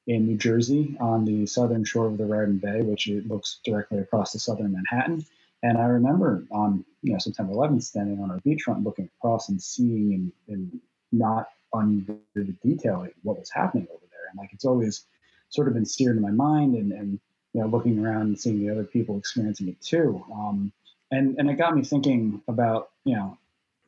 in 0.08 0.26
New 0.28 0.38
Jersey 0.38 0.98
on 1.00 1.26
the 1.26 1.46
southern 1.46 1.84
shore 1.84 2.08
of 2.08 2.18
the 2.18 2.26
Raritan 2.26 2.58
Bay, 2.58 2.82
which 2.82 3.08
looks 3.08 3.60
directly 3.64 4.00
across 4.00 4.34
the 4.34 4.40
southern 4.40 4.74
Manhattan. 4.74 5.26
And 5.62 5.78
I 5.78 5.86
remember 5.86 6.46
on 6.52 6.84
you 7.02 7.14
know 7.14 7.20
September 7.20 7.54
11th 7.54 7.84
standing 7.84 8.20
on 8.22 8.32
our 8.32 8.40
beachfront 8.42 8.84
looking 8.84 9.10
across 9.18 9.50
and 9.50 9.62
seeing 9.62 10.12
in, 10.48 10.54
in 10.54 10.82
not 11.12 11.48
unvivid 11.74 12.60
detail 12.62 13.08
what 13.24 13.40
was 13.40 13.50
happening 13.50 13.88
over 13.90 14.06
there. 14.12 14.20
And 14.30 14.38
like 14.38 14.52
it's 14.54 14.66
always 14.66 15.06
sort 15.50 15.68
of 15.68 15.74
been 15.74 15.86
seared 15.86 16.18
in 16.18 16.22
my 16.22 16.32
mind 16.32 16.76
and, 16.76 16.92
and 16.92 17.20
you 17.54 17.62
know 17.62 17.68
looking 17.68 18.04
around 18.04 18.24
and 18.24 18.40
seeing 18.40 18.60
the 18.60 18.70
other 18.70 18.84
people 18.84 19.18
experiencing 19.18 19.70
it 19.70 19.82
too. 19.82 20.24
Um, 20.34 20.74
and 21.12 21.36
and 21.38 21.50
it 21.50 21.56
got 21.56 21.76
me 21.76 21.84
thinking 21.84 22.42
about 22.48 22.90
you 23.06 23.16
know 23.16 23.38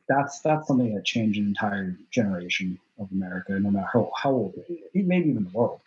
that's 0.08 0.40
that's 0.40 0.68
something 0.68 0.94
that 0.94 1.04
changed 1.04 1.38
an 1.38 1.46
entire 1.46 1.96
generation 2.10 2.78
of 2.98 3.10
America, 3.12 3.52
no 3.58 3.70
matter 3.70 3.88
how, 3.92 4.10
how 4.16 4.30
old, 4.30 4.54
maybe 4.94 5.30
even 5.30 5.44
the 5.44 5.50
world. 5.50 5.80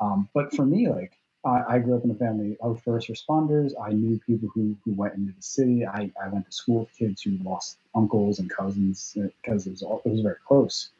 Um, 0.00 0.28
but 0.34 0.54
for 0.54 0.64
me, 0.64 0.88
like 0.88 1.12
I, 1.44 1.62
I, 1.68 1.78
grew 1.78 1.96
up 1.96 2.04
in 2.04 2.10
a 2.10 2.14
family 2.14 2.56
of 2.60 2.82
first 2.82 3.08
responders. 3.08 3.72
I 3.80 3.92
knew 3.92 4.20
people 4.26 4.48
who, 4.54 4.76
who 4.84 4.92
went 4.92 5.14
into 5.14 5.32
the 5.32 5.42
city. 5.42 5.86
I, 5.86 6.10
I 6.22 6.28
went 6.28 6.46
to 6.46 6.52
school 6.52 6.80
with 6.80 6.94
kids 6.96 7.22
who 7.22 7.38
lost 7.42 7.78
uncles 7.94 8.38
and 8.38 8.50
cousins 8.50 9.16
because 9.16 9.66
uh, 9.66 9.70
it 9.70 9.72
was 9.72 9.82
all, 9.82 10.02
it 10.04 10.08
was 10.08 10.20
very 10.20 10.36
close. 10.46 10.90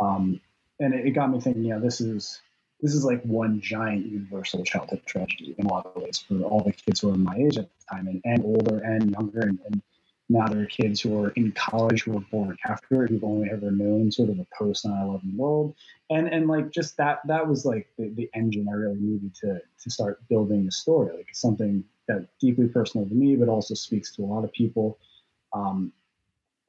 Um, 0.00 0.40
and 0.80 0.94
it, 0.94 1.06
it, 1.06 1.10
got 1.10 1.30
me 1.30 1.40
thinking, 1.40 1.68
know, 1.68 1.80
this 1.80 2.00
is 2.00 2.40
this 2.80 2.94
is 2.94 3.04
like 3.04 3.22
one 3.22 3.60
giant 3.60 4.06
universal 4.06 4.64
childhood 4.64 5.02
tragedy 5.06 5.54
in 5.56 5.66
a 5.66 5.68
lot 5.68 5.86
of 5.86 6.02
ways 6.02 6.18
for 6.18 6.42
all 6.42 6.62
the 6.64 6.72
kids 6.72 7.00
who 7.00 7.08
were 7.08 7.16
my 7.16 7.36
age 7.36 7.56
at 7.56 7.68
the 7.68 7.94
time 7.94 8.08
and, 8.08 8.20
and 8.24 8.44
older 8.44 8.78
and 8.78 9.12
younger 9.12 9.40
and, 9.40 9.58
and 9.66 9.82
now 10.32 10.46
there 10.46 10.62
are 10.62 10.66
kids 10.66 11.00
who 11.00 11.22
are 11.22 11.30
in 11.30 11.52
college 11.52 12.02
who 12.02 12.12
were 12.12 12.20
born 12.20 12.56
after 12.64 13.06
who've 13.06 13.22
only 13.22 13.50
ever 13.50 13.70
known 13.70 14.10
sort 14.10 14.30
of 14.30 14.38
a 14.38 14.46
post 14.56 14.86
9-11 14.86 15.36
world. 15.36 15.74
And 16.10 16.26
and 16.28 16.48
like 16.48 16.70
just 16.70 16.96
that 16.96 17.20
that 17.26 17.46
was 17.46 17.64
like 17.64 17.88
the, 17.98 18.08
the 18.08 18.30
engine 18.34 18.66
i 18.68 18.72
really 18.72 18.98
needed 18.98 19.34
to 19.36 19.60
to 19.82 19.90
start 19.90 20.26
building 20.28 20.64
the 20.64 20.72
story. 20.72 21.14
Like 21.14 21.28
something 21.34 21.84
that 22.08 22.28
deeply 22.40 22.68
personal 22.68 23.06
to 23.06 23.14
me 23.14 23.36
but 23.36 23.48
also 23.48 23.74
speaks 23.74 24.14
to 24.16 24.22
a 24.22 24.26
lot 24.26 24.44
of 24.44 24.52
people. 24.52 24.98
Um, 25.52 25.92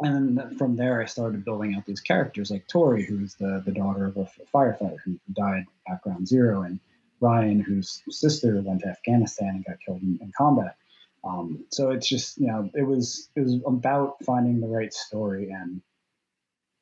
and 0.02 0.38
then 0.38 0.58
from 0.58 0.76
there 0.76 1.02
i 1.02 1.06
started 1.06 1.46
building 1.46 1.76
out 1.76 1.86
these 1.86 2.02
characters 2.02 2.50
like 2.50 2.68
tori 2.68 3.06
who's 3.06 3.36
the 3.36 3.62
the 3.66 3.72
daughter 3.72 4.06
of 4.06 4.18
a 4.18 4.28
firefighter 4.54 4.98
who 5.06 5.20
died 5.34 5.66
at 5.88 6.02
ground 6.02 6.28
zero 6.28 6.64
and 6.64 6.80
ryan 7.22 7.60
whose 7.60 8.02
sister 8.10 8.60
went 8.66 8.82
to 8.82 8.88
afghanistan 8.88 9.50
and 9.50 9.66
got 9.66 9.78
killed 9.86 10.02
in, 10.02 10.18
in 10.20 10.32
combat 10.36 10.76
Um, 11.24 11.66
so 11.70 11.92
it's 11.92 12.08
just 12.08 12.38
you 12.38 12.48
know 12.48 12.70
it 12.74 12.84
was 12.84 13.30
it 13.36 13.42
was 13.42 13.56
about 13.66 14.18
finding 14.26 14.60
the 14.60 14.68
right 14.68 14.94
story 14.94 15.52
and 15.52 15.82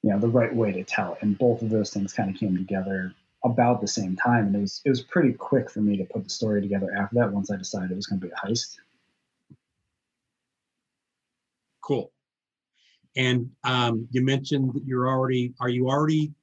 you 0.01 0.09
know 0.09 0.19
the 0.19 0.27
right 0.27 0.53
way 0.53 0.71
to 0.71 0.83
tell 0.83 1.13
it, 1.13 1.19
and 1.21 1.37
both 1.37 1.61
of 1.61 1.69
those 1.69 1.91
things 1.91 2.13
kind 2.13 2.29
of 2.29 2.39
came 2.39 2.57
together 2.57 3.13
about 3.43 3.81
the 3.81 3.87
same 3.87 4.15
time, 4.15 4.47
and 4.47 4.55
it 4.55 4.59
was 4.59 4.81
it 4.85 4.89
was 4.89 5.01
pretty 5.01 5.33
quick 5.33 5.69
for 5.69 5.81
me 5.81 5.97
to 5.97 6.05
put 6.05 6.23
the 6.23 6.29
story 6.29 6.61
together 6.61 6.89
after 6.97 7.15
that. 7.15 7.31
Once 7.31 7.51
I 7.51 7.57
decided 7.57 7.91
it 7.91 7.95
was 7.95 8.07
going 8.07 8.19
to 8.19 8.27
be 8.27 8.33
a 8.33 8.47
heist. 8.47 8.77
Cool. 11.81 12.11
And 13.15 13.49
um, 13.63 14.07
you 14.11 14.23
mentioned 14.23 14.73
that 14.73 14.85
you're 14.85 15.09
already 15.09 15.53
are 15.59 15.69
you 15.69 15.89
already 15.89 16.33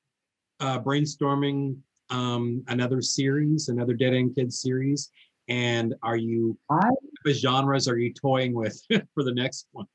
uh, 0.60 0.80
brainstorming 0.80 1.78
um, 2.10 2.64
another 2.68 3.00
series, 3.00 3.68
another 3.68 3.94
Dead 3.94 4.14
End 4.14 4.34
Kids 4.34 4.60
series? 4.60 5.10
And 5.48 5.94
are 6.02 6.16
you 6.16 6.58
I, 6.70 6.90
what 7.22 7.34
genres 7.34 7.88
are 7.88 7.98
you 7.98 8.12
toying 8.12 8.54
with 8.54 8.82
for 9.14 9.24
the 9.24 9.32
next 9.32 9.66
one? 9.72 9.86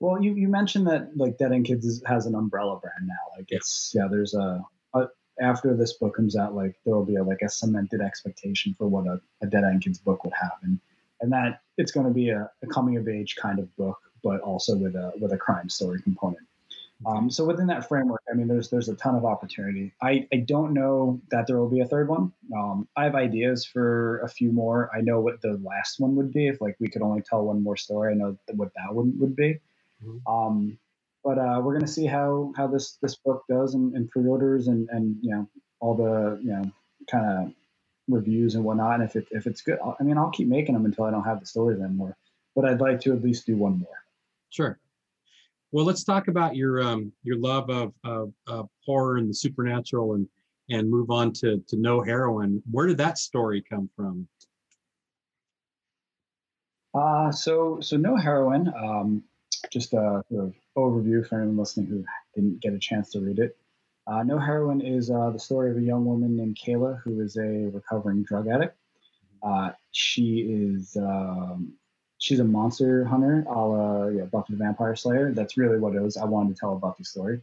well, 0.00 0.22
you, 0.22 0.34
you 0.34 0.48
mentioned 0.48 0.86
that 0.86 1.16
like 1.16 1.38
Dead 1.38 1.52
End 1.52 1.64
Kids 1.64 1.86
is, 1.86 2.02
has 2.06 2.26
an 2.26 2.34
umbrella 2.34 2.78
brand 2.78 3.06
now. 3.06 3.38
Like 3.38 3.46
it's 3.48 3.92
yeah, 3.94 4.06
there's 4.10 4.34
a, 4.34 4.62
a 4.94 5.06
after 5.40 5.74
this 5.74 5.94
book 5.94 6.14
comes 6.14 6.36
out, 6.36 6.54
like 6.54 6.76
there 6.84 6.94
will 6.94 7.06
be 7.06 7.16
a, 7.16 7.24
like 7.24 7.42
a 7.42 7.48
cemented 7.48 8.00
expectation 8.00 8.74
for 8.74 8.86
what 8.86 9.06
a, 9.06 9.20
a 9.42 9.46
Dead 9.46 9.64
End 9.64 9.82
Kids 9.82 9.98
book 9.98 10.22
would 10.24 10.34
have, 10.34 10.52
and 10.62 10.78
and 11.20 11.32
that 11.32 11.60
it's 11.78 11.90
going 11.90 12.06
to 12.06 12.12
be 12.12 12.28
a, 12.28 12.50
a 12.62 12.66
coming 12.66 12.98
of 12.98 13.08
age 13.08 13.36
kind 13.36 13.58
of 13.58 13.74
book, 13.76 13.98
but 14.22 14.40
also 14.40 14.76
with 14.76 14.94
a 14.94 15.12
with 15.20 15.32
a 15.32 15.38
crime 15.38 15.70
story 15.70 16.02
component. 16.02 16.46
Um, 17.06 17.30
so 17.30 17.44
within 17.44 17.66
that 17.68 17.88
framework, 17.88 18.22
I 18.30 18.34
mean, 18.34 18.48
there's 18.48 18.70
there's 18.70 18.88
a 18.88 18.96
ton 18.96 19.14
of 19.14 19.24
opportunity. 19.24 19.92
I, 20.02 20.26
I 20.32 20.36
don't 20.36 20.72
know 20.72 21.20
that 21.30 21.46
there 21.46 21.58
will 21.58 21.68
be 21.68 21.80
a 21.80 21.86
third 21.86 22.08
one. 22.08 22.32
Um, 22.56 22.88
I 22.96 23.04
have 23.04 23.14
ideas 23.14 23.64
for 23.64 24.20
a 24.20 24.28
few 24.28 24.52
more. 24.52 24.90
I 24.96 25.00
know 25.00 25.20
what 25.20 25.40
the 25.40 25.60
last 25.62 26.00
one 26.00 26.14
would 26.16 26.32
be 26.32 26.48
if 26.48 26.60
like 26.60 26.76
we 26.80 26.88
could 26.88 27.02
only 27.02 27.22
tell 27.22 27.44
one 27.44 27.62
more 27.62 27.76
story. 27.76 28.12
I 28.12 28.16
know 28.16 28.36
what 28.54 28.72
that 28.76 28.94
one 28.94 29.14
would 29.18 29.36
be. 29.36 29.58
Mm-hmm. 30.04 30.32
Um, 30.32 30.78
but 31.22 31.38
uh, 31.38 31.60
we're 31.62 31.72
gonna 31.74 31.86
see 31.86 32.06
how 32.06 32.52
how 32.56 32.66
this 32.66 32.98
this 33.02 33.16
book 33.16 33.44
does 33.48 33.74
and, 33.74 33.94
in 33.94 34.08
pre-orders 34.08 34.68
and 34.68 34.88
and 34.90 35.16
you 35.22 35.30
know 35.30 35.48
all 35.80 35.94
the 35.94 36.38
you 36.42 36.52
know 36.52 36.70
kind 37.10 37.26
of 37.26 37.54
reviews 38.08 38.54
and 38.54 38.64
whatnot. 38.64 39.00
And 39.00 39.08
if 39.08 39.16
it 39.16 39.26
if 39.30 39.46
it's 39.46 39.62
good, 39.62 39.78
I 39.98 40.02
mean, 40.02 40.18
I'll 40.18 40.30
keep 40.30 40.48
making 40.48 40.74
them 40.74 40.84
until 40.84 41.04
I 41.04 41.10
don't 41.10 41.24
have 41.24 41.40
the 41.40 41.46
stories 41.46 41.80
anymore. 41.80 42.16
But 42.54 42.66
I'd 42.66 42.80
like 42.80 43.00
to 43.00 43.12
at 43.12 43.22
least 43.22 43.46
do 43.46 43.56
one 43.56 43.78
more. 43.78 44.04
Sure. 44.50 44.78
Well, 45.74 45.84
let's 45.84 46.04
talk 46.04 46.28
about 46.28 46.54
your 46.54 46.80
um, 46.80 47.10
your 47.24 47.36
love 47.36 47.68
of, 47.68 47.92
of, 48.04 48.32
of, 48.46 48.68
horror 48.86 49.16
and 49.16 49.28
the 49.28 49.34
supernatural, 49.34 50.14
and 50.14 50.28
and 50.70 50.88
move 50.88 51.10
on 51.10 51.32
to 51.32 51.64
to 51.66 51.76
No 51.76 52.00
Heroine. 52.00 52.62
Where 52.70 52.86
did 52.86 52.98
that 52.98 53.18
story 53.18 53.60
come 53.60 53.90
from? 53.96 54.28
Uh, 56.94 57.32
so 57.32 57.80
so 57.80 57.96
No 57.96 58.14
Heroine. 58.14 58.72
Um, 58.80 59.24
just 59.72 59.94
a 59.94 60.22
sort 60.30 60.44
of 60.44 60.54
overview 60.78 61.26
for 61.26 61.40
anyone 61.40 61.56
listening 61.56 61.86
who 61.86 62.04
didn't 62.36 62.60
get 62.60 62.72
a 62.72 62.78
chance 62.78 63.10
to 63.10 63.18
read 63.18 63.40
it. 63.40 63.56
Uh, 64.06 64.22
No 64.22 64.38
Heroine 64.38 64.80
is 64.80 65.10
uh, 65.10 65.30
the 65.30 65.40
story 65.40 65.72
of 65.72 65.76
a 65.76 65.82
young 65.82 66.04
woman 66.04 66.36
named 66.36 66.56
Kayla 66.56 67.00
who 67.02 67.20
is 67.20 67.36
a 67.36 67.68
recovering 67.72 68.22
drug 68.22 68.46
addict. 68.46 68.76
Uh, 69.42 69.72
she 69.90 70.42
is 70.48 70.96
um, 70.96 71.72
she's 72.24 72.40
a 72.40 72.44
monster 72.44 73.04
hunter, 73.04 73.44
a 73.46 73.52
la 73.52 74.08
yeah, 74.08 74.24
Buffy 74.24 74.54
the 74.54 74.58
Vampire 74.58 74.96
Slayer. 74.96 75.32
That's 75.32 75.58
really 75.58 75.78
what 75.78 75.94
it 75.94 76.00
was. 76.00 76.16
I 76.16 76.24
wanted 76.24 76.54
to 76.54 76.60
tell 76.60 76.72
a 76.72 76.78
Buffy 76.78 77.04
story, 77.04 77.42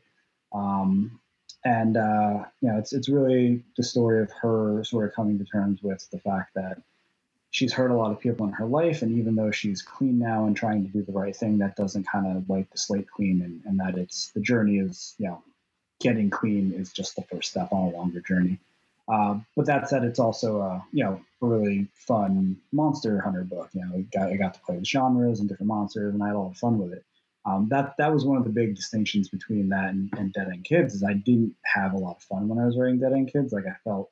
um, 0.53 1.19
and 1.63 1.97
uh, 1.97 2.45
you 2.61 2.69
know, 2.69 2.79
it's 2.79 2.91
it's 2.91 3.07
really 3.07 3.63
the 3.77 3.83
story 3.83 4.23
of 4.23 4.31
her 4.41 4.83
sort 4.83 5.05
of 5.05 5.13
coming 5.13 5.37
to 5.37 5.45
terms 5.45 5.83
with 5.83 6.09
the 6.11 6.17
fact 6.19 6.55
that 6.55 6.81
she's 7.51 7.71
hurt 7.71 7.91
a 7.91 7.95
lot 7.95 8.11
of 8.11 8.19
people 8.19 8.47
in 8.47 8.53
her 8.53 8.65
life, 8.65 9.03
and 9.03 9.19
even 9.19 9.35
though 9.35 9.51
she's 9.51 9.83
clean 9.83 10.17
now 10.17 10.47
and 10.47 10.57
trying 10.57 10.83
to 10.83 10.91
do 10.91 11.03
the 11.03 11.11
right 11.11 11.35
thing, 11.35 11.59
that 11.59 11.75
doesn't 11.75 12.07
kind 12.07 12.35
of 12.35 12.49
wipe 12.49 12.71
the 12.71 12.77
slate 12.79 13.07
clean, 13.07 13.43
and, 13.43 13.61
and 13.65 13.79
that 13.79 14.01
it's 14.01 14.31
the 14.31 14.41
journey 14.41 14.79
is 14.79 15.13
you 15.19 15.27
know 15.27 15.43
getting 15.99 16.31
clean 16.31 16.73
is 16.73 16.91
just 16.91 17.15
the 17.15 17.21
first 17.21 17.51
step 17.51 17.71
on 17.71 17.93
a 17.93 17.95
longer 17.95 18.21
journey. 18.21 18.59
Um, 19.07 19.45
but 19.55 19.65
that 19.65 19.89
said, 19.89 20.03
it's 20.03 20.19
also 20.19 20.61
a 20.61 20.85
you 20.91 21.03
know 21.03 21.21
a 21.41 21.45
really 21.45 21.87
fun 21.93 22.57
monster 22.71 23.19
hunter 23.19 23.43
book. 23.43 23.69
You 23.73 23.85
know, 23.85 23.97
I 23.97 24.01
got, 24.01 24.31
I 24.31 24.37
got 24.37 24.53
to 24.53 24.59
play 24.61 24.75
with 24.77 24.87
genres 24.87 25.39
and 25.39 25.49
different 25.49 25.67
monsters, 25.67 26.13
and 26.13 26.23
I 26.23 26.27
had 26.27 26.35
a 26.35 26.39
lot 26.39 26.51
of 26.51 26.57
fun 26.57 26.77
with 26.77 26.93
it. 26.93 27.03
Um, 27.45 27.67
that 27.69 27.95
that 27.97 28.13
was 28.13 28.23
one 28.23 28.37
of 28.37 28.43
the 28.43 28.51
big 28.51 28.75
distinctions 28.75 29.27
between 29.29 29.69
that 29.69 29.89
and, 29.89 30.13
and 30.17 30.31
Dead 30.33 30.47
End 30.47 30.63
Kids 30.63 30.93
is 30.93 31.03
I 31.03 31.13
didn't 31.13 31.55
have 31.65 31.93
a 31.93 31.97
lot 31.97 32.17
of 32.17 32.23
fun 32.23 32.47
when 32.47 32.59
I 32.59 32.65
was 32.65 32.77
writing 32.77 32.99
Dead 32.99 33.13
End 33.13 33.31
Kids. 33.31 33.51
Like 33.51 33.65
I 33.65 33.75
felt 33.83 34.11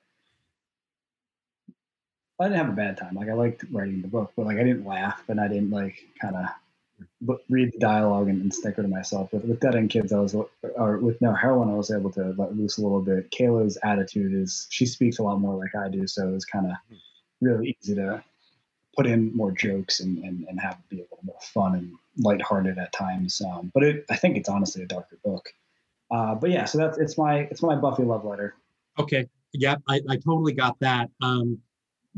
I 2.40 2.46
didn't 2.46 2.58
have 2.58 2.70
a 2.70 2.76
bad 2.76 2.98
time. 2.98 3.16
Like 3.16 3.30
I 3.30 3.34
liked 3.34 3.66
writing 3.72 4.02
the 4.02 4.08
book, 4.08 4.32
but 4.36 4.46
like 4.46 4.58
I 4.58 4.64
didn't 4.64 4.86
laugh 4.86 5.22
and 5.28 5.40
I 5.40 5.48
didn't 5.48 5.72
like 5.72 6.08
kind 6.20 6.36
of 6.36 6.46
read 7.50 7.74
the 7.74 7.80
dialogue 7.80 8.30
and, 8.30 8.42
and 8.42 8.54
sticker 8.54 8.82
to 8.82 8.88
myself. 8.88 9.32
With 9.34 9.46
with 9.46 9.60
Dead 9.60 9.76
End 9.76 9.90
Kids, 9.90 10.14
I 10.14 10.20
was 10.20 10.36
or 10.36 10.98
with 10.98 11.22
No 11.22 11.34
Heroine, 11.34 11.70
I 11.70 11.76
was 11.76 11.92
able 11.92 12.12
to 12.12 12.34
let 12.38 12.56
loose 12.56 12.78
a 12.78 12.82
little 12.82 13.02
bit. 13.02 13.32
Kayla's 13.32 13.78
attitude 13.84 14.34
is 14.34 14.68
she 14.70 14.86
speaks 14.86 15.20
a 15.20 15.24
lot 15.24 15.40
more 15.40 15.58
like 15.58 15.76
I 15.76 15.90
do, 15.90 16.08
so 16.08 16.28
it 16.28 16.32
was 16.32 16.46
kind 16.46 16.68
of 16.68 16.74
really 17.42 17.78
easy 17.82 17.96
to 17.96 18.24
put 18.96 19.08
in 19.08 19.36
more 19.36 19.52
jokes 19.52 20.02
and, 20.02 20.18
and, 20.26 20.46
and 20.50 20.60
have 20.60 20.74
it 20.74 20.90
be 20.90 20.98
a 20.98 21.04
little 21.04 21.20
more 21.24 21.40
fun 21.42 21.76
and 21.76 21.94
lighthearted 22.18 22.78
at 22.78 22.92
times. 22.92 23.42
Um, 23.42 23.72
but 23.74 23.84
it, 23.84 24.06
I 24.10 24.16
think 24.16 24.36
it's 24.36 24.50
honestly 24.50 24.84
a 24.84 24.86
darker 24.86 25.18
book. 25.24 25.48
Uh, 26.12 26.36
but 26.36 26.50
yeah, 26.50 26.66
so 26.66 26.78
that's 26.78 26.98
it's 26.98 27.18
my 27.18 27.40
it's 27.52 27.62
my 27.62 27.76
Buffy 27.76 28.04
love 28.04 28.26
letter. 28.26 28.56
Okay, 28.98 29.28
yeah, 29.54 29.76
I, 29.88 30.02
I 30.10 30.16
totally 30.18 30.54
got 30.54 30.78
that. 30.80 31.10
Um, 31.22 31.60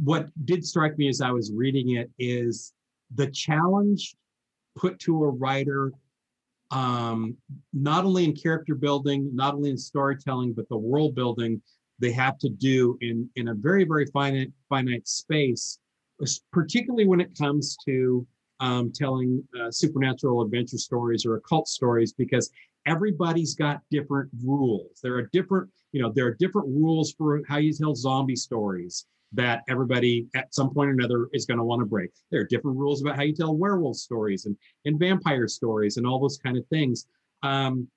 what 0.04 0.30
did 0.46 0.66
strike 0.66 0.98
me 0.98 1.10
as 1.10 1.22
I 1.22 1.32
was 1.32 1.52
reading 1.54 1.98
it 1.98 2.10
is 2.18 2.74
the 3.14 3.28
challenge 3.28 4.16
put 4.76 5.00
to 5.00 5.24
a 5.24 5.30
writer 5.30 5.92
um, 6.72 7.36
not 7.74 8.06
only 8.06 8.24
in 8.24 8.34
character 8.34 8.76
building, 8.76 9.30
not 9.36 9.54
only 9.54 9.70
in 9.70 9.78
storytelling, 9.78 10.54
but 10.54 10.68
the 10.70 10.78
world 10.78 11.16
building 11.16 11.62
they 12.00 12.12
have 12.12 12.38
to 12.40 12.50
do 12.50 12.98
in 13.02 13.30
in 13.36 13.50
a 13.50 13.54
very 13.54 13.84
very 13.84 14.06
finite 14.08 14.52
finite 14.70 15.08
space, 15.08 15.80
particularly 16.52 17.06
when 17.06 17.20
it 17.20 17.38
comes 17.38 17.78
to 17.86 18.26
um, 18.60 18.92
telling 18.94 19.44
uh, 19.60 19.70
supernatural 19.70 20.42
adventure 20.42 20.78
stories 20.78 21.26
or 21.26 21.36
occult 21.36 21.68
stories, 21.68 22.14
because 22.14 22.50
everybody's 22.86 23.54
got 23.54 23.82
different 23.92 24.30
rules. 24.44 25.00
There 25.04 25.16
are 25.16 25.30
different 25.34 25.70
you 25.92 26.02
know 26.02 26.12
there 26.16 26.26
are 26.26 26.36
different 26.36 26.70
rules 26.70 27.12
for 27.12 27.42
how 27.48 27.58
you 27.58 27.74
tell 27.74 27.94
zombie 27.96 28.36
stories 28.36 29.06
that 29.34 29.64
everybody 29.70 30.28
at 30.36 30.54
some 30.54 30.74
point 30.74 30.90
or 30.90 30.94
another 30.94 31.30
is 31.34 31.46
going 31.46 31.58
to 31.58 31.64
want 31.64 31.80
to 31.80 31.86
break. 31.86 32.12
There 32.32 32.42
are 32.42 32.46
different 32.46 32.78
rules 32.78 33.02
about 33.02 33.16
how 33.16 33.24
you 33.24 33.34
tell 33.34 33.56
werewolf 33.56 33.98
stories 33.98 34.46
and, 34.46 34.58
and 34.86 35.00
vampire 35.00 35.48
stories 35.48 35.98
and 35.98 36.06
all 36.06 36.20
those 36.20 36.38
kind 36.38 36.58
of 36.58 36.68
things. 36.68 37.08
Um, 37.44 37.88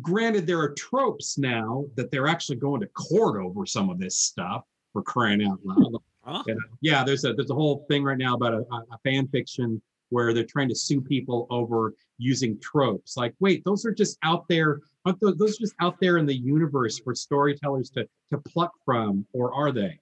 granted, 0.00 0.46
there 0.46 0.60
are 0.60 0.72
tropes 0.74 1.36
now 1.36 1.84
that 1.96 2.10
they're 2.10 2.26
actually 2.26 2.56
going 2.56 2.80
to 2.80 2.86
court 2.88 3.42
over 3.42 3.66
some 3.66 3.90
of 3.90 3.98
this 3.98 4.16
stuff 4.16 4.64
for 4.92 5.02
crying 5.02 5.44
out 5.44 5.58
loud. 5.64 5.94
Huh? 6.22 6.42
You 6.46 6.54
know? 6.54 6.60
Yeah, 6.82 7.02
there's 7.02 7.24
a 7.24 7.32
there's 7.32 7.50
a 7.50 7.54
whole 7.54 7.86
thing 7.88 8.04
right 8.04 8.18
now 8.18 8.34
about 8.34 8.52
a, 8.52 8.58
a 8.58 8.98
fan 9.04 9.26
fiction 9.28 9.80
where 10.10 10.34
they're 10.34 10.44
trying 10.44 10.68
to 10.68 10.74
sue 10.74 11.00
people 11.00 11.46
over 11.48 11.94
using 12.18 12.60
tropes. 12.60 13.16
Like, 13.16 13.34
wait, 13.40 13.64
those 13.64 13.86
are 13.86 13.92
just 13.92 14.18
out 14.22 14.46
there. 14.46 14.80
Those, 15.06 15.38
those 15.38 15.56
are 15.56 15.60
just 15.60 15.74
out 15.80 15.96
there 15.98 16.18
in 16.18 16.26
the 16.26 16.36
universe 16.36 16.98
for 16.98 17.14
storytellers 17.14 17.88
to 17.92 18.06
to 18.28 18.38
pluck 18.38 18.72
from, 18.84 19.24
or 19.32 19.54
are 19.54 19.72
they? 19.72 19.98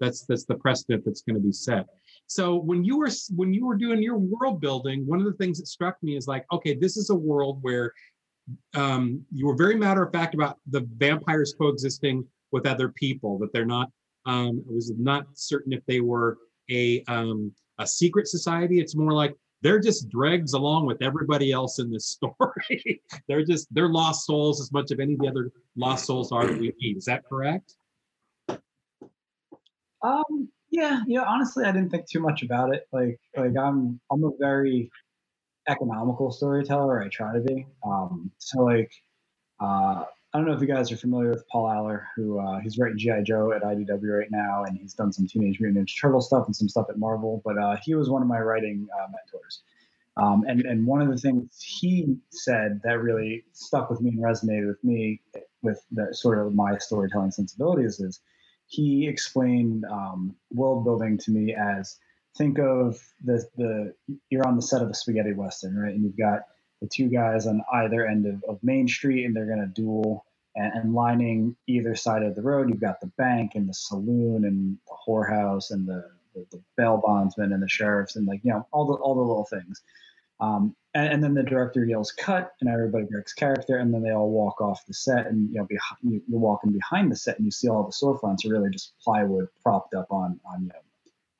That's 0.00 0.24
that's 0.26 0.44
the 0.44 0.54
precedent 0.54 1.04
that's 1.04 1.22
going 1.22 1.36
to 1.36 1.42
be 1.42 1.52
set. 1.52 1.86
So 2.26 2.56
when 2.56 2.84
you 2.84 2.98
were 2.98 3.08
when 3.34 3.52
you 3.52 3.66
were 3.66 3.76
doing 3.76 4.02
your 4.02 4.18
world 4.18 4.60
building, 4.60 5.06
one 5.06 5.18
of 5.18 5.24
the 5.24 5.32
things 5.32 5.58
that 5.58 5.66
struck 5.66 5.96
me 6.02 6.16
is 6.16 6.26
like, 6.26 6.44
okay, 6.52 6.74
this 6.74 6.96
is 6.96 7.10
a 7.10 7.14
world 7.14 7.58
where 7.62 7.92
um, 8.74 9.24
you 9.32 9.46
were 9.46 9.56
very 9.56 9.76
matter 9.76 10.02
of 10.02 10.12
fact 10.12 10.34
about 10.34 10.58
the 10.68 10.86
vampires 10.96 11.54
coexisting 11.58 12.24
with 12.52 12.66
other 12.66 12.90
people. 12.90 13.38
That 13.38 13.52
they're 13.52 13.66
not. 13.66 13.90
Um, 14.26 14.62
I 14.68 14.74
was 14.74 14.92
not 14.98 15.26
certain 15.34 15.72
if 15.72 15.84
they 15.86 16.00
were 16.00 16.38
a 16.70 17.02
um, 17.08 17.52
a 17.78 17.86
secret 17.86 18.28
society. 18.28 18.80
It's 18.80 18.94
more 18.94 19.12
like 19.12 19.34
they're 19.62 19.80
just 19.80 20.08
dregs 20.08 20.52
along 20.52 20.86
with 20.86 21.02
everybody 21.02 21.50
else 21.50 21.78
in 21.78 21.90
this 21.90 22.06
story. 22.38 23.02
they're 23.26 23.44
just 23.44 23.72
they're 23.74 23.88
lost 23.88 24.26
souls 24.26 24.60
as 24.60 24.72
much 24.72 24.90
of 24.90 25.00
any 25.00 25.14
of 25.14 25.20
the 25.20 25.28
other 25.28 25.50
lost 25.76 26.06
souls 26.06 26.32
are 26.32 26.46
that 26.46 26.58
we 26.58 26.72
meet. 26.80 26.96
Is 26.96 27.04
that 27.06 27.24
correct? 27.28 27.74
Um, 30.02 30.48
yeah, 30.70 31.02
you 31.06 31.18
know, 31.18 31.24
honestly, 31.24 31.64
I 31.64 31.72
didn't 31.72 31.90
think 31.90 32.06
too 32.08 32.20
much 32.20 32.42
about 32.42 32.74
it. 32.74 32.86
Like, 32.92 33.18
like 33.36 33.56
I'm, 33.56 34.00
I'm 34.10 34.24
a 34.24 34.30
very 34.38 34.90
economical 35.68 36.30
storyteller. 36.30 37.02
I 37.02 37.08
try 37.08 37.32
to 37.32 37.40
be. 37.40 37.66
Um, 37.84 38.30
so 38.38 38.62
like, 38.62 38.92
uh, 39.60 40.04
I 40.32 40.38
don't 40.38 40.46
know 40.46 40.52
if 40.52 40.60
you 40.60 40.66
guys 40.66 40.92
are 40.92 40.96
familiar 40.96 41.30
with 41.30 41.48
Paul 41.48 41.66
Allor, 41.66 42.04
who 42.14 42.38
uh, 42.38 42.60
he's 42.60 42.78
writing 42.78 42.98
GI 42.98 43.22
Joe 43.24 43.52
at 43.52 43.62
IDW 43.62 44.18
right 44.18 44.30
now, 44.30 44.64
and 44.64 44.76
he's 44.76 44.92
done 44.92 45.10
some 45.10 45.26
Teenage 45.26 45.58
Mutant 45.58 45.88
Ninja 45.88 46.00
Turtle 46.00 46.20
stuff 46.20 46.46
and 46.46 46.54
some 46.54 46.68
stuff 46.68 46.86
at 46.90 46.98
Marvel. 46.98 47.40
But 47.44 47.58
uh, 47.58 47.76
he 47.82 47.94
was 47.94 48.10
one 48.10 48.20
of 48.20 48.28
my 48.28 48.38
writing 48.38 48.86
uh, 48.94 49.06
mentors. 49.10 49.62
Um, 50.18 50.44
and 50.48 50.62
and 50.62 50.86
one 50.86 51.00
of 51.00 51.08
the 51.08 51.16
things 51.16 51.62
he 51.62 52.16
said 52.30 52.80
that 52.84 53.00
really 53.00 53.44
stuck 53.52 53.88
with 53.88 54.00
me 54.00 54.10
and 54.10 54.18
resonated 54.18 54.66
with 54.66 54.82
me 54.84 55.20
with 55.62 55.80
the 55.92 56.12
sort 56.12 56.38
of 56.38 56.54
my 56.54 56.76
storytelling 56.78 57.30
sensibilities 57.30 58.00
is 58.00 58.20
he 58.68 59.08
explained 59.08 59.84
um, 59.90 60.36
world 60.52 60.84
building 60.84 61.18
to 61.18 61.30
me 61.30 61.54
as 61.54 61.96
think 62.36 62.58
of 62.58 63.00
the 63.24 63.44
the 63.56 63.94
you're 64.30 64.46
on 64.46 64.56
the 64.56 64.62
set 64.62 64.82
of 64.82 64.90
a 64.90 64.94
spaghetti 64.94 65.32
western, 65.32 65.76
right? 65.76 65.94
And 65.94 66.04
you've 66.04 66.16
got 66.16 66.42
the 66.80 66.88
two 66.88 67.08
guys 67.08 67.46
on 67.46 67.62
either 67.72 68.06
end 68.06 68.26
of, 68.26 68.44
of 68.48 68.62
Main 68.62 68.86
Street, 68.86 69.24
and 69.24 69.34
they're 69.34 69.46
to 69.46 69.66
duel. 69.66 70.24
And, 70.56 70.72
and, 70.72 70.94
lining 70.94 71.56
either 71.68 71.94
side 71.94 72.22
of 72.22 72.34
the 72.34 72.42
road, 72.42 72.68
you've 72.68 72.80
got 72.80 73.00
the 73.00 73.12
bank 73.18 73.52
and 73.54 73.68
the 73.68 73.74
saloon 73.74 74.44
and 74.44 74.78
the 74.88 74.94
whorehouse 75.06 75.70
and 75.70 75.86
the, 75.86 76.10
the, 76.34 76.46
the 76.50 76.62
bail 76.76 77.00
bondsman 77.04 77.52
and 77.52 77.62
the 77.62 77.68
sheriffs 77.68 78.16
and 78.16 78.26
like 78.26 78.40
you 78.42 78.50
know 78.50 78.66
all 78.72 78.86
the 78.86 78.94
all 78.94 79.14
the 79.14 79.20
little 79.20 79.44
things. 79.44 79.82
Um, 80.40 80.74
and, 80.98 81.14
and, 81.14 81.24
then 81.24 81.34
the 81.34 81.42
director 81.42 81.84
yells 81.84 82.12
cut, 82.12 82.52
and 82.60 82.68
everybody 82.68 83.04
breaks 83.04 83.32
character, 83.32 83.76
and 83.76 83.92
then 83.92 84.02
they 84.02 84.10
all 84.10 84.30
walk 84.30 84.60
off 84.60 84.86
the 84.86 84.94
set, 84.94 85.26
and 85.26 85.48
you 85.50 85.58
know 85.58 85.66
behind, 85.66 85.98
you, 86.02 86.22
you're 86.28 86.40
walking 86.40 86.72
behind 86.72 87.10
the 87.10 87.16
set, 87.16 87.36
and 87.36 87.44
you 87.44 87.50
see 87.50 87.68
all 87.68 87.84
the 87.84 87.92
storefronts 87.92 88.44
are 88.44 88.52
really 88.52 88.70
just 88.70 88.94
plywood 89.02 89.48
propped 89.62 89.94
up 89.94 90.06
on 90.10 90.40
on 90.44 90.62
you 90.62 90.68
know, 90.68 90.74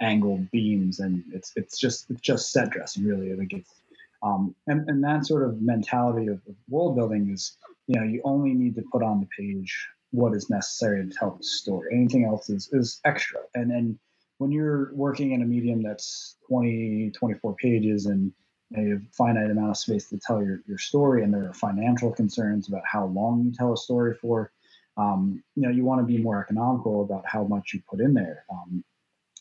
angled 0.00 0.50
beams, 0.50 1.00
and 1.00 1.24
it's 1.32 1.52
it's 1.56 1.78
just 1.78 2.10
it's 2.10 2.20
just 2.20 2.52
set 2.52 2.70
dressing 2.70 3.04
really. 3.04 3.34
Like 3.34 3.52
it's 3.52 3.74
um, 4.22 4.54
and, 4.66 4.88
and 4.88 5.02
that 5.04 5.26
sort 5.26 5.44
of 5.44 5.60
mentality 5.60 6.26
of, 6.26 6.40
of 6.48 6.54
world 6.68 6.96
building 6.96 7.30
is, 7.30 7.56
you 7.86 7.98
know, 7.98 8.06
you 8.06 8.20
only 8.24 8.52
need 8.52 8.74
to 8.76 8.82
put 8.92 9.02
on 9.02 9.20
the 9.20 9.28
page 9.36 9.88
what 10.10 10.34
is 10.34 10.50
necessary 10.50 11.06
to 11.06 11.14
tell 11.14 11.36
the 11.36 11.44
story. 11.44 11.90
Anything 11.94 12.24
else 12.24 12.50
is, 12.50 12.68
is 12.72 13.00
extra. 13.04 13.40
And 13.54 13.70
then 13.70 13.98
when 14.38 14.50
you're 14.50 14.92
working 14.94 15.32
in 15.32 15.42
a 15.42 15.44
medium 15.44 15.82
that's 15.82 16.36
20, 16.48 17.12
24 17.16 17.54
pages 17.56 18.06
and 18.06 18.32
you 18.70 18.90
have 18.92 19.02
a 19.02 19.12
finite 19.12 19.50
amount 19.50 19.70
of 19.70 19.76
space 19.76 20.08
to 20.10 20.18
tell 20.18 20.42
your, 20.42 20.60
your 20.66 20.78
story 20.78 21.22
and 21.22 21.32
there 21.32 21.48
are 21.48 21.54
financial 21.54 22.12
concerns 22.12 22.68
about 22.68 22.82
how 22.84 23.06
long 23.06 23.44
you 23.44 23.52
tell 23.52 23.72
a 23.72 23.76
story 23.76 24.14
for, 24.14 24.52
um, 24.96 25.42
you 25.56 25.62
know, 25.62 25.70
you 25.70 25.84
want 25.84 26.00
to 26.00 26.06
be 26.06 26.22
more 26.22 26.40
economical 26.40 27.02
about 27.02 27.24
how 27.26 27.44
much 27.44 27.72
you 27.72 27.80
put 27.88 28.00
in 28.00 28.14
there. 28.14 28.44
Um, 28.50 28.84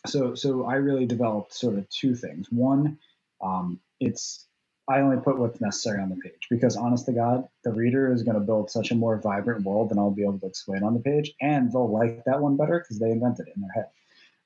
so, 0.06 0.36
so 0.36 0.66
I 0.66 0.76
really 0.76 1.06
developed 1.06 1.54
sort 1.54 1.78
of 1.78 1.90
two 1.90 2.16
things. 2.16 2.48
One, 2.52 2.98
um, 3.42 3.80
it's 4.00 4.48
I 4.90 5.02
only 5.02 5.18
put 5.18 5.38
what's 5.38 5.60
necessary 5.60 6.02
on 6.02 6.10
the 6.10 6.16
page 6.16 6.48
because, 6.50 6.78
honest 6.78 7.06
to 7.08 7.12
God, 7.12 7.46
the 7.66 7.74
reader 7.74 8.14
is 8.14 8.24
going 8.24 8.36
to 8.36 8.46
build 8.46 8.72
such 8.72 8.92
a 8.92 8.96
more 8.96 9.20
vibrant 9.20 9.66
world 9.66 9.90
than 9.90 10.00
I'll 10.00 10.12
be 10.12 10.24
able 10.24 10.40
to 10.40 10.46
explain 10.46 10.84
on 10.84 10.94
the 10.94 11.02
page, 11.02 11.34
and 11.42 11.72
they'll 11.72 11.92
like 11.92 12.24
that 12.26 12.40
one 12.40 12.56
better 12.56 12.80
because 12.80 12.98
they 12.98 13.12
invented 13.12 13.50
it 13.50 13.56
in 13.56 13.62
their 13.62 13.72
head. 13.72 13.88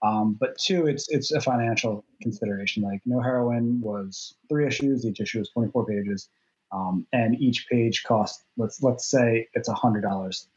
Um, 0.04 0.38
but 0.39 0.58
two, 0.58 0.88
it's 0.88 1.10
it's 1.10 1.32
a 1.32 1.41
financial 1.41 2.04
consideration. 2.22 2.84
Like 2.84 3.02
No 3.06 3.22
Heroine 3.22 3.80
was 3.82 4.36
three 4.49 4.66
issues, 4.66 5.06
each 5.06 5.20
issue 5.20 5.39
was 5.39 5.49
24 5.49 5.86
pages, 5.86 6.30
um, 6.72 7.06
and 7.14 7.39
each 7.39 7.68
page 7.70 8.04
cost 8.04 8.43
let's 8.58 8.82
let's 8.82 9.06
say 9.06 9.47
it's 9.54 9.70
a 9.70 9.74
hundred 9.74 10.02
dollars 10.02 10.47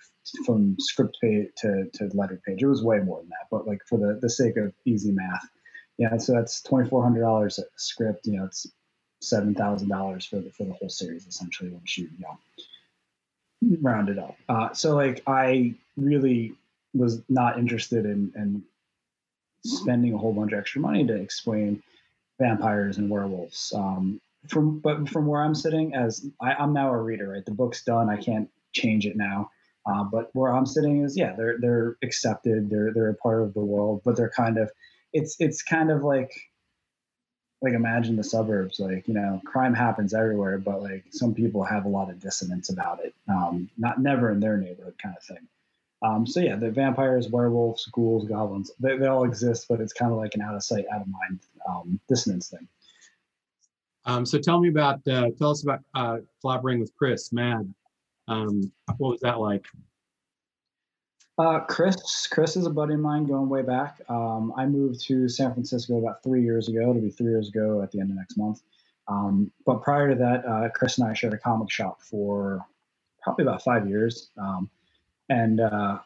from 0.46 0.76
script 0.78 1.18
page 1.20 1.48
to 1.58 1.90
to 1.94 2.10
letter 2.14 2.40
page. 2.46 2.62
It 2.62 2.66
was 2.66 2.82
way 2.82 3.00
more 3.00 3.20
than 3.20 3.28
that, 3.28 3.48
but 3.50 3.66
like 3.66 3.80
for 3.86 3.98
the 3.98 4.18
the 4.20 4.30
sake 4.30 4.56
of 4.56 4.72
easy 4.86 5.12
math, 5.12 5.46
yeah. 5.98 6.16
So 6.16 6.32
that's 6.32 6.62
twenty 6.62 6.88
four 6.88 7.02
hundred 7.02 7.20
dollars 7.20 7.58
a 7.58 7.64
script. 7.76 8.26
You 8.26 8.38
know, 8.38 8.44
it's 8.46 8.66
seven 9.20 9.54
thousand 9.54 9.88
dollars 9.88 10.24
for 10.24 10.36
the 10.36 10.50
for 10.50 10.64
the 10.64 10.72
whole 10.72 10.88
series 10.88 11.26
essentially 11.26 11.70
once 11.70 11.98
you, 11.98 12.08
round 13.80 14.08
it 14.08 14.18
up. 14.18 14.36
Uh, 14.48 14.72
so 14.72 14.94
like 14.94 15.22
I 15.26 15.74
really 15.96 16.54
was 16.94 17.22
not 17.28 17.58
interested 17.58 18.04
in, 18.06 18.32
in 18.36 18.62
spending 19.64 20.14
a 20.14 20.18
whole 20.18 20.32
bunch 20.32 20.52
of 20.52 20.58
extra 20.58 20.80
money 20.80 21.06
to 21.06 21.14
explain 21.14 21.82
vampires 22.38 22.98
and 22.98 23.10
werewolves. 23.10 23.72
Um, 23.74 24.20
from 24.48 24.78
but 24.80 25.08
from 25.08 25.26
where 25.26 25.42
I'm 25.42 25.54
sitting, 25.54 25.94
as 25.94 26.26
I, 26.40 26.62
am 26.62 26.74
now 26.74 26.92
a 26.92 27.00
reader, 27.00 27.30
right? 27.30 27.44
The 27.44 27.52
book's 27.52 27.82
done. 27.82 28.10
I 28.10 28.16
can't 28.16 28.50
change 28.72 29.06
it 29.06 29.16
now. 29.16 29.50
Uh, 29.86 30.04
but 30.04 30.30
where 30.32 30.52
I'm 30.52 30.66
sitting 30.66 31.02
is 31.02 31.16
yeah, 31.16 31.34
they're 31.36 31.58
they're 31.58 31.96
accepted. 32.02 32.68
They're 32.70 32.92
they're 32.92 33.10
a 33.10 33.14
part 33.14 33.42
of 33.42 33.54
the 33.54 33.64
world, 33.64 34.02
but 34.04 34.16
they're 34.16 34.30
kind 34.30 34.58
of 34.58 34.70
it's 35.12 35.36
it's 35.38 35.62
kind 35.62 35.90
of 35.90 36.02
like 36.02 36.32
like 37.62 37.72
imagine 37.72 38.16
the 38.16 38.24
suburbs 38.24 38.78
like 38.78 39.08
you 39.08 39.14
know 39.14 39.40
crime 39.46 39.72
happens 39.72 40.12
everywhere 40.12 40.58
but 40.58 40.82
like 40.82 41.04
some 41.10 41.34
people 41.34 41.64
have 41.64 41.86
a 41.86 41.88
lot 41.88 42.10
of 42.10 42.20
dissonance 42.20 42.68
about 42.68 43.02
it 43.02 43.14
um, 43.28 43.70
not 43.78 43.98
never 43.98 44.30
in 44.30 44.38
their 44.38 44.58
neighborhood 44.58 44.94
kind 45.02 45.16
of 45.16 45.22
thing 45.24 45.48
um, 46.04 46.26
so 46.26 46.40
yeah 46.40 46.56
the 46.56 46.70
vampires 46.70 47.28
werewolves 47.28 47.86
ghouls 47.86 48.26
goblins 48.28 48.70
they, 48.78 48.96
they 48.96 49.06
all 49.06 49.24
exist 49.24 49.66
but 49.68 49.80
it's 49.80 49.92
kind 49.92 50.12
of 50.12 50.18
like 50.18 50.34
an 50.34 50.42
out 50.42 50.54
of 50.54 50.62
sight 50.62 50.84
out 50.92 51.00
of 51.00 51.08
mind 51.08 51.40
um, 51.68 51.98
dissonance 52.08 52.48
thing 52.48 52.68
um, 54.06 54.26
so 54.26 54.38
tell 54.38 54.60
me 54.60 54.68
about 54.68 55.00
uh, 55.08 55.30
tell 55.38 55.50
us 55.50 55.62
about 55.62 55.80
uh, 55.94 56.18
collaborating 56.40 56.80
with 56.80 56.94
chris 56.96 57.32
mad 57.32 57.72
um, 58.28 58.70
what 58.98 59.10
was 59.10 59.20
that 59.20 59.40
like 59.40 59.64
uh, 61.36 61.58
Chris, 61.60 62.28
Chris 62.28 62.56
is 62.56 62.66
a 62.66 62.70
buddy 62.70 62.94
of 62.94 63.00
mine 63.00 63.24
going 63.24 63.48
way 63.48 63.62
back. 63.62 64.00
Um, 64.08 64.52
I 64.56 64.66
moved 64.66 65.04
to 65.06 65.28
San 65.28 65.52
Francisco 65.52 65.98
about 65.98 66.22
three 66.22 66.44
years 66.44 66.68
ago. 66.68 66.82
It'll 66.82 66.94
be 66.94 67.10
three 67.10 67.32
years 67.32 67.48
ago 67.48 67.82
at 67.82 67.90
the 67.90 67.98
end 67.98 68.10
of 68.10 68.16
next 68.16 68.36
month. 68.36 68.62
Um, 69.08 69.50
but 69.66 69.82
prior 69.82 70.08
to 70.08 70.14
that, 70.14 70.46
uh, 70.46 70.68
Chris 70.70 70.98
and 70.98 71.08
I 71.08 71.12
shared 71.12 71.34
a 71.34 71.38
comic 71.38 71.70
shop 71.70 72.00
for 72.02 72.64
probably 73.22 73.44
about 73.44 73.62
five 73.62 73.88
years, 73.88 74.30
um, 74.38 74.70
and 75.28 75.60
uh, 75.60 75.98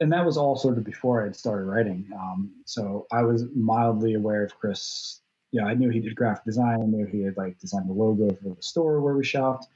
and 0.00 0.12
that 0.12 0.24
was 0.24 0.36
all 0.36 0.56
sort 0.56 0.78
of 0.78 0.84
before 0.84 1.22
I 1.22 1.24
had 1.24 1.36
started 1.36 1.64
writing. 1.64 2.08
Um, 2.14 2.50
so 2.64 3.06
I 3.12 3.22
was 3.22 3.44
mildly 3.54 4.14
aware 4.14 4.44
of 4.44 4.58
Chris. 4.58 5.20
Yeah, 5.52 5.64
I 5.66 5.74
knew 5.74 5.90
he 5.90 6.00
did 6.00 6.14
graphic 6.14 6.44
design. 6.44 6.80
I 6.80 6.86
knew 6.86 7.06
he 7.06 7.22
had 7.22 7.36
like 7.36 7.58
designed 7.58 7.88
the 7.88 7.92
logo 7.92 8.34
for 8.34 8.54
the 8.54 8.62
store 8.62 9.00
where 9.00 9.14
we 9.14 9.24
shopped. 9.24 9.66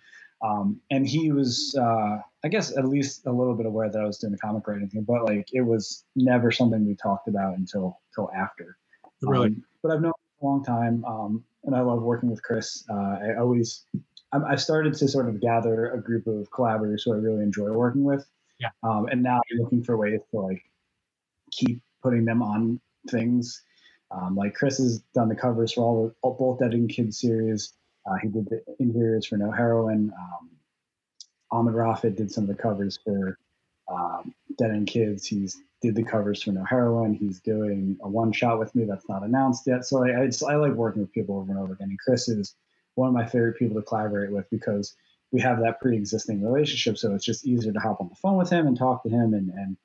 Um, 0.42 0.80
and 0.90 1.06
he 1.06 1.32
was, 1.32 1.74
uh, 1.78 2.18
I 2.44 2.48
guess, 2.48 2.76
at 2.76 2.86
least 2.86 3.26
a 3.26 3.32
little 3.32 3.54
bit 3.54 3.66
aware 3.66 3.90
that 3.90 3.98
I 3.98 4.04
was 4.04 4.18
doing 4.18 4.32
the 4.32 4.38
comic 4.38 4.66
writing 4.66 4.88
thing, 4.88 5.02
but 5.02 5.24
like 5.24 5.48
it 5.52 5.62
was 5.62 6.04
never 6.16 6.50
something 6.50 6.86
we 6.86 6.94
talked 6.94 7.28
about 7.28 7.56
until 7.56 7.98
until 8.10 8.30
after. 8.32 8.76
Really, 9.22 9.48
um, 9.48 9.64
but 9.82 9.92
I've 9.92 10.02
known 10.02 10.12
for 10.12 10.46
a 10.46 10.50
long 10.50 10.64
time, 10.64 11.04
um, 11.06 11.44
and 11.64 11.74
I 11.74 11.80
love 11.80 12.02
working 12.02 12.30
with 12.30 12.42
Chris. 12.42 12.84
Uh, 12.90 12.94
I 12.94 13.36
always, 13.38 13.84
I 14.32 14.56
started 14.56 14.94
to 14.94 15.08
sort 15.08 15.28
of 15.28 15.40
gather 15.40 15.92
a 15.92 16.00
group 16.00 16.26
of 16.26 16.50
collaborators 16.50 17.04
who 17.04 17.14
I 17.14 17.16
really 17.16 17.42
enjoy 17.42 17.70
working 17.72 18.04
with. 18.04 18.26
Yeah. 18.58 18.68
Um, 18.82 19.06
and 19.06 19.22
now 19.22 19.40
I'm 19.50 19.58
looking 19.58 19.82
for 19.82 19.96
ways 19.96 20.20
to 20.30 20.40
like 20.40 20.62
keep 21.50 21.82
putting 22.02 22.24
them 22.24 22.42
on 22.42 22.80
things. 23.10 23.62
Um, 24.10 24.36
like 24.36 24.54
Chris 24.54 24.78
has 24.78 25.00
done 25.14 25.28
the 25.28 25.34
covers 25.34 25.72
for 25.72 25.82
all 25.82 26.06
the 26.22 26.30
both 26.30 26.60
Dead 26.60 26.74
End 26.74 26.90
Kids 26.90 27.20
series. 27.20 27.72
Uh, 28.06 28.16
he 28.22 28.28
did 28.28 28.48
the 28.48 28.62
interiors 28.78 29.26
for 29.26 29.36
No 29.36 29.50
Heroine. 29.50 30.12
Um, 30.16 30.50
Ahmed 31.50 31.74
Rafid 31.74 32.16
did 32.16 32.30
some 32.30 32.44
of 32.44 32.48
the 32.48 32.62
covers 32.62 32.98
for 33.02 33.38
um, 33.88 34.34
Dead 34.58 34.70
End 34.70 34.86
Kids. 34.86 35.26
He's 35.26 35.62
did 35.80 35.94
the 35.94 36.02
covers 36.02 36.42
for 36.42 36.52
No 36.52 36.64
Heroine. 36.64 37.12
He's 37.12 37.40
doing 37.40 37.98
a 38.02 38.08
one 38.08 38.32
shot 38.32 38.58
with 38.58 38.74
me 38.74 38.84
that's 38.84 39.08
not 39.08 39.22
announced 39.22 39.64
yet. 39.66 39.84
So 39.84 40.04
I, 40.04 40.22
I, 40.22 40.26
just, 40.26 40.44
I 40.44 40.56
like 40.56 40.72
working 40.72 41.02
with 41.02 41.12
people 41.12 41.36
over 41.38 41.50
and 41.52 41.60
over 41.60 41.74
again. 41.74 41.90
And 41.90 41.98
Chris 41.98 42.28
is 42.28 42.54
one 42.94 43.08
of 43.08 43.14
my 43.14 43.26
favorite 43.26 43.58
people 43.58 43.76
to 43.76 43.86
collaborate 43.86 44.30
with 44.30 44.48
because 44.50 44.94
we 45.34 45.40
have 45.40 45.58
that 45.58 45.80
pre-existing 45.80 46.44
relationship. 46.44 46.96
So 46.96 47.12
it's 47.12 47.24
just 47.24 47.44
easier 47.44 47.72
to 47.72 47.80
hop 47.80 48.00
on 48.00 48.08
the 48.08 48.14
phone 48.14 48.36
with 48.36 48.48
him 48.48 48.68
and 48.68 48.78
talk 48.78 49.02
to 49.02 49.08
him. 49.08 49.34
And, 49.34 49.50
and 49.50 49.76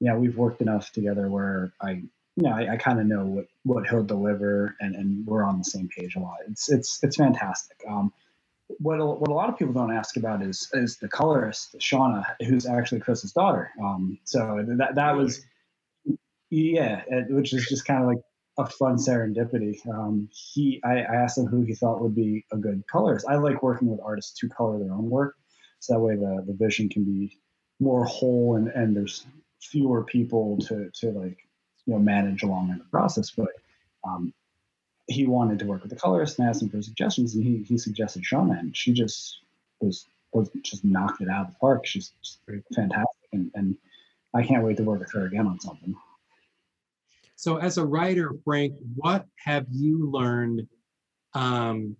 yeah, 0.00 0.14
we've 0.14 0.36
worked 0.36 0.60
enough 0.60 0.92
together 0.92 1.30
where 1.30 1.72
I 1.80 2.02
you 2.36 2.44
know, 2.44 2.52
I, 2.52 2.74
I 2.74 2.76
kind 2.76 3.00
of 3.00 3.06
know 3.06 3.24
what, 3.24 3.46
what 3.64 3.88
he'll 3.88 4.04
deliver, 4.04 4.76
and, 4.78 4.94
and 4.94 5.26
we're 5.26 5.42
on 5.42 5.58
the 5.58 5.64
same 5.64 5.88
page 5.88 6.14
a 6.14 6.20
lot. 6.20 6.36
It's 6.48 6.70
it's 6.70 7.02
it's 7.02 7.16
fantastic. 7.16 7.78
Um, 7.88 8.12
what 8.78 9.00
a, 9.00 9.04
what 9.04 9.28
a 9.28 9.34
lot 9.34 9.48
of 9.48 9.58
people 9.58 9.74
don't 9.74 9.92
ask 9.92 10.16
about 10.16 10.40
is 10.40 10.68
is 10.72 10.98
the 10.98 11.08
colorist 11.08 11.74
Shauna, 11.80 12.24
who's 12.46 12.64
actually 12.64 13.00
Chris's 13.00 13.32
daughter. 13.32 13.72
Um, 13.82 14.20
so 14.22 14.64
that 14.78 14.94
that 14.94 15.16
was 15.16 15.44
yeah, 16.50 17.02
which 17.28 17.52
is 17.52 17.66
just 17.66 17.84
kind 17.84 18.02
of 18.02 18.06
like 18.06 18.18
a 18.58 18.66
fun 18.66 18.96
serendipity. 18.96 19.78
Um, 19.88 20.28
he 20.32 20.80
I, 20.84 20.98
I 20.98 21.14
asked 21.14 21.38
him 21.38 21.46
who 21.46 21.62
he 21.62 21.74
thought 21.74 22.00
would 22.00 22.14
be 22.14 22.44
a 22.52 22.56
good 22.56 22.82
colorist. 22.90 23.26
I 23.28 23.36
like 23.36 23.62
working 23.62 23.88
with 23.88 24.00
artists 24.04 24.38
to 24.40 24.48
color 24.48 24.78
their 24.78 24.92
own 24.92 25.08
work, 25.08 25.36
so 25.78 25.94
that 25.94 26.00
way 26.00 26.16
the 26.16 26.44
the 26.46 26.52
vision 26.52 26.88
can 26.88 27.04
be 27.04 27.38
more 27.80 28.04
whole 28.04 28.56
and 28.56 28.68
and 28.68 28.96
there's 28.96 29.26
fewer 29.62 30.04
people 30.04 30.58
to 30.58 30.90
to 31.00 31.10
like 31.12 31.38
you 31.86 31.94
know 31.94 31.98
manage 31.98 32.42
along 32.42 32.70
in 32.70 32.78
the 32.78 32.84
process. 32.84 33.30
But 33.30 33.50
um, 34.04 34.34
he 35.06 35.26
wanted 35.26 35.60
to 35.60 35.66
work 35.66 35.82
with 35.82 35.90
the 35.90 35.96
colorist 35.96 36.38
and 36.38 36.48
asked 36.48 36.62
him 36.62 36.68
for 36.68 36.82
suggestions, 36.82 37.34
and 37.34 37.44
he 37.44 37.62
he 37.62 37.78
suggested 37.78 38.24
Shauna, 38.24 38.58
and 38.58 38.76
she 38.76 38.92
just 38.92 39.40
was 39.80 40.06
was 40.32 40.50
just 40.62 40.84
knocked 40.84 41.20
it 41.20 41.28
out 41.28 41.46
of 41.46 41.52
the 41.52 41.58
park. 41.58 41.86
She's 41.86 42.12
fantastic, 42.74 43.28
and, 43.32 43.50
and 43.54 43.76
I 44.34 44.42
can't 44.42 44.64
wait 44.64 44.76
to 44.78 44.82
work 44.82 45.00
with 45.00 45.12
her 45.12 45.26
again 45.26 45.46
on 45.46 45.60
something. 45.60 45.96
So, 47.38 47.58
as 47.58 47.78
a 47.78 47.86
writer, 47.86 48.34
Frank, 48.44 48.74
what 48.96 49.24
have 49.44 49.64
you 49.70 50.10
learned? 50.10 50.66
Um, 51.34 51.96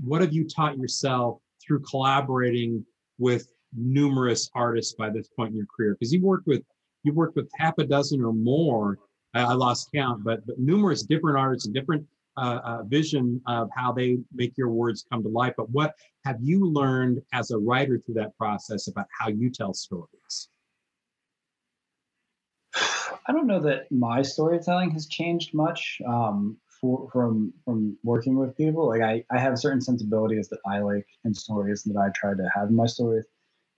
what 0.00 0.20
have 0.20 0.32
you 0.32 0.48
taught 0.48 0.76
yourself 0.76 1.40
through 1.64 1.82
collaborating 1.82 2.84
with 3.18 3.52
numerous 3.72 4.50
artists 4.56 4.94
by 4.94 5.10
this 5.10 5.28
point 5.28 5.50
in 5.50 5.56
your 5.56 5.66
career? 5.66 5.94
Because 5.94 6.12
you've 6.12 6.24
worked 6.24 6.48
with 6.48 6.64
you 7.04 7.12
worked 7.12 7.36
with 7.36 7.48
half 7.56 7.78
a 7.78 7.84
dozen 7.84 8.20
or 8.20 8.32
more. 8.32 8.98
I, 9.32 9.42
I 9.42 9.52
lost 9.52 9.90
count, 9.94 10.24
but 10.24 10.44
but 10.44 10.58
numerous 10.58 11.04
different 11.04 11.38
artists 11.38 11.66
and 11.66 11.74
different 11.74 12.04
uh, 12.36 12.58
uh, 12.64 12.82
vision 12.82 13.40
of 13.46 13.68
how 13.76 13.92
they 13.92 14.18
make 14.34 14.58
your 14.58 14.70
words 14.70 15.06
come 15.08 15.22
to 15.22 15.28
life. 15.28 15.54
But 15.56 15.70
what 15.70 15.94
have 16.24 16.38
you 16.42 16.66
learned 16.66 17.22
as 17.32 17.52
a 17.52 17.58
writer 17.58 18.02
through 18.04 18.16
that 18.16 18.36
process 18.36 18.88
about 18.88 19.06
how 19.16 19.28
you 19.28 19.50
tell 19.50 19.72
stories? 19.72 20.48
I 23.28 23.32
don't 23.32 23.46
know 23.46 23.60
that 23.60 23.92
my 23.92 24.22
storytelling 24.22 24.90
has 24.92 25.06
changed 25.06 25.54
much. 25.54 26.00
Um, 26.06 26.56
for, 26.80 27.08
from 27.10 27.52
from 27.64 27.96
working 28.04 28.38
with 28.38 28.56
people. 28.56 28.88
Like 28.88 29.02
I, 29.02 29.24
I 29.30 29.38
have 29.38 29.58
certain 29.58 29.80
sensibilities 29.80 30.48
that 30.48 30.60
I 30.66 30.80
like 30.80 31.06
in 31.24 31.34
stories 31.34 31.82
that 31.84 31.96
I 31.96 32.10
try 32.14 32.34
to 32.34 32.50
have 32.54 32.68
in 32.68 32.76
my 32.76 32.86
stories. 32.86 33.26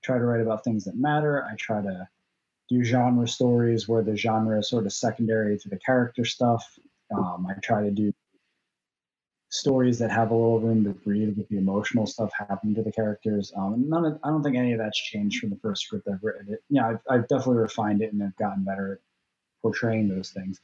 try 0.02 0.18
to 0.18 0.24
write 0.24 0.40
about 0.40 0.64
things 0.64 0.84
that 0.84 0.96
matter. 0.96 1.44
I 1.44 1.54
try 1.56 1.82
to 1.82 2.08
do 2.68 2.84
genre 2.84 3.26
stories 3.26 3.88
where 3.88 4.02
the 4.02 4.16
genre 4.16 4.58
is 4.58 4.68
sort 4.68 4.86
of 4.86 4.92
secondary 4.92 5.58
to 5.58 5.68
the 5.68 5.78
character 5.78 6.24
stuff. 6.24 6.64
Um, 7.16 7.46
I 7.48 7.54
try 7.60 7.82
to 7.82 7.90
do 7.90 8.12
stories 9.48 9.98
that 9.98 10.12
have 10.12 10.30
a 10.30 10.34
little 10.34 10.60
room 10.60 10.84
to 10.84 10.90
breathe 10.90 11.36
with 11.36 11.48
the 11.48 11.58
emotional 11.58 12.06
stuff 12.06 12.30
happening 12.38 12.76
to 12.76 12.82
the 12.82 12.92
characters. 12.92 13.52
Um, 13.56 13.88
none 13.88 14.04
of, 14.04 14.20
I 14.22 14.28
don't 14.28 14.44
think 14.44 14.56
any 14.56 14.72
of 14.72 14.78
that's 14.78 14.96
changed 14.96 15.40
from 15.40 15.50
the 15.50 15.56
first 15.56 15.82
script 15.82 16.06
I've 16.06 16.22
written. 16.22 16.52
It, 16.52 16.62
yeah, 16.70 16.86
I've, 16.86 17.00
I've 17.10 17.28
definitely 17.28 17.56
refined 17.56 18.00
it 18.00 18.12
and 18.12 18.22
I've 18.22 18.36
gotten 18.36 18.62
better 18.62 19.00
portraying 19.62 20.08
those 20.08 20.30
things. 20.30 20.60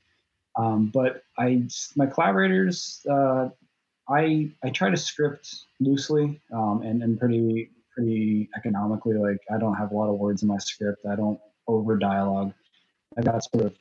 Um, 0.57 0.91
but 0.93 1.23
I, 1.39 1.63
my 1.97 2.07
collaborators, 2.07 3.05
uh, 3.11 3.51
I 4.09 4.51
I 4.63 4.71
try 4.71 4.91
to 4.91 4.97
script 4.97 5.55
loosely 5.81 6.41
um, 6.53 6.83
and 6.83 7.03
and 7.03 7.19
pretty 7.19 7.71
pretty 7.95 8.49
economically. 8.57 9.15
Like 9.15 9.41
I 9.53 9.59
don't 9.59 9.75
have 9.75 9.93
a 9.93 9.95
lot 9.97 10.09
of 10.09 10.19
words 10.19 10.43
in 10.43 10.49
my 10.49 10.59
script. 10.59 11.05
I 11.11 11.17
don't 11.17 11.41
over 11.67 11.97
dialogue. 11.97 12.53
I 13.19 13.23
got 13.23 13.45
sort 13.45 13.67
of 13.67 13.75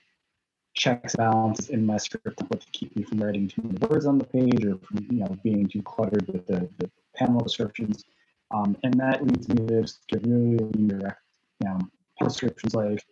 checks 0.74 1.14
and 1.16 1.20
balances 1.20 1.70
in 1.70 1.86
my 1.86 1.98
script 1.98 2.38
to 2.38 2.60
keep 2.72 2.96
me 2.96 3.04
from 3.04 3.24
writing 3.24 3.48
too 3.48 3.62
many 3.64 3.78
words 3.88 4.06
on 4.06 4.18
the 4.18 4.26
page 4.26 4.66
or 4.66 4.78
from 4.78 5.08
you 5.10 5.20
know 5.20 5.38
being 5.44 5.68
too 5.68 5.82
cluttered 5.84 6.28
with 6.28 6.46
the, 6.48 6.68
the 6.80 6.90
panel 7.16 7.40
descriptions. 7.42 8.04
Um, 8.52 8.78
and 8.84 8.94
that 8.96 9.26
leads 9.26 9.48
me 9.50 9.66
to 9.68 10.20
really 10.20 10.88
direct 10.88 11.22
you 11.62 11.70
know 11.70 11.80
descriptions 12.20 12.74
like 12.74 13.04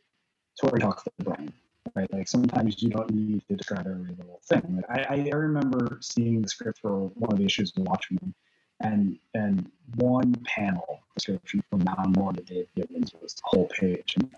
Tori 0.59 0.79
talks 0.79 1.03
to 1.03 1.11
the 1.17 1.23
brain 1.23 1.53
right? 1.95 2.11
Like 2.11 2.27
sometimes 2.27 2.81
you 2.81 2.89
don't 2.89 3.11
need 3.11 3.43
to 3.47 3.55
describe 3.55 3.87
every 3.87 4.15
little 4.17 4.39
thing. 4.43 4.83
Like 4.87 5.09
I, 5.09 5.29
I 5.31 5.35
remember 5.35 5.97
seeing 6.01 6.41
the 6.41 6.47
script 6.47 6.79
for 6.79 7.07
one 7.15 7.31
of 7.31 7.39
the 7.39 7.45
issues 7.45 7.73
of 7.77 7.83
Watchmen, 7.83 8.33
and 8.81 9.17
and 9.33 9.69
one 9.95 10.35
panel 10.45 10.99
description 11.15 11.63
from 11.69 11.87
Alan 11.87 12.11
Moore 12.13 12.33
to 12.33 12.41
Dave 12.41 12.67
Gibbons 12.75 13.13
was 13.21 13.33
the 13.35 13.41
whole 13.45 13.67
page. 13.67 14.15
And 14.17 14.29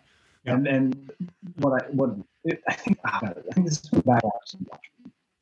and, 0.45 0.67
and 0.67 1.11
what 1.57 1.83
I 1.83 1.87
what 1.91 2.15
it, 2.43 2.61
I 2.67 2.73
think 2.73 2.99
ah, 3.05 3.19
I 3.23 3.53
think 3.53 3.67
this 3.67 3.83
is 3.83 3.89
back 3.89 4.23
Watchmen, 4.23 4.67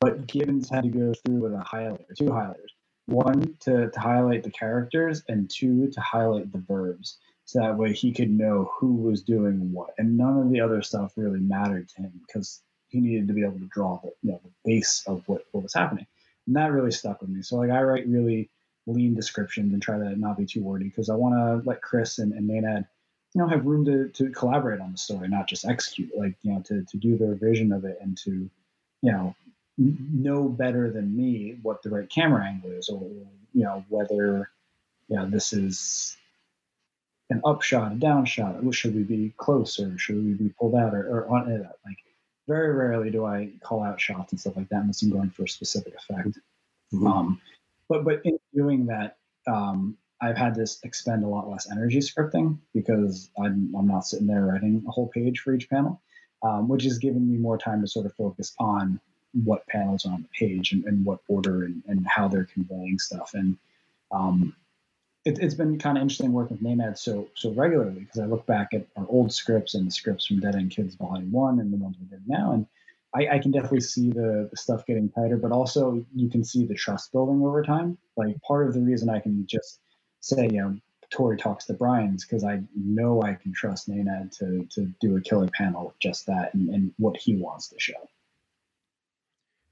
but 0.00 0.26
Gibbons 0.26 0.70
had 0.70 0.84
to 0.84 0.90
go 0.90 1.14
through 1.14 1.40
with 1.40 1.52
a 1.52 1.64
highlighter, 1.64 2.16
two 2.16 2.26
highlighters. 2.26 2.72
One 3.06 3.54
to, 3.60 3.90
to 3.90 4.00
highlight 4.00 4.44
the 4.44 4.50
characters, 4.50 5.22
and 5.28 5.50
two 5.50 5.90
to 5.90 6.00
highlight 6.00 6.50
the 6.52 6.58
verbs 6.58 7.18
so 7.44 7.60
that 7.60 7.76
way 7.76 7.92
he 7.92 8.12
could 8.12 8.30
know 8.30 8.70
who 8.78 8.94
was 8.94 9.22
doing 9.22 9.72
what. 9.72 9.90
And 9.98 10.16
none 10.16 10.38
of 10.38 10.50
the 10.50 10.60
other 10.60 10.82
stuff 10.82 11.12
really 11.16 11.40
mattered 11.40 11.88
to 11.90 12.02
him 12.02 12.12
because 12.26 12.62
he 12.88 13.00
needed 13.00 13.28
to 13.28 13.34
be 13.34 13.42
able 13.42 13.58
to 13.58 13.68
draw 13.72 14.00
the 14.02 14.12
you 14.22 14.32
know 14.32 14.40
the 14.44 14.50
base 14.64 15.02
of 15.06 15.22
what, 15.26 15.44
what 15.52 15.62
was 15.62 15.74
happening. 15.74 16.06
And 16.46 16.56
that 16.56 16.72
really 16.72 16.90
stuck 16.90 17.20
with 17.20 17.30
me. 17.30 17.42
So 17.42 17.56
like 17.56 17.70
i 17.70 17.82
write 17.82 18.06
really 18.06 18.50
lean 18.86 19.14
descriptions 19.14 19.72
and 19.72 19.82
try 19.82 19.98
to 19.98 20.16
not 20.18 20.36
be 20.36 20.46
too 20.46 20.62
wordy 20.62 20.84
because 20.84 21.08
i 21.08 21.14
want 21.14 21.34
to 21.34 21.66
let 21.68 21.80
chris 21.80 22.18
and, 22.18 22.32
and 22.32 22.48
Nenad, 22.48 22.86
you 23.34 23.40
know 23.40 23.48
have 23.48 23.64
room 23.64 23.84
to, 23.84 24.08
to 24.10 24.30
collaborate 24.30 24.80
on 24.80 24.92
the 24.92 24.98
story 24.98 25.28
not 25.28 25.48
just 25.48 25.64
execute 25.64 26.10
like 26.16 26.34
you 26.42 26.52
know 26.52 26.60
to, 26.62 26.84
to 26.84 26.96
do 26.96 27.16
their 27.16 27.34
vision 27.34 27.72
of 27.72 27.84
it 27.84 27.98
and 28.00 28.16
to 28.18 28.48
you 29.02 29.12
know 29.12 29.34
know 29.78 30.48
better 30.48 30.90
than 30.90 31.16
me 31.16 31.58
what 31.62 31.82
the 31.82 31.90
right 31.90 32.08
camera 32.10 32.44
angle 32.46 32.70
is 32.70 32.88
or 32.88 33.02
you 33.52 33.64
know 33.64 33.84
whether 33.88 34.50
you 35.08 35.16
know 35.16 35.28
this 35.28 35.52
is 35.52 36.16
an 37.34 37.40
upshot, 37.44 37.92
a 37.92 37.94
downshot. 37.96 38.74
Should 38.74 38.94
we 38.94 39.02
be 39.02 39.34
closer? 39.36 39.98
Should 39.98 40.24
we 40.24 40.34
be 40.34 40.54
pulled 40.58 40.74
out 40.74 40.94
or, 40.94 41.08
or 41.08 41.28
on 41.28 41.50
it? 41.50 41.62
Like 41.84 41.98
very 42.46 42.72
rarely 42.72 43.10
do 43.10 43.24
I 43.24 43.50
call 43.62 43.82
out 43.82 44.00
shots 44.00 44.32
and 44.32 44.40
stuff 44.40 44.56
like 44.56 44.68
that 44.68 44.82
unless 44.82 45.02
I'm 45.02 45.10
going 45.10 45.30
for 45.30 45.44
a 45.44 45.48
specific 45.48 45.94
effect. 45.94 46.38
Mm-hmm. 46.92 47.06
Um, 47.06 47.40
but 47.88 48.04
but 48.04 48.20
in 48.24 48.38
doing 48.54 48.86
that, 48.86 49.16
um, 49.46 49.96
I've 50.20 50.36
had 50.36 50.54
to 50.54 50.66
expend 50.84 51.24
a 51.24 51.28
lot 51.28 51.50
less 51.50 51.70
energy 51.70 51.98
scripting 51.98 52.58
because 52.72 53.30
I'm 53.38 53.74
I'm 53.76 53.88
not 53.88 54.06
sitting 54.06 54.26
there 54.26 54.46
writing 54.46 54.84
a 54.86 54.90
whole 54.90 55.08
page 55.08 55.40
for 55.40 55.54
each 55.54 55.68
panel, 55.68 56.00
um, 56.42 56.68
which 56.68 56.84
has 56.84 56.98
given 56.98 57.30
me 57.30 57.36
more 57.38 57.58
time 57.58 57.80
to 57.80 57.88
sort 57.88 58.06
of 58.06 58.14
focus 58.14 58.54
on 58.58 59.00
what 59.42 59.66
panels 59.66 60.06
are 60.06 60.12
on 60.12 60.22
the 60.22 60.28
page 60.46 60.70
and, 60.70 60.84
and 60.84 61.04
what 61.04 61.18
order 61.26 61.64
and, 61.64 61.82
and 61.88 62.06
how 62.06 62.28
they're 62.28 62.44
conveying 62.44 63.00
stuff 63.00 63.32
and 63.34 63.58
um, 64.12 64.54
it, 65.24 65.40
has 65.42 65.54
been 65.54 65.78
kind 65.78 65.96
of 65.96 66.02
interesting 66.02 66.32
working 66.32 66.58
with 66.60 66.66
Nenad 66.66 66.98
so 66.98 67.28
so 67.34 67.52
regularly 67.52 68.00
because 68.00 68.20
I 68.20 68.26
look 68.26 68.46
back 68.46 68.68
at 68.74 68.86
our 68.96 69.06
old 69.08 69.32
scripts 69.32 69.74
and 69.74 69.86
the 69.86 69.90
scripts 69.90 70.26
from 70.26 70.40
Dead 70.40 70.54
End 70.54 70.70
Kids 70.70 70.94
Volume 70.94 71.32
One 71.32 71.60
and 71.60 71.72
the 71.72 71.76
ones 71.76 71.96
we 72.00 72.06
did 72.06 72.22
now, 72.26 72.52
and 72.52 72.66
I, 73.14 73.36
I, 73.36 73.38
can 73.38 73.52
definitely 73.52 73.80
see 73.80 74.10
the, 74.10 74.48
the 74.50 74.56
stuff 74.56 74.84
getting 74.86 75.08
tighter, 75.08 75.36
but 75.36 75.52
also 75.52 76.04
you 76.14 76.28
can 76.28 76.44
see 76.44 76.66
the 76.66 76.74
trust 76.74 77.12
building 77.12 77.42
over 77.42 77.62
time. 77.62 77.96
Like 78.16 78.40
part 78.42 78.66
of 78.66 78.74
the 78.74 78.80
reason 78.80 79.08
I 79.08 79.20
can 79.20 79.46
just 79.46 79.80
say, 80.20 80.48
you 80.50 80.60
know, 80.60 80.76
Tori 81.10 81.36
talks 81.36 81.64
to 81.66 81.74
Brian's 81.74 82.24
because 82.24 82.44
I 82.44 82.60
know 82.74 83.22
I 83.22 83.34
can 83.34 83.52
trust 83.52 83.88
Nenad 83.88 84.36
to 84.38 84.66
to 84.72 84.92
do 85.00 85.16
a 85.16 85.20
killer 85.20 85.48
panel 85.56 85.86
with 85.86 85.98
just 86.00 86.26
that 86.26 86.52
and, 86.54 86.68
and 86.68 86.92
what 86.98 87.16
he 87.16 87.36
wants 87.36 87.68
to 87.68 87.76
show. 87.78 87.94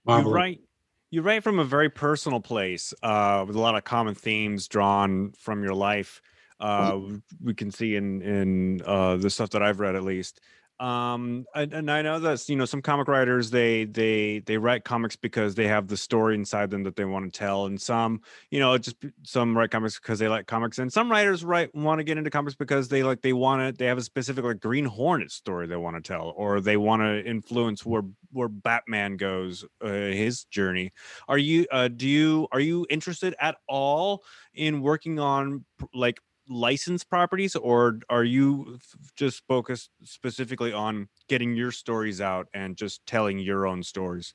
You're 0.06 0.22
right 0.22 0.60
you 1.12 1.20
write 1.20 1.44
from 1.44 1.58
a 1.58 1.64
very 1.64 1.90
personal 1.90 2.40
place 2.40 2.94
uh, 3.02 3.44
with 3.46 3.54
a 3.54 3.60
lot 3.60 3.76
of 3.76 3.84
common 3.84 4.14
themes 4.14 4.66
drawn 4.66 5.32
from 5.38 5.62
your 5.62 5.74
life. 5.74 6.22
Uh, 6.58 6.98
we 7.40 7.52
can 7.54 7.70
see 7.70 7.96
in 7.96 8.22
in 8.22 8.80
uh, 8.86 9.16
the 9.18 9.28
stuff 9.28 9.50
that 9.50 9.62
I've 9.62 9.78
read, 9.78 9.94
at 9.94 10.02
least 10.02 10.40
um 10.82 11.46
and, 11.54 11.72
and, 11.72 11.90
i 11.90 12.02
know 12.02 12.18
that 12.18 12.48
you 12.48 12.56
know 12.56 12.64
some 12.64 12.82
comic 12.82 13.06
writers 13.06 13.50
they 13.50 13.84
they 13.84 14.40
they 14.40 14.58
write 14.58 14.84
comics 14.84 15.14
because 15.14 15.54
they 15.54 15.68
have 15.68 15.86
the 15.86 15.96
story 15.96 16.34
inside 16.34 16.70
them 16.70 16.82
that 16.82 16.96
they 16.96 17.04
want 17.04 17.32
to 17.32 17.38
tell 17.38 17.66
and 17.66 17.80
some 17.80 18.20
you 18.50 18.58
know 18.58 18.76
just 18.76 18.96
some 19.22 19.56
write 19.56 19.70
comics 19.70 20.00
because 20.00 20.18
they 20.18 20.28
like 20.28 20.46
comics 20.48 20.78
and 20.78 20.92
some 20.92 21.08
writers 21.08 21.44
write 21.44 21.72
want 21.72 22.00
to 22.00 22.04
get 22.04 22.18
into 22.18 22.30
comics 22.30 22.56
because 22.56 22.88
they 22.88 23.04
like 23.04 23.22
they 23.22 23.32
want 23.32 23.62
to 23.62 23.78
they 23.78 23.86
have 23.86 23.98
a 23.98 24.02
specific 24.02 24.44
like 24.44 24.58
green 24.58 24.84
hornet 24.84 25.30
story 25.30 25.68
they 25.68 25.76
want 25.76 25.94
to 25.94 26.02
tell 26.02 26.34
or 26.36 26.60
they 26.60 26.76
want 26.76 27.00
to 27.00 27.24
influence 27.24 27.86
where 27.86 28.02
where 28.32 28.48
batman 28.48 29.16
goes 29.16 29.64
uh, 29.82 29.88
his 29.88 30.44
journey. 30.44 30.92
Are 31.28 31.38
you 31.38 31.66
uh 31.70 31.88
do 31.88 32.08
you 32.08 32.48
are 32.52 32.60
you 32.60 32.86
interested 32.90 33.34
at 33.40 33.56
all 33.68 34.24
in 34.54 34.80
working 34.80 35.18
on 35.18 35.64
like 35.94 36.20
licensed 36.52 37.08
properties 37.08 37.56
or 37.56 37.98
are 38.08 38.24
you 38.24 38.78
just 39.16 39.42
focused 39.48 39.90
specifically 40.04 40.72
on 40.72 41.08
getting 41.28 41.54
your 41.54 41.72
stories 41.72 42.20
out 42.20 42.48
and 42.54 42.76
just 42.76 43.04
telling 43.06 43.38
your 43.38 43.66
own 43.66 43.82
stories? 43.82 44.34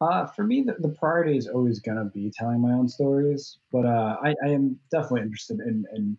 Uh, 0.00 0.26
for 0.26 0.44
me 0.44 0.62
the, 0.62 0.74
the 0.78 0.94
priority 0.94 1.36
is 1.36 1.48
always 1.48 1.80
going 1.80 1.98
to 1.98 2.04
be 2.04 2.30
telling 2.30 2.60
my 2.60 2.72
own 2.72 2.88
stories 2.88 3.58
but 3.72 3.84
uh, 3.84 4.16
I, 4.22 4.34
I, 4.44 4.48
am 4.48 4.78
definitely 4.92 5.22
interested 5.22 5.60
in, 5.60 5.84
in, 5.94 6.16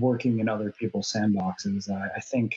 working 0.00 0.40
in 0.40 0.48
other 0.48 0.72
people's 0.72 1.12
sandboxes. 1.12 1.88
I 1.90 2.18
think 2.20 2.56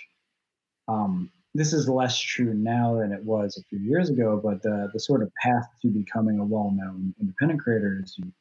um, 0.88 1.30
this 1.54 1.72
is 1.72 1.88
less 1.88 2.18
true 2.18 2.56
now 2.56 2.96
than 3.00 3.12
it 3.12 3.24
was 3.24 3.58
a 3.58 3.64
few 3.64 3.80
years 3.80 4.10
ago 4.10 4.40
but 4.44 4.62
the, 4.62 4.90
the 4.94 5.00
sort 5.00 5.22
of 5.22 5.32
path 5.42 5.68
to 5.82 5.90
becoming 5.90 6.40
a 6.40 6.46
well-known 6.46 7.14
independent 7.20 7.60
creator 7.60 8.02
is 8.04 8.16
you 8.18 8.32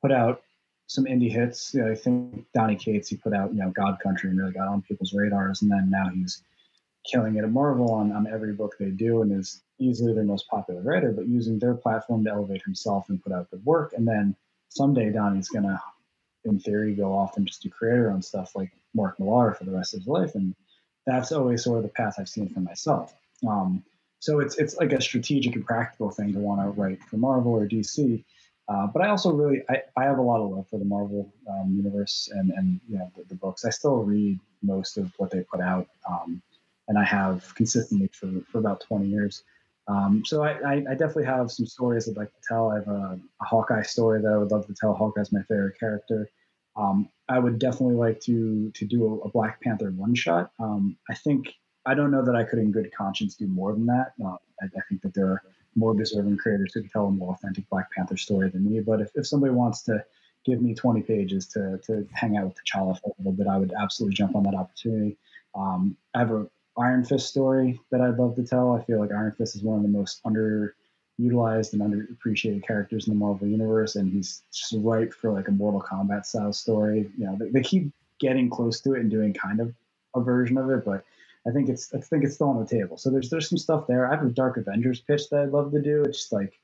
put 0.00 0.12
out 0.12 0.42
some 0.86 1.04
indie 1.04 1.30
hits. 1.30 1.72
You 1.74 1.82
know, 1.82 1.92
I 1.92 1.94
think 1.94 2.46
Donny 2.54 2.76
Cates 2.76 3.08
he 3.08 3.16
put 3.16 3.34
out 3.34 3.52
you 3.52 3.60
know 3.60 3.70
God 3.70 3.98
Country 4.00 4.30
and 4.30 4.38
really 4.38 4.52
got 4.52 4.68
on 4.68 4.82
people's 4.82 5.12
radars, 5.12 5.62
and 5.62 5.70
then 5.70 5.90
now 5.90 6.08
he's 6.08 6.42
killing 7.04 7.36
it 7.36 7.44
at 7.44 7.50
Marvel 7.50 7.92
on, 7.92 8.12
on 8.12 8.26
every 8.26 8.52
book 8.52 8.76
they 8.78 8.90
do 8.90 9.22
and 9.22 9.32
is 9.32 9.62
easily 9.78 10.14
their 10.14 10.24
most 10.24 10.48
popular 10.48 10.80
writer, 10.82 11.12
but 11.12 11.26
using 11.26 11.58
their 11.58 11.74
platform 11.74 12.24
to 12.24 12.30
elevate 12.30 12.62
himself 12.62 13.08
and 13.08 13.22
put 13.22 13.32
out 13.32 13.50
good 13.50 13.64
work. 13.64 13.92
And 13.96 14.06
then 14.06 14.36
someday 14.68 15.10
Donny's 15.10 15.48
gonna, 15.48 15.82
in 16.44 16.60
theory, 16.60 16.94
go 16.94 17.12
off 17.12 17.36
and 17.36 17.46
just 17.46 17.62
do 17.62 17.70
creator 17.70 18.10
own 18.10 18.22
stuff 18.22 18.54
like 18.54 18.70
Mark 18.94 19.18
Millar 19.18 19.52
for 19.52 19.64
the 19.64 19.72
rest 19.72 19.94
of 19.94 20.00
his 20.00 20.06
life. 20.08 20.34
And 20.34 20.54
that's 21.06 21.32
always 21.32 21.64
sort 21.64 21.78
of 21.78 21.84
the 21.84 21.88
path 21.88 22.16
I've 22.18 22.28
seen 22.28 22.48
for 22.48 22.60
myself. 22.60 23.14
Um, 23.46 23.82
so 24.20 24.38
it's 24.38 24.56
it's 24.56 24.76
like 24.76 24.92
a 24.92 25.00
strategic 25.00 25.56
and 25.56 25.66
practical 25.66 26.10
thing 26.10 26.32
to 26.32 26.38
want 26.38 26.60
to 26.60 26.80
write 26.80 27.02
for 27.02 27.16
Marvel 27.16 27.52
or 27.52 27.66
DC. 27.66 28.24
Uh, 28.72 28.86
but 28.86 29.02
I 29.02 29.08
also 29.10 29.32
really 29.32 29.62
I, 29.68 29.82
I 29.96 30.04
have 30.04 30.18
a 30.18 30.22
lot 30.22 30.40
of 30.40 30.50
love 30.50 30.66
for 30.68 30.78
the 30.78 30.84
Marvel 30.84 31.30
um, 31.50 31.74
universe 31.76 32.30
and 32.32 32.50
and 32.52 32.80
you 32.88 32.96
know 32.96 33.10
the, 33.14 33.24
the, 33.24 33.34
books. 33.34 33.66
I 33.66 33.70
still 33.70 33.96
read 33.96 34.38
most 34.62 34.96
of 34.96 35.12
what 35.18 35.30
they 35.30 35.42
put 35.42 35.60
out, 35.60 35.88
um, 36.08 36.40
and 36.88 36.98
I 36.98 37.04
have 37.04 37.54
consistently 37.54 38.08
for, 38.12 38.30
for 38.50 38.58
about 38.58 38.80
20 38.80 39.06
years. 39.06 39.42
Um, 39.88 40.22
so 40.24 40.42
I, 40.42 40.52
I, 40.52 40.74
I, 40.90 40.94
definitely 40.94 41.24
have 41.24 41.50
some 41.50 41.66
stories 41.66 42.08
I'd 42.08 42.16
like 42.16 42.32
to 42.32 42.40
tell. 42.48 42.70
I 42.70 42.76
have 42.76 42.88
a, 42.88 43.20
a, 43.40 43.44
Hawkeye 43.44 43.82
story 43.82 44.22
that 44.22 44.32
I 44.32 44.36
would 44.38 44.52
love 44.52 44.64
to 44.68 44.74
tell. 44.74 44.94
Hawkeye's 44.94 45.32
my 45.32 45.42
favorite 45.42 45.78
character. 45.78 46.30
Um, 46.76 47.08
I 47.28 47.40
would 47.40 47.58
definitely 47.58 47.96
like 47.96 48.20
to 48.20 48.70
to 48.70 48.84
do 48.86 49.04
a, 49.06 49.26
a 49.26 49.28
Black 49.28 49.60
Panther 49.60 49.90
one 49.90 50.14
shot. 50.14 50.52
Um, 50.58 50.96
I 51.10 51.14
think 51.14 51.52
I 51.84 51.94
don't 51.94 52.10
know 52.10 52.24
that 52.24 52.36
I 52.36 52.44
could 52.44 52.60
in 52.60 52.70
good 52.70 52.90
conscience 52.96 53.34
do 53.34 53.48
more 53.48 53.72
than 53.72 53.86
that. 53.86 54.12
Uh, 54.24 54.36
I, 54.62 54.66
I 54.66 54.80
think 54.88 55.02
that 55.02 55.12
there 55.12 55.26
are 55.26 55.42
more 55.74 55.94
deserving 55.94 56.36
creators 56.36 56.72
who 56.74 56.80
can 56.82 56.90
tell 56.90 57.06
a 57.06 57.10
more 57.10 57.32
authentic 57.34 57.68
Black 57.70 57.90
Panther 57.92 58.16
story 58.16 58.50
than 58.50 58.64
me. 58.64 58.80
But 58.80 59.00
if, 59.00 59.10
if 59.14 59.26
somebody 59.26 59.52
wants 59.52 59.82
to 59.82 60.04
give 60.44 60.60
me 60.60 60.74
20 60.74 61.02
pages 61.02 61.46
to, 61.48 61.78
to 61.86 62.06
hang 62.12 62.36
out 62.36 62.46
with 62.46 62.56
T'Challa 62.56 63.00
for 63.00 63.08
a 63.08 63.14
little 63.18 63.32
bit, 63.32 63.46
I 63.46 63.58
would 63.58 63.72
absolutely 63.80 64.14
jump 64.14 64.34
on 64.34 64.42
that 64.44 64.54
opportunity. 64.54 65.16
Um, 65.54 65.96
I 66.14 66.20
have 66.20 66.32
a 66.32 66.46
Iron 66.78 67.04
Fist 67.04 67.28
story 67.28 67.80
that 67.90 68.00
I'd 68.00 68.18
love 68.18 68.34
to 68.36 68.44
tell. 68.44 68.72
I 68.72 68.82
feel 68.84 68.98
like 68.98 69.12
Iron 69.12 69.32
Fist 69.32 69.56
is 69.56 69.62
one 69.62 69.76
of 69.76 69.82
the 69.82 69.88
most 69.88 70.22
underutilized 70.24 71.74
and 71.74 71.82
underappreciated 71.82 72.66
characters 72.66 73.06
in 73.06 73.12
the 73.12 73.18
Marvel 73.18 73.46
universe, 73.46 73.96
and 73.96 74.10
he's 74.10 74.42
just 74.52 74.74
ripe 74.78 75.12
for 75.12 75.30
like 75.32 75.48
a 75.48 75.52
Mortal 75.52 75.82
Kombat 75.82 76.24
style 76.24 76.52
story. 76.52 77.10
You 77.18 77.26
know, 77.26 77.36
they, 77.38 77.50
they 77.50 77.62
keep 77.62 77.92
getting 78.20 78.48
close 78.48 78.80
to 78.80 78.94
it 78.94 79.00
and 79.00 79.10
doing 79.10 79.34
kind 79.34 79.60
of 79.60 79.74
a 80.14 80.20
version 80.20 80.56
of 80.56 80.70
it, 80.70 80.84
but 80.84 81.04
I 81.46 81.50
think 81.50 81.68
it's 81.68 81.92
I 81.92 81.98
think 81.98 82.24
it's 82.24 82.34
still 82.34 82.48
on 82.48 82.60
the 82.60 82.66
table. 82.66 82.96
So 82.96 83.10
there's 83.10 83.30
there's 83.30 83.48
some 83.48 83.58
stuff 83.58 83.86
there. 83.86 84.06
I 84.06 84.14
have 84.14 84.24
a 84.24 84.30
Dark 84.30 84.56
Avengers 84.56 85.00
pitch 85.00 85.28
that 85.30 85.40
I'd 85.40 85.50
love 85.50 85.72
to 85.72 85.82
do. 85.82 86.02
It's 86.02 86.18
just 86.18 86.32
like 86.32 86.60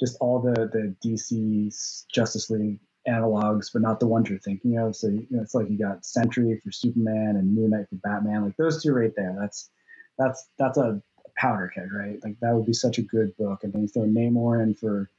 just 0.00 0.16
all 0.20 0.40
the 0.40 0.68
the 0.72 0.94
DC 1.04 2.06
Justice 2.12 2.50
League 2.50 2.80
analogs, 3.06 3.70
but 3.72 3.82
not 3.82 4.00
the 4.00 4.06
ones 4.06 4.30
you're 4.30 4.38
thinking 4.38 4.78
of. 4.78 4.96
So 4.96 5.08
you 5.08 5.26
know, 5.30 5.42
it's 5.42 5.54
like 5.54 5.68
you 5.68 5.78
got 5.78 6.04
Sentry 6.04 6.58
for 6.62 6.72
Superman 6.72 7.36
and 7.36 7.54
Moon 7.54 7.70
Knight 7.70 7.88
for 7.88 7.96
Batman. 7.96 8.44
Like 8.44 8.56
those 8.56 8.82
two 8.82 8.92
right 8.92 9.12
there. 9.14 9.36
That's 9.38 9.70
that's 10.18 10.48
that's 10.58 10.78
a 10.78 11.02
powder 11.36 11.70
keg, 11.74 11.92
right? 11.92 12.18
Like 12.24 12.38
that 12.40 12.54
would 12.54 12.66
be 12.66 12.72
such 12.72 12.98
a 12.98 13.02
good 13.02 13.36
book. 13.36 13.64
And 13.64 13.72
then 13.72 13.82
you 13.82 13.88
throw 13.88 14.04
Namor 14.04 14.62
in 14.62 14.74
for 14.74 15.10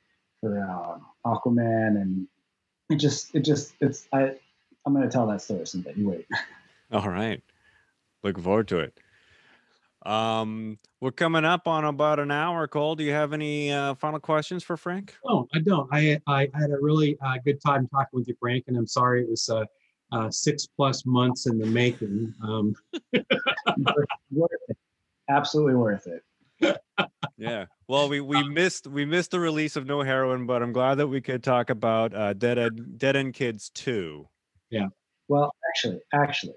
for 0.42 0.60
uh, 0.60 0.98
Aquaman, 1.30 2.02
and 2.02 2.28
it 2.90 2.96
just 2.96 3.36
it 3.36 3.42
just 3.42 3.74
it's 3.80 4.08
I 4.12 4.36
I'm 4.86 4.94
gonna 4.94 5.10
tell 5.10 5.28
that 5.28 5.42
story 5.42 5.68
someday. 5.68 5.94
You 5.96 6.10
wait. 6.10 6.28
All 6.92 7.10
right. 7.10 7.44
Looking 8.26 8.42
forward 8.42 8.68
to 8.70 8.80
it. 8.80 9.00
Um, 10.04 10.80
we're 11.00 11.12
coming 11.12 11.46
up 11.46 11.68
on 11.68 11.86
about 11.86 12.20
an 12.20 12.32
hour. 12.32 12.68
Cole, 12.68 12.96
do 12.96 13.04
you 13.04 13.12
have 13.12 13.34
any 13.34 13.72
uh, 13.72 13.94
final 13.94 14.20
questions 14.20 14.64
for 14.64 14.78
Frank? 14.78 15.16
Oh, 15.24 15.48
I 15.54 15.60
don't. 15.60 15.88
I 15.92 16.20
I, 16.26 16.50
had 16.56 16.72
a 16.72 16.78
really 16.82 17.20
uh, 17.24 17.36
good 17.46 17.62
time 17.62 17.88
talking 17.88 18.18
with 18.18 18.28
you, 18.28 18.36
Frank, 18.40 18.64
and 18.66 18.78
I'm 18.78 18.88
sorry 18.88 19.22
it 19.22 19.30
was 19.30 19.48
uh, 19.48 19.66
uh 20.12 20.32
six 20.32 20.66
plus 20.66 21.06
months 21.06 21.46
in 21.46 21.60
the 21.60 21.68
making. 21.68 22.34
Um. 22.42 22.74
worth 24.32 24.50
it. 24.70 24.78
Absolutely 25.30 25.76
worth 25.76 26.08
it. 26.08 26.82
yeah. 27.38 27.66
Well, 27.88 28.10
we 28.10 28.22
we 28.22 28.42
missed 28.50 28.88
we 28.88 29.06
missed 29.06 29.30
the 29.30 29.40
release 29.40 29.76
of 29.76 29.86
No 29.86 30.02
Heroine, 30.02 30.48
but 30.48 30.64
I'm 30.64 30.74
glad 30.74 30.96
that 30.96 31.08
we 31.08 31.22
could 31.22 31.44
talk 31.44 31.70
about 31.70 32.16
uh, 32.16 32.34
Dead 32.34 32.58
End 32.58 32.98
Dead 32.98 33.16
End 33.16 33.36
Kids 33.36 33.70
2. 33.76 34.28
Yeah. 34.72 34.88
Well, 35.28 35.54
actually, 35.70 36.00
actually, 36.12 36.56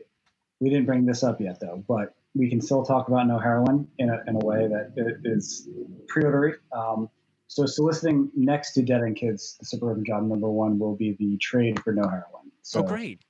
we 0.61 0.70
didn't 0.70 0.86
bring 0.86 1.06
this 1.06 1.22
up 1.22 1.40
yet, 1.40 1.61
though, 1.61 1.84
but 1.86 2.14
we 2.34 2.48
can 2.48 2.61
still 2.61 2.84
talk 2.84 3.09
about 3.09 3.26
no 3.26 3.38
heroine 3.38 3.88
in 3.98 4.11
a, 4.11 4.22
in 4.26 4.36
a 4.36 4.44
way 4.44 4.66
that 4.68 4.92
is 5.24 5.68
pre-ordery. 6.09 6.54
Um, 6.72 7.09
so 7.46 7.64
soliciting 7.64 8.30
next 8.34 8.72
to 8.74 8.82
Dead 8.82 9.02
End 9.02 9.16
Kids, 9.16 9.56
the 9.59 9.66
suburban 9.66 10.04
job 10.04 10.22
number 10.24 10.50
one 10.50 10.78
will 10.78 10.94
be 10.94 11.16
the 11.18 11.38
trade 11.38 11.82
for 11.82 11.92
no 11.92 12.02
heroine. 12.02 12.52
So, 12.62 12.80
oh, 12.80 12.82
great! 12.82 13.22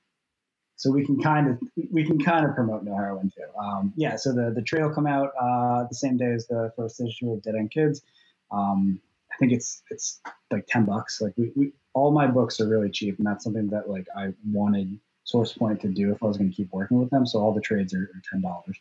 So 0.75 0.91
we 0.91 1.05
can 1.05 1.21
kind 1.21 1.49
of 1.49 1.59
we 1.91 2.03
can 2.03 2.19
kind 2.19 2.45
of 2.45 2.53
promote 2.53 2.83
no 2.83 2.95
heroine 2.95 3.29
too. 3.29 3.45
Um, 3.57 3.93
yeah. 3.95 4.17
So 4.17 4.33
the 4.33 4.51
the 4.53 4.61
trade 4.61 4.83
will 4.83 4.93
come 4.93 5.07
out 5.07 5.31
uh, 5.39 5.85
the 5.87 5.95
same 5.95 6.17
day 6.17 6.33
as 6.33 6.47
the 6.47 6.73
first 6.75 6.99
issue 6.99 7.31
of 7.31 7.41
Dead 7.41 7.55
End 7.55 7.71
Kids. 7.71 8.01
Um, 8.51 8.99
I 9.31 9.37
think 9.37 9.53
it's 9.53 9.83
it's 9.89 10.19
like 10.51 10.67
ten 10.67 10.83
bucks. 10.83 11.21
Like 11.21 11.33
we, 11.37 11.51
we 11.55 11.71
all 11.93 12.11
my 12.11 12.27
books 12.27 12.59
are 12.59 12.67
really 12.67 12.89
cheap, 12.89 13.17
and 13.17 13.25
that's 13.25 13.45
something 13.45 13.69
that 13.69 13.89
like 13.89 14.07
I 14.17 14.33
wanted 14.51 14.99
SourcePoint 15.33 15.81
to 15.81 15.87
do 15.87 16.11
if 16.11 16.23
I 16.23 16.27
was 16.27 16.37
going 16.37 16.49
to 16.49 16.55
keep 16.55 16.71
working 16.71 16.99
with 16.99 17.09
them. 17.09 17.25
So 17.25 17.39
all 17.39 17.53
the 17.53 17.61
trades 17.61 17.93
are, 17.93 18.03
are 18.03 18.21
ten 18.31 18.41
dollars. 18.41 18.79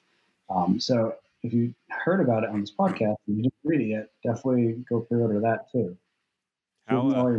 Um, 0.50 0.80
so 0.80 1.14
if 1.42 1.52
you 1.52 1.74
heard 1.90 2.20
about 2.20 2.44
it 2.44 2.50
on 2.50 2.60
this 2.60 2.72
podcast 2.72 3.16
and 3.26 3.36
you 3.36 3.42
didn't 3.42 3.54
read 3.64 3.80
it 3.80 3.86
yet, 3.86 4.08
definitely 4.24 4.84
go 4.88 5.00
pre-order 5.00 5.40
that 5.40 5.70
too. 5.70 5.96
How, 6.86 7.08
uh, 7.10 7.38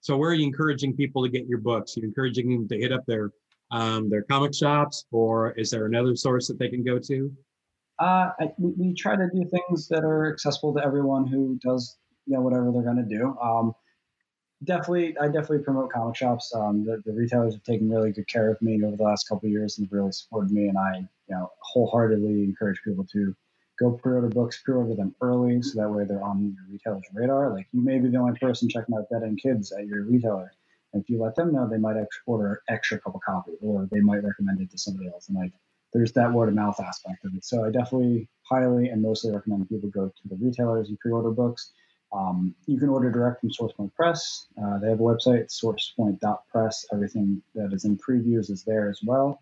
so 0.00 0.16
where 0.16 0.30
are 0.30 0.34
you 0.34 0.46
encouraging 0.46 0.94
people 0.96 1.22
to 1.22 1.30
get 1.30 1.46
your 1.46 1.58
books? 1.58 1.96
You're 1.96 2.06
encouraging 2.06 2.50
them 2.50 2.68
to 2.68 2.78
hit 2.78 2.92
up 2.92 3.04
their 3.06 3.30
um, 3.70 4.08
their 4.10 4.22
comic 4.22 4.54
shops, 4.54 5.04
or 5.10 5.52
is 5.52 5.70
there 5.70 5.86
another 5.86 6.14
source 6.14 6.46
that 6.48 6.58
they 6.58 6.68
can 6.68 6.84
go 6.84 6.98
to? 6.98 7.32
Uh, 7.98 8.30
I, 8.40 8.52
we, 8.58 8.72
we, 8.72 8.94
try 8.94 9.16
to 9.16 9.28
do 9.32 9.48
things 9.48 9.88
that 9.88 10.04
are 10.04 10.32
accessible 10.32 10.74
to 10.74 10.84
everyone 10.84 11.26
who 11.26 11.58
does 11.62 11.96
you 12.26 12.34
know 12.34 12.40
whatever 12.40 12.70
they're 12.70 12.82
going 12.82 12.96
to 12.96 13.02
do. 13.02 13.36
Um, 13.40 13.74
definitely, 14.64 15.16
I 15.18 15.26
definitely 15.26 15.60
promote 15.60 15.92
comic 15.92 16.16
shops. 16.16 16.52
Um, 16.54 16.84
the, 16.84 17.02
the, 17.04 17.12
retailers 17.12 17.54
have 17.54 17.62
taken 17.62 17.90
really 17.90 18.12
good 18.12 18.28
care 18.28 18.50
of 18.50 18.60
me 18.60 18.82
over 18.84 18.96
the 18.96 19.02
last 19.02 19.28
couple 19.28 19.48
years 19.48 19.78
and 19.78 19.86
have 19.86 19.92
really 19.92 20.12
supported 20.12 20.50
me. 20.50 20.68
And 20.68 20.78
I, 20.78 20.98
you 20.98 21.36
know, 21.36 21.50
wholeheartedly 21.60 22.44
encourage 22.44 22.80
people 22.84 23.04
to 23.12 23.34
go 23.78 23.92
pre-order 23.92 24.28
books, 24.28 24.62
pre-order 24.62 24.94
them 24.94 25.14
early, 25.20 25.62
so 25.62 25.80
that 25.80 25.90
way 25.90 26.04
they're 26.04 26.22
on 26.22 26.56
your 26.56 26.64
retailer's 26.70 27.04
radar. 27.12 27.52
Like 27.52 27.66
you 27.72 27.82
may 27.82 27.98
be 27.98 28.08
the 28.08 28.18
only 28.18 28.38
person 28.38 28.68
checking 28.68 28.94
out 28.94 29.08
Dead 29.10 29.22
End 29.22 29.40
Kids 29.42 29.72
at 29.72 29.86
your 29.86 30.04
retailer. 30.04 30.52
And 30.92 31.02
if 31.02 31.10
you 31.10 31.20
let 31.20 31.34
them 31.34 31.52
know, 31.52 31.68
they 31.68 31.78
might 31.78 31.96
order 32.26 32.62
extra 32.68 33.00
couple 33.00 33.20
copies, 33.24 33.56
or 33.60 33.88
they 33.90 34.00
might 34.00 34.22
recommend 34.22 34.60
it 34.60 34.70
to 34.70 34.78
somebody 34.78 35.08
else. 35.08 35.28
And 35.28 35.36
like, 35.36 35.52
there's 35.92 36.12
that 36.12 36.32
word 36.32 36.48
of 36.48 36.54
mouth 36.54 36.78
aspect 36.80 37.24
of 37.24 37.34
it. 37.34 37.44
So 37.44 37.64
I 37.64 37.70
definitely 37.70 38.28
highly 38.42 38.88
and 38.88 39.02
mostly 39.02 39.32
recommend 39.32 39.68
people 39.68 39.90
go 39.90 40.06
to 40.08 40.28
the 40.28 40.36
retailers 40.36 40.88
and 40.88 40.98
pre-order 41.00 41.30
books. 41.30 41.72
Um, 42.14 42.54
you 42.66 42.78
can 42.78 42.88
order 42.88 43.10
direct 43.10 43.40
from 43.40 43.50
SourcePoint 43.50 43.92
Press. 43.94 44.46
Uh, 44.62 44.78
they 44.78 44.88
have 44.88 45.00
a 45.00 45.02
website, 45.02 45.52
sourcepoint.press. 45.52 46.86
Everything 46.92 47.42
that 47.54 47.72
is 47.72 47.84
in 47.84 47.98
previews 47.98 48.50
is 48.50 48.62
there 48.64 48.88
as 48.88 49.00
well. 49.04 49.40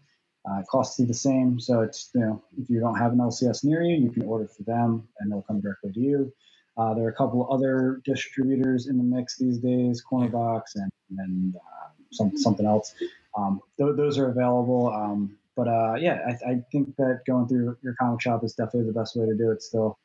Uh, 0.50 0.62
costs 0.68 0.98
you 0.98 1.06
the 1.06 1.14
same, 1.14 1.60
so 1.60 1.82
it's 1.82 2.10
you 2.14 2.20
know 2.20 2.42
if 2.60 2.68
you 2.68 2.80
don't 2.80 2.96
have 2.96 3.12
an 3.12 3.18
LCS 3.18 3.62
near 3.62 3.82
you, 3.82 3.96
you 3.96 4.10
can 4.10 4.24
order 4.24 4.48
for 4.48 4.64
them, 4.64 5.06
and 5.20 5.30
they'll 5.30 5.42
come 5.42 5.60
directly 5.60 5.92
to 5.92 6.00
you. 6.00 6.32
Uh, 6.76 6.94
there 6.94 7.04
are 7.04 7.10
a 7.10 7.14
couple 7.14 7.46
other 7.52 8.00
distributors 8.04 8.88
in 8.88 8.96
the 8.98 9.04
mix 9.04 9.36
these 9.36 9.58
days, 9.58 10.02
Cornerbox 10.10 10.62
and 10.74 10.90
and 11.18 11.54
uh, 11.56 11.88
some, 12.10 12.36
something 12.36 12.66
else. 12.66 12.94
Um, 13.36 13.60
th- 13.78 13.96
those 13.96 14.18
are 14.18 14.30
available. 14.30 14.88
Um, 14.88 15.36
but 15.56 15.68
uh, 15.68 15.94
yeah, 16.00 16.18
I, 16.26 16.50
I, 16.50 16.60
think 16.72 16.96
that 16.96 17.20
going 17.26 17.46
through 17.46 17.76
your 17.82 17.94
comic 18.00 18.22
shop 18.22 18.42
is 18.42 18.54
definitely 18.54 18.90
the 18.90 18.98
best 18.98 19.16
way 19.16 19.26
to 19.26 19.34
do 19.34 19.50
it. 19.50 19.62
Still, 19.62 19.98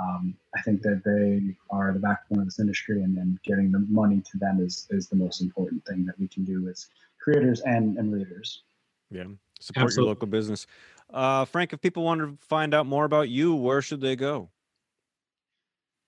um, 0.00 0.36
I 0.56 0.62
think 0.62 0.82
that 0.82 1.02
they 1.04 1.54
are 1.70 1.92
the 1.92 2.00
backbone 2.00 2.40
of 2.40 2.44
this 2.46 2.58
industry, 2.58 3.02
and, 3.02 3.16
and 3.18 3.40
getting 3.42 3.70
the 3.70 3.86
money 3.88 4.22
to 4.32 4.38
them 4.38 4.60
is 4.60 4.86
is 4.90 5.08
the 5.08 5.16
most 5.16 5.40
important 5.40 5.84
thing 5.86 6.04
that 6.06 6.18
we 6.18 6.28
can 6.28 6.44
do 6.44 6.68
as 6.68 6.88
creators 7.22 7.60
and 7.62 7.96
and 7.98 8.12
readers. 8.12 8.62
Yeah, 9.10 9.24
support 9.60 9.84
Absolutely. 9.84 10.08
your 10.08 10.14
local 10.14 10.26
business. 10.28 10.66
Uh, 11.12 11.44
Frank, 11.44 11.72
if 11.72 11.80
people 11.80 12.02
want 12.02 12.20
to 12.20 12.36
find 12.46 12.74
out 12.74 12.86
more 12.86 13.04
about 13.04 13.28
you, 13.28 13.54
where 13.54 13.82
should 13.82 14.00
they 14.00 14.16
go? 14.16 14.50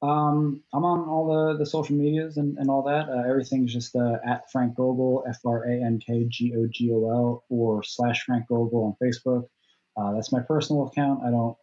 Um, 0.03 0.63
I'm 0.75 0.85
on 0.85 1.09
all 1.09 1.27
the, 1.27 1.59
the 1.59 1.67
social 1.67 1.97
medias 1.97 2.37
and, 2.37 2.59
and 2.59 2.69
all 2.69 2.83
that. 2.83 3.09
Uh, 3.09 3.29
everything's 3.29 3.73
just 3.73 3.97
uh, 3.97 4.19
at 4.27 4.51
Frank 4.51 4.77
Gogol, 4.77 5.25
F 5.29 5.39
R 5.45 5.65
A 5.65 5.73
N 5.73 6.01
K 6.05 6.27
G 6.29 6.55
O 6.57 6.67
G 6.71 6.93
O 6.93 7.11
L, 7.11 7.45
or 7.49 7.83
slash 7.83 8.25
Frank 8.25 8.47
Gogol 8.49 8.97
on 9.01 9.07
Facebook. 9.07 9.49
Uh, 9.97 10.13
that's 10.15 10.33
my 10.33 10.41
personal 10.41 10.87
account. 10.87 11.23
I 11.25 11.31
don't 11.31 11.57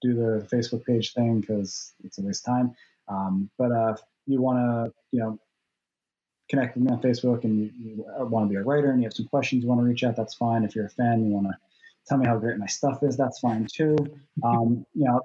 do 0.00 0.14
the 0.14 0.48
Facebook 0.52 0.84
page 0.84 1.12
thing 1.12 1.40
because 1.40 1.92
it's 2.04 2.18
a 2.18 2.22
waste 2.22 2.46
of 2.46 2.54
time. 2.54 2.74
Um, 3.08 3.50
but 3.58 3.72
uh, 3.72 3.92
if 3.94 4.00
you 4.26 4.40
want 4.40 4.58
to, 4.58 4.92
you 5.12 5.20
know, 5.20 5.38
connect 6.48 6.76
with 6.76 6.84
me 6.84 6.92
on 6.92 7.00
Facebook 7.00 7.44
and 7.44 7.58
you, 7.58 7.70
you 7.78 8.04
want 8.18 8.46
to 8.46 8.48
be 8.48 8.56
a 8.56 8.62
writer 8.62 8.90
and 8.90 9.00
you 9.00 9.06
have 9.06 9.12
some 9.12 9.26
questions 9.26 9.62
you 9.62 9.68
want 9.68 9.80
to 9.80 9.84
reach 9.84 10.04
out, 10.04 10.16
that's 10.16 10.34
fine. 10.34 10.64
If 10.64 10.74
you're 10.74 10.86
a 10.86 10.90
fan, 10.90 11.26
you 11.26 11.32
want 11.32 11.46
to 11.46 11.54
tell 12.06 12.18
me 12.18 12.26
how 12.26 12.38
great 12.38 12.58
my 12.58 12.66
stuff 12.66 13.02
is, 13.02 13.16
that's 13.16 13.38
fine 13.40 13.66
too. 13.70 13.96
Um, 14.42 14.86
you 14.94 15.04
know, 15.04 15.20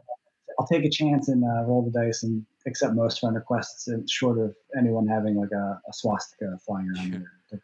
I'll 0.59 0.67
take 0.67 0.85
a 0.85 0.89
chance 0.89 1.29
and 1.29 1.43
uh, 1.43 1.63
roll 1.65 1.81
the 1.81 1.91
dice 1.91 2.23
and 2.23 2.45
accept 2.67 2.93
most 2.93 3.19
friend 3.19 3.35
requests, 3.35 3.87
and 3.87 4.09
short 4.09 4.37
of 4.37 4.55
anyone 4.77 5.07
having 5.07 5.35
like 5.35 5.51
a, 5.51 5.81
a 5.87 5.93
swastika 5.93 6.57
flying 6.65 6.89
around. 6.95 7.25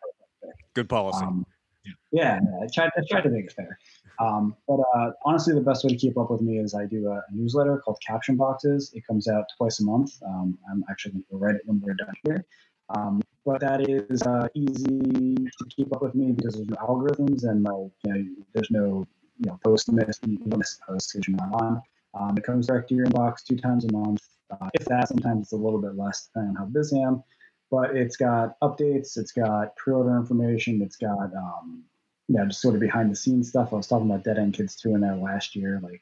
Good 0.74 0.90
policy. 0.90 1.24
Um, 1.24 1.46
yeah, 1.86 1.94
yeah, 2.12 2.40
I 2.64 2.68
tried, 2.74 2.90
I 2.98 3.02
tried 3.10 3.22
to 3.22 3.30
make 3.30 3.46
it 3.46 3.54
fair. 3.54 3.78
Um, 4.20 4.56
but 4.68 4.80
uh, 4.96 5.12
honestly, 5.24 5.54
the 5.54 5.62
best 5.62 5.84
way 5.84 5.92
to 5.92 5.96
keep 5.96 6.18
up 6.18 6.30
with 6.30 6.42
me 6.42 6.60
is 6.60 6.76
I 6.76 6.86
do 6.86 7.10
a, 7.10 7.22
newsletter 7.32 7.78
called 7.78 8.00
Caption 8.06 8.36
Boxes. 8.36 8.92
It 8.94 9.08
comes 9.08 9.30
out 9.30 9.46
twice 9.58 9.80
a 9.80 9.86
month. 9.86 10.12
Um, 10.26 10.58
I'm 10.70 10.84
actually 10.90 11.14
going 11.14 11.24
to 11.32 11.38
write 11.38 11.56
it 11.56 11.62
when 11.66 11.80
we're 11.80 11.94
done 11.94 12.14
here. 12.26 12.46
Um, 12.90 13.22
but 13.46 13.62
that 13.62 13.88
is 13.90 14.22
uh, 14.24 14.48
easy 14.54 15.36
to 15.36 15.66
keep 15.70 15.94
up 15.96 16.02
with 16.02 16.16
me 16.16 16.34
because 16.34 16.56
there's 16.56 16.68
no 16.68 16.76
algorithms 16.78 17.44
and 17.50 17.64
no, 17.64 17.92
you 18.04 18.14
know, 18.14 18.26
there's 18.54 18.72
no 18.72 19.08
you 19.40 19.50
know 19.50 19.60
post 19.64 19.92
miss, 19.92 20.20
miss 20.26 20.80
post 20.88 21.12
because 21.14 21.28
you're 21.28 21.38
not 21.38 21.62
on. 21.62 21.82
Um, 22.14 22.38
it 22.38 22.44
comes 22.44 22.68
direct 22.68 22.90
to 22.90 22.96
your 22.96 23.06
inbox 23.06 23.44
two 23.44 23.58
times 23.58 23.86
a 23.86 23.92
month. 23.92 24.22
Uh, 24.52 24.70
if 24.74 24.86
that, 24.86 25.08
sometimes 25.08 25.44
it's 25.44 25.52
a 25.54 25.56
little 25.56 25.80
bit 25.80 25.96
less 25.96 26.28
depending 26.28 26.58
on 26.58 26.64
how 26.64 26.66
busy 26.66 26.98
I 26.98 27.08
am. 27.08 27.24
But 27.72 27.96
it's 27.96 28.18
got 28.18 28.60
updates, 28.62 29.18
it's 29.18 29.32
got 29.32 29.76
pre-order 29.76 30.18
information, 30.18 30.82
it's 30.82 30.98
got 30.98 31.32
um, 31.36 31.84
yeah, 32.30 32.46
just 32.46 32.62
sort 32.62 32.76
of 32.76 32.80
behind 32.80 33.12
the 33.12 33.16
scenes 33.16 33.50
stuff. 33.50 33.74
I 33.74 33.76
was 33.76 33.88
talking 33.88 34.10
about 34.10 34.24
Dead 34.24 34.38
End 34.38 34.54
Kids 34.54 34.76
2 34.76 34.94
in 34.94 35.02
there 35.02 35.16
last 35.16 35.56
year, 35.56 35.80
like 35.84 36.02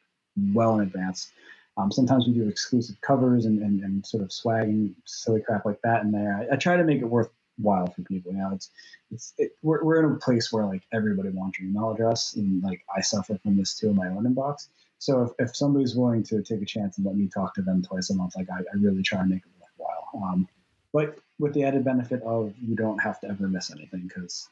well 0.53 0.75
in 0.75 0.81
advance. 0.81 1.31
Um, 1.77 1.91
sometimes 1.91 2.27
we 2.27 2.33
do 2.33 2.49
exclusive 2.49 2.99
covers 3.01 3.45
and, 3.45 3.61
and, 3.61 3.81
and 3.81 4.05
sort 4.05 4.23
of 4.23 4.33
swag 4.33 4.67
and 4.67 4.93
silly 5.05 5.41
crap 5.41 5.65
like 5.65 5.81
that 5.83 6.03
in 6.03 6.11
there. 6.11 6.35
I, 6.51 6.55
I, 6.55 6.57
try 6.57 6.75
to 6.75 6.83
make 6.83 7.01
it 7.01 7.05
worthwhile 7.05 7.87
for 7.87 8.01
people. 8.01 8.33
You 8.33 8.39
know, 8.39 8.51
it's 8.53 8.71
it's 9.09 9.33
it, 9.37 9.51
we're, 9.61 9.83
we're 9.83 10.03
in 10.03 10.11
a 10.11 10.15
place 10.15 10.51
where 10.51 10.65
like 10.65 10.83
everybody 10.91 11.29
wants 11.29 11.59
your 11.59 11.69
email 11.69 11.91
address, 11.91 12.35
and 12.35 12.61
like 12.61 12.83
I 12.93 13.01
suffer 13.01 13.37
from 13.37 13.55
this 13.55 13.77
too 13.77 13.89
in 13.89 13.95
my 13.95 14.07
own 14.07 14.25
inbox. 14.25 14.67
So 14.99 15.21
if, 15.21 15.31
if 15.47 15.55
somebody's 15.55 15.95
willing 15.95 16.23
to 16.23 16.41
take 16.41 16.61
a 16.61 16.65
chance 16.65 16.97
and 16.97 17.05
let 17.05 17.15
me 17.15 17.27
talk 17.27 17.53
to 17.55 17.61
them 17.61 17.83
twice 17.83 18.09
a 18.09 18.15
month, 18.15 18.35
like 18.35 18.49
I, 18.49 18.59
I 18.59 18.77
really 18.81 19.03
try 19.03 19.21
and 19.21 19.29
make 19.29 19.43
it 19.43 19.51
worthwhile. 19.61 20.29
Um, 20.29 20.47
but 20.91 21.19
with 21.39 21.53
the 21.53 21.63
added 21.63 21.85
benefit 21.85 22.21
of 22.23 22.53
you 22.59 22.75
don't 22.75 22.97
have 22.97 23.21
to 23.21 23.29
ever 23.29 23.47
miss 23.47 23.71
anything 23.71 24.07
because 24.07 24.49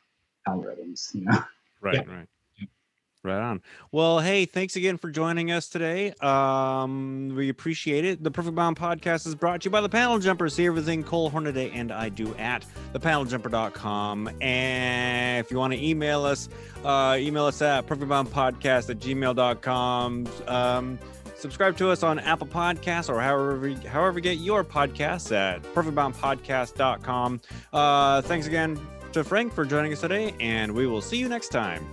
algorithms, 0.48 1.14
you 1.14 1.26
know. 1.26 1.44
Right, 1.86 1.96
yeah. 1.96 2.14
right. 2.14 2.28
Right 3.26 3.42
on. 3.42 3.62
Well, 3.92 4.20
hey, 4.20 4.46
thanks 4.46 4.76
again 4.76 5.00
for 5.00 5.10
joining 5.10 5.52
us 5.52 5.68
today. 5.68 6.14
Um, 6.22 7.34
we 7.36 7.50
appreciate 7.50 8.06
it. 8.06 8.24
The 8.24 8.30
Perfect 8.30 8.56
Bound 8.56 8.78
podcast 8.78 9.26
is 9.26 9.34
brought 9.34 9.62
to 9.62 9.66
you 9.66 9.72
by 9.72 9.82
the 9.82 9.90
Panel 9.90 10.20
Jumper. 10.20 10.48
See 10.48 10.68
everything 10.68 11.04
Cole 11.04 11.32
Hornaday 11.32 11.72
and 11.72 11.92
I 11.92 12.10
do 12.10 12.36
at 12.36 12.64
thepaneljumper.com. 12.94 14.30
And 14.42 15.44
if 15.44 15.50
you 15.50 15.58
want 15.58 15.74
to 15.74 15.84
email 15.84 16.24
us, 16.24 16.50
uh, 16.84 17.18
email 17.20 17.46
us 17.46 17.64
at 17.64 17.88
perfectboundpodcast 17.88 18.92
at 18.92 19.00
gmail.com. 19.00 20.28
Um, 20.48 21.00
subscribe 21.36 21.78
to 21.78 21.90
us 21.90 22.04
on 22.04 22.20
Apple 22.20 22.48
Podcasts 22.48 23.10
or 23.10 23.20
however 23.20 23.72
however 23.88 24.20
you 24.20 24.24
get 24.24 24.38
your 24.38 24.64
podcasts 24.64 25.36
at 25.36 25.64
perfectboundpodcast.com. 25.74 27.42
Uh, 27.74 28.22
thanks 28.22 28.46
again 28.46 28.80
to 29.16 29.24
Frank 29.24 29.54
for 29.54 29.64
joining 29.64 29.94
us 29.94 30.02
today, 30.02 30.36
and 30.42 30.70
we 30.70 30.88
will 30.88 31.00
see 31.00 31.16
you 31.16 31.30
next 31.30 31.48
time. 31.48 31.86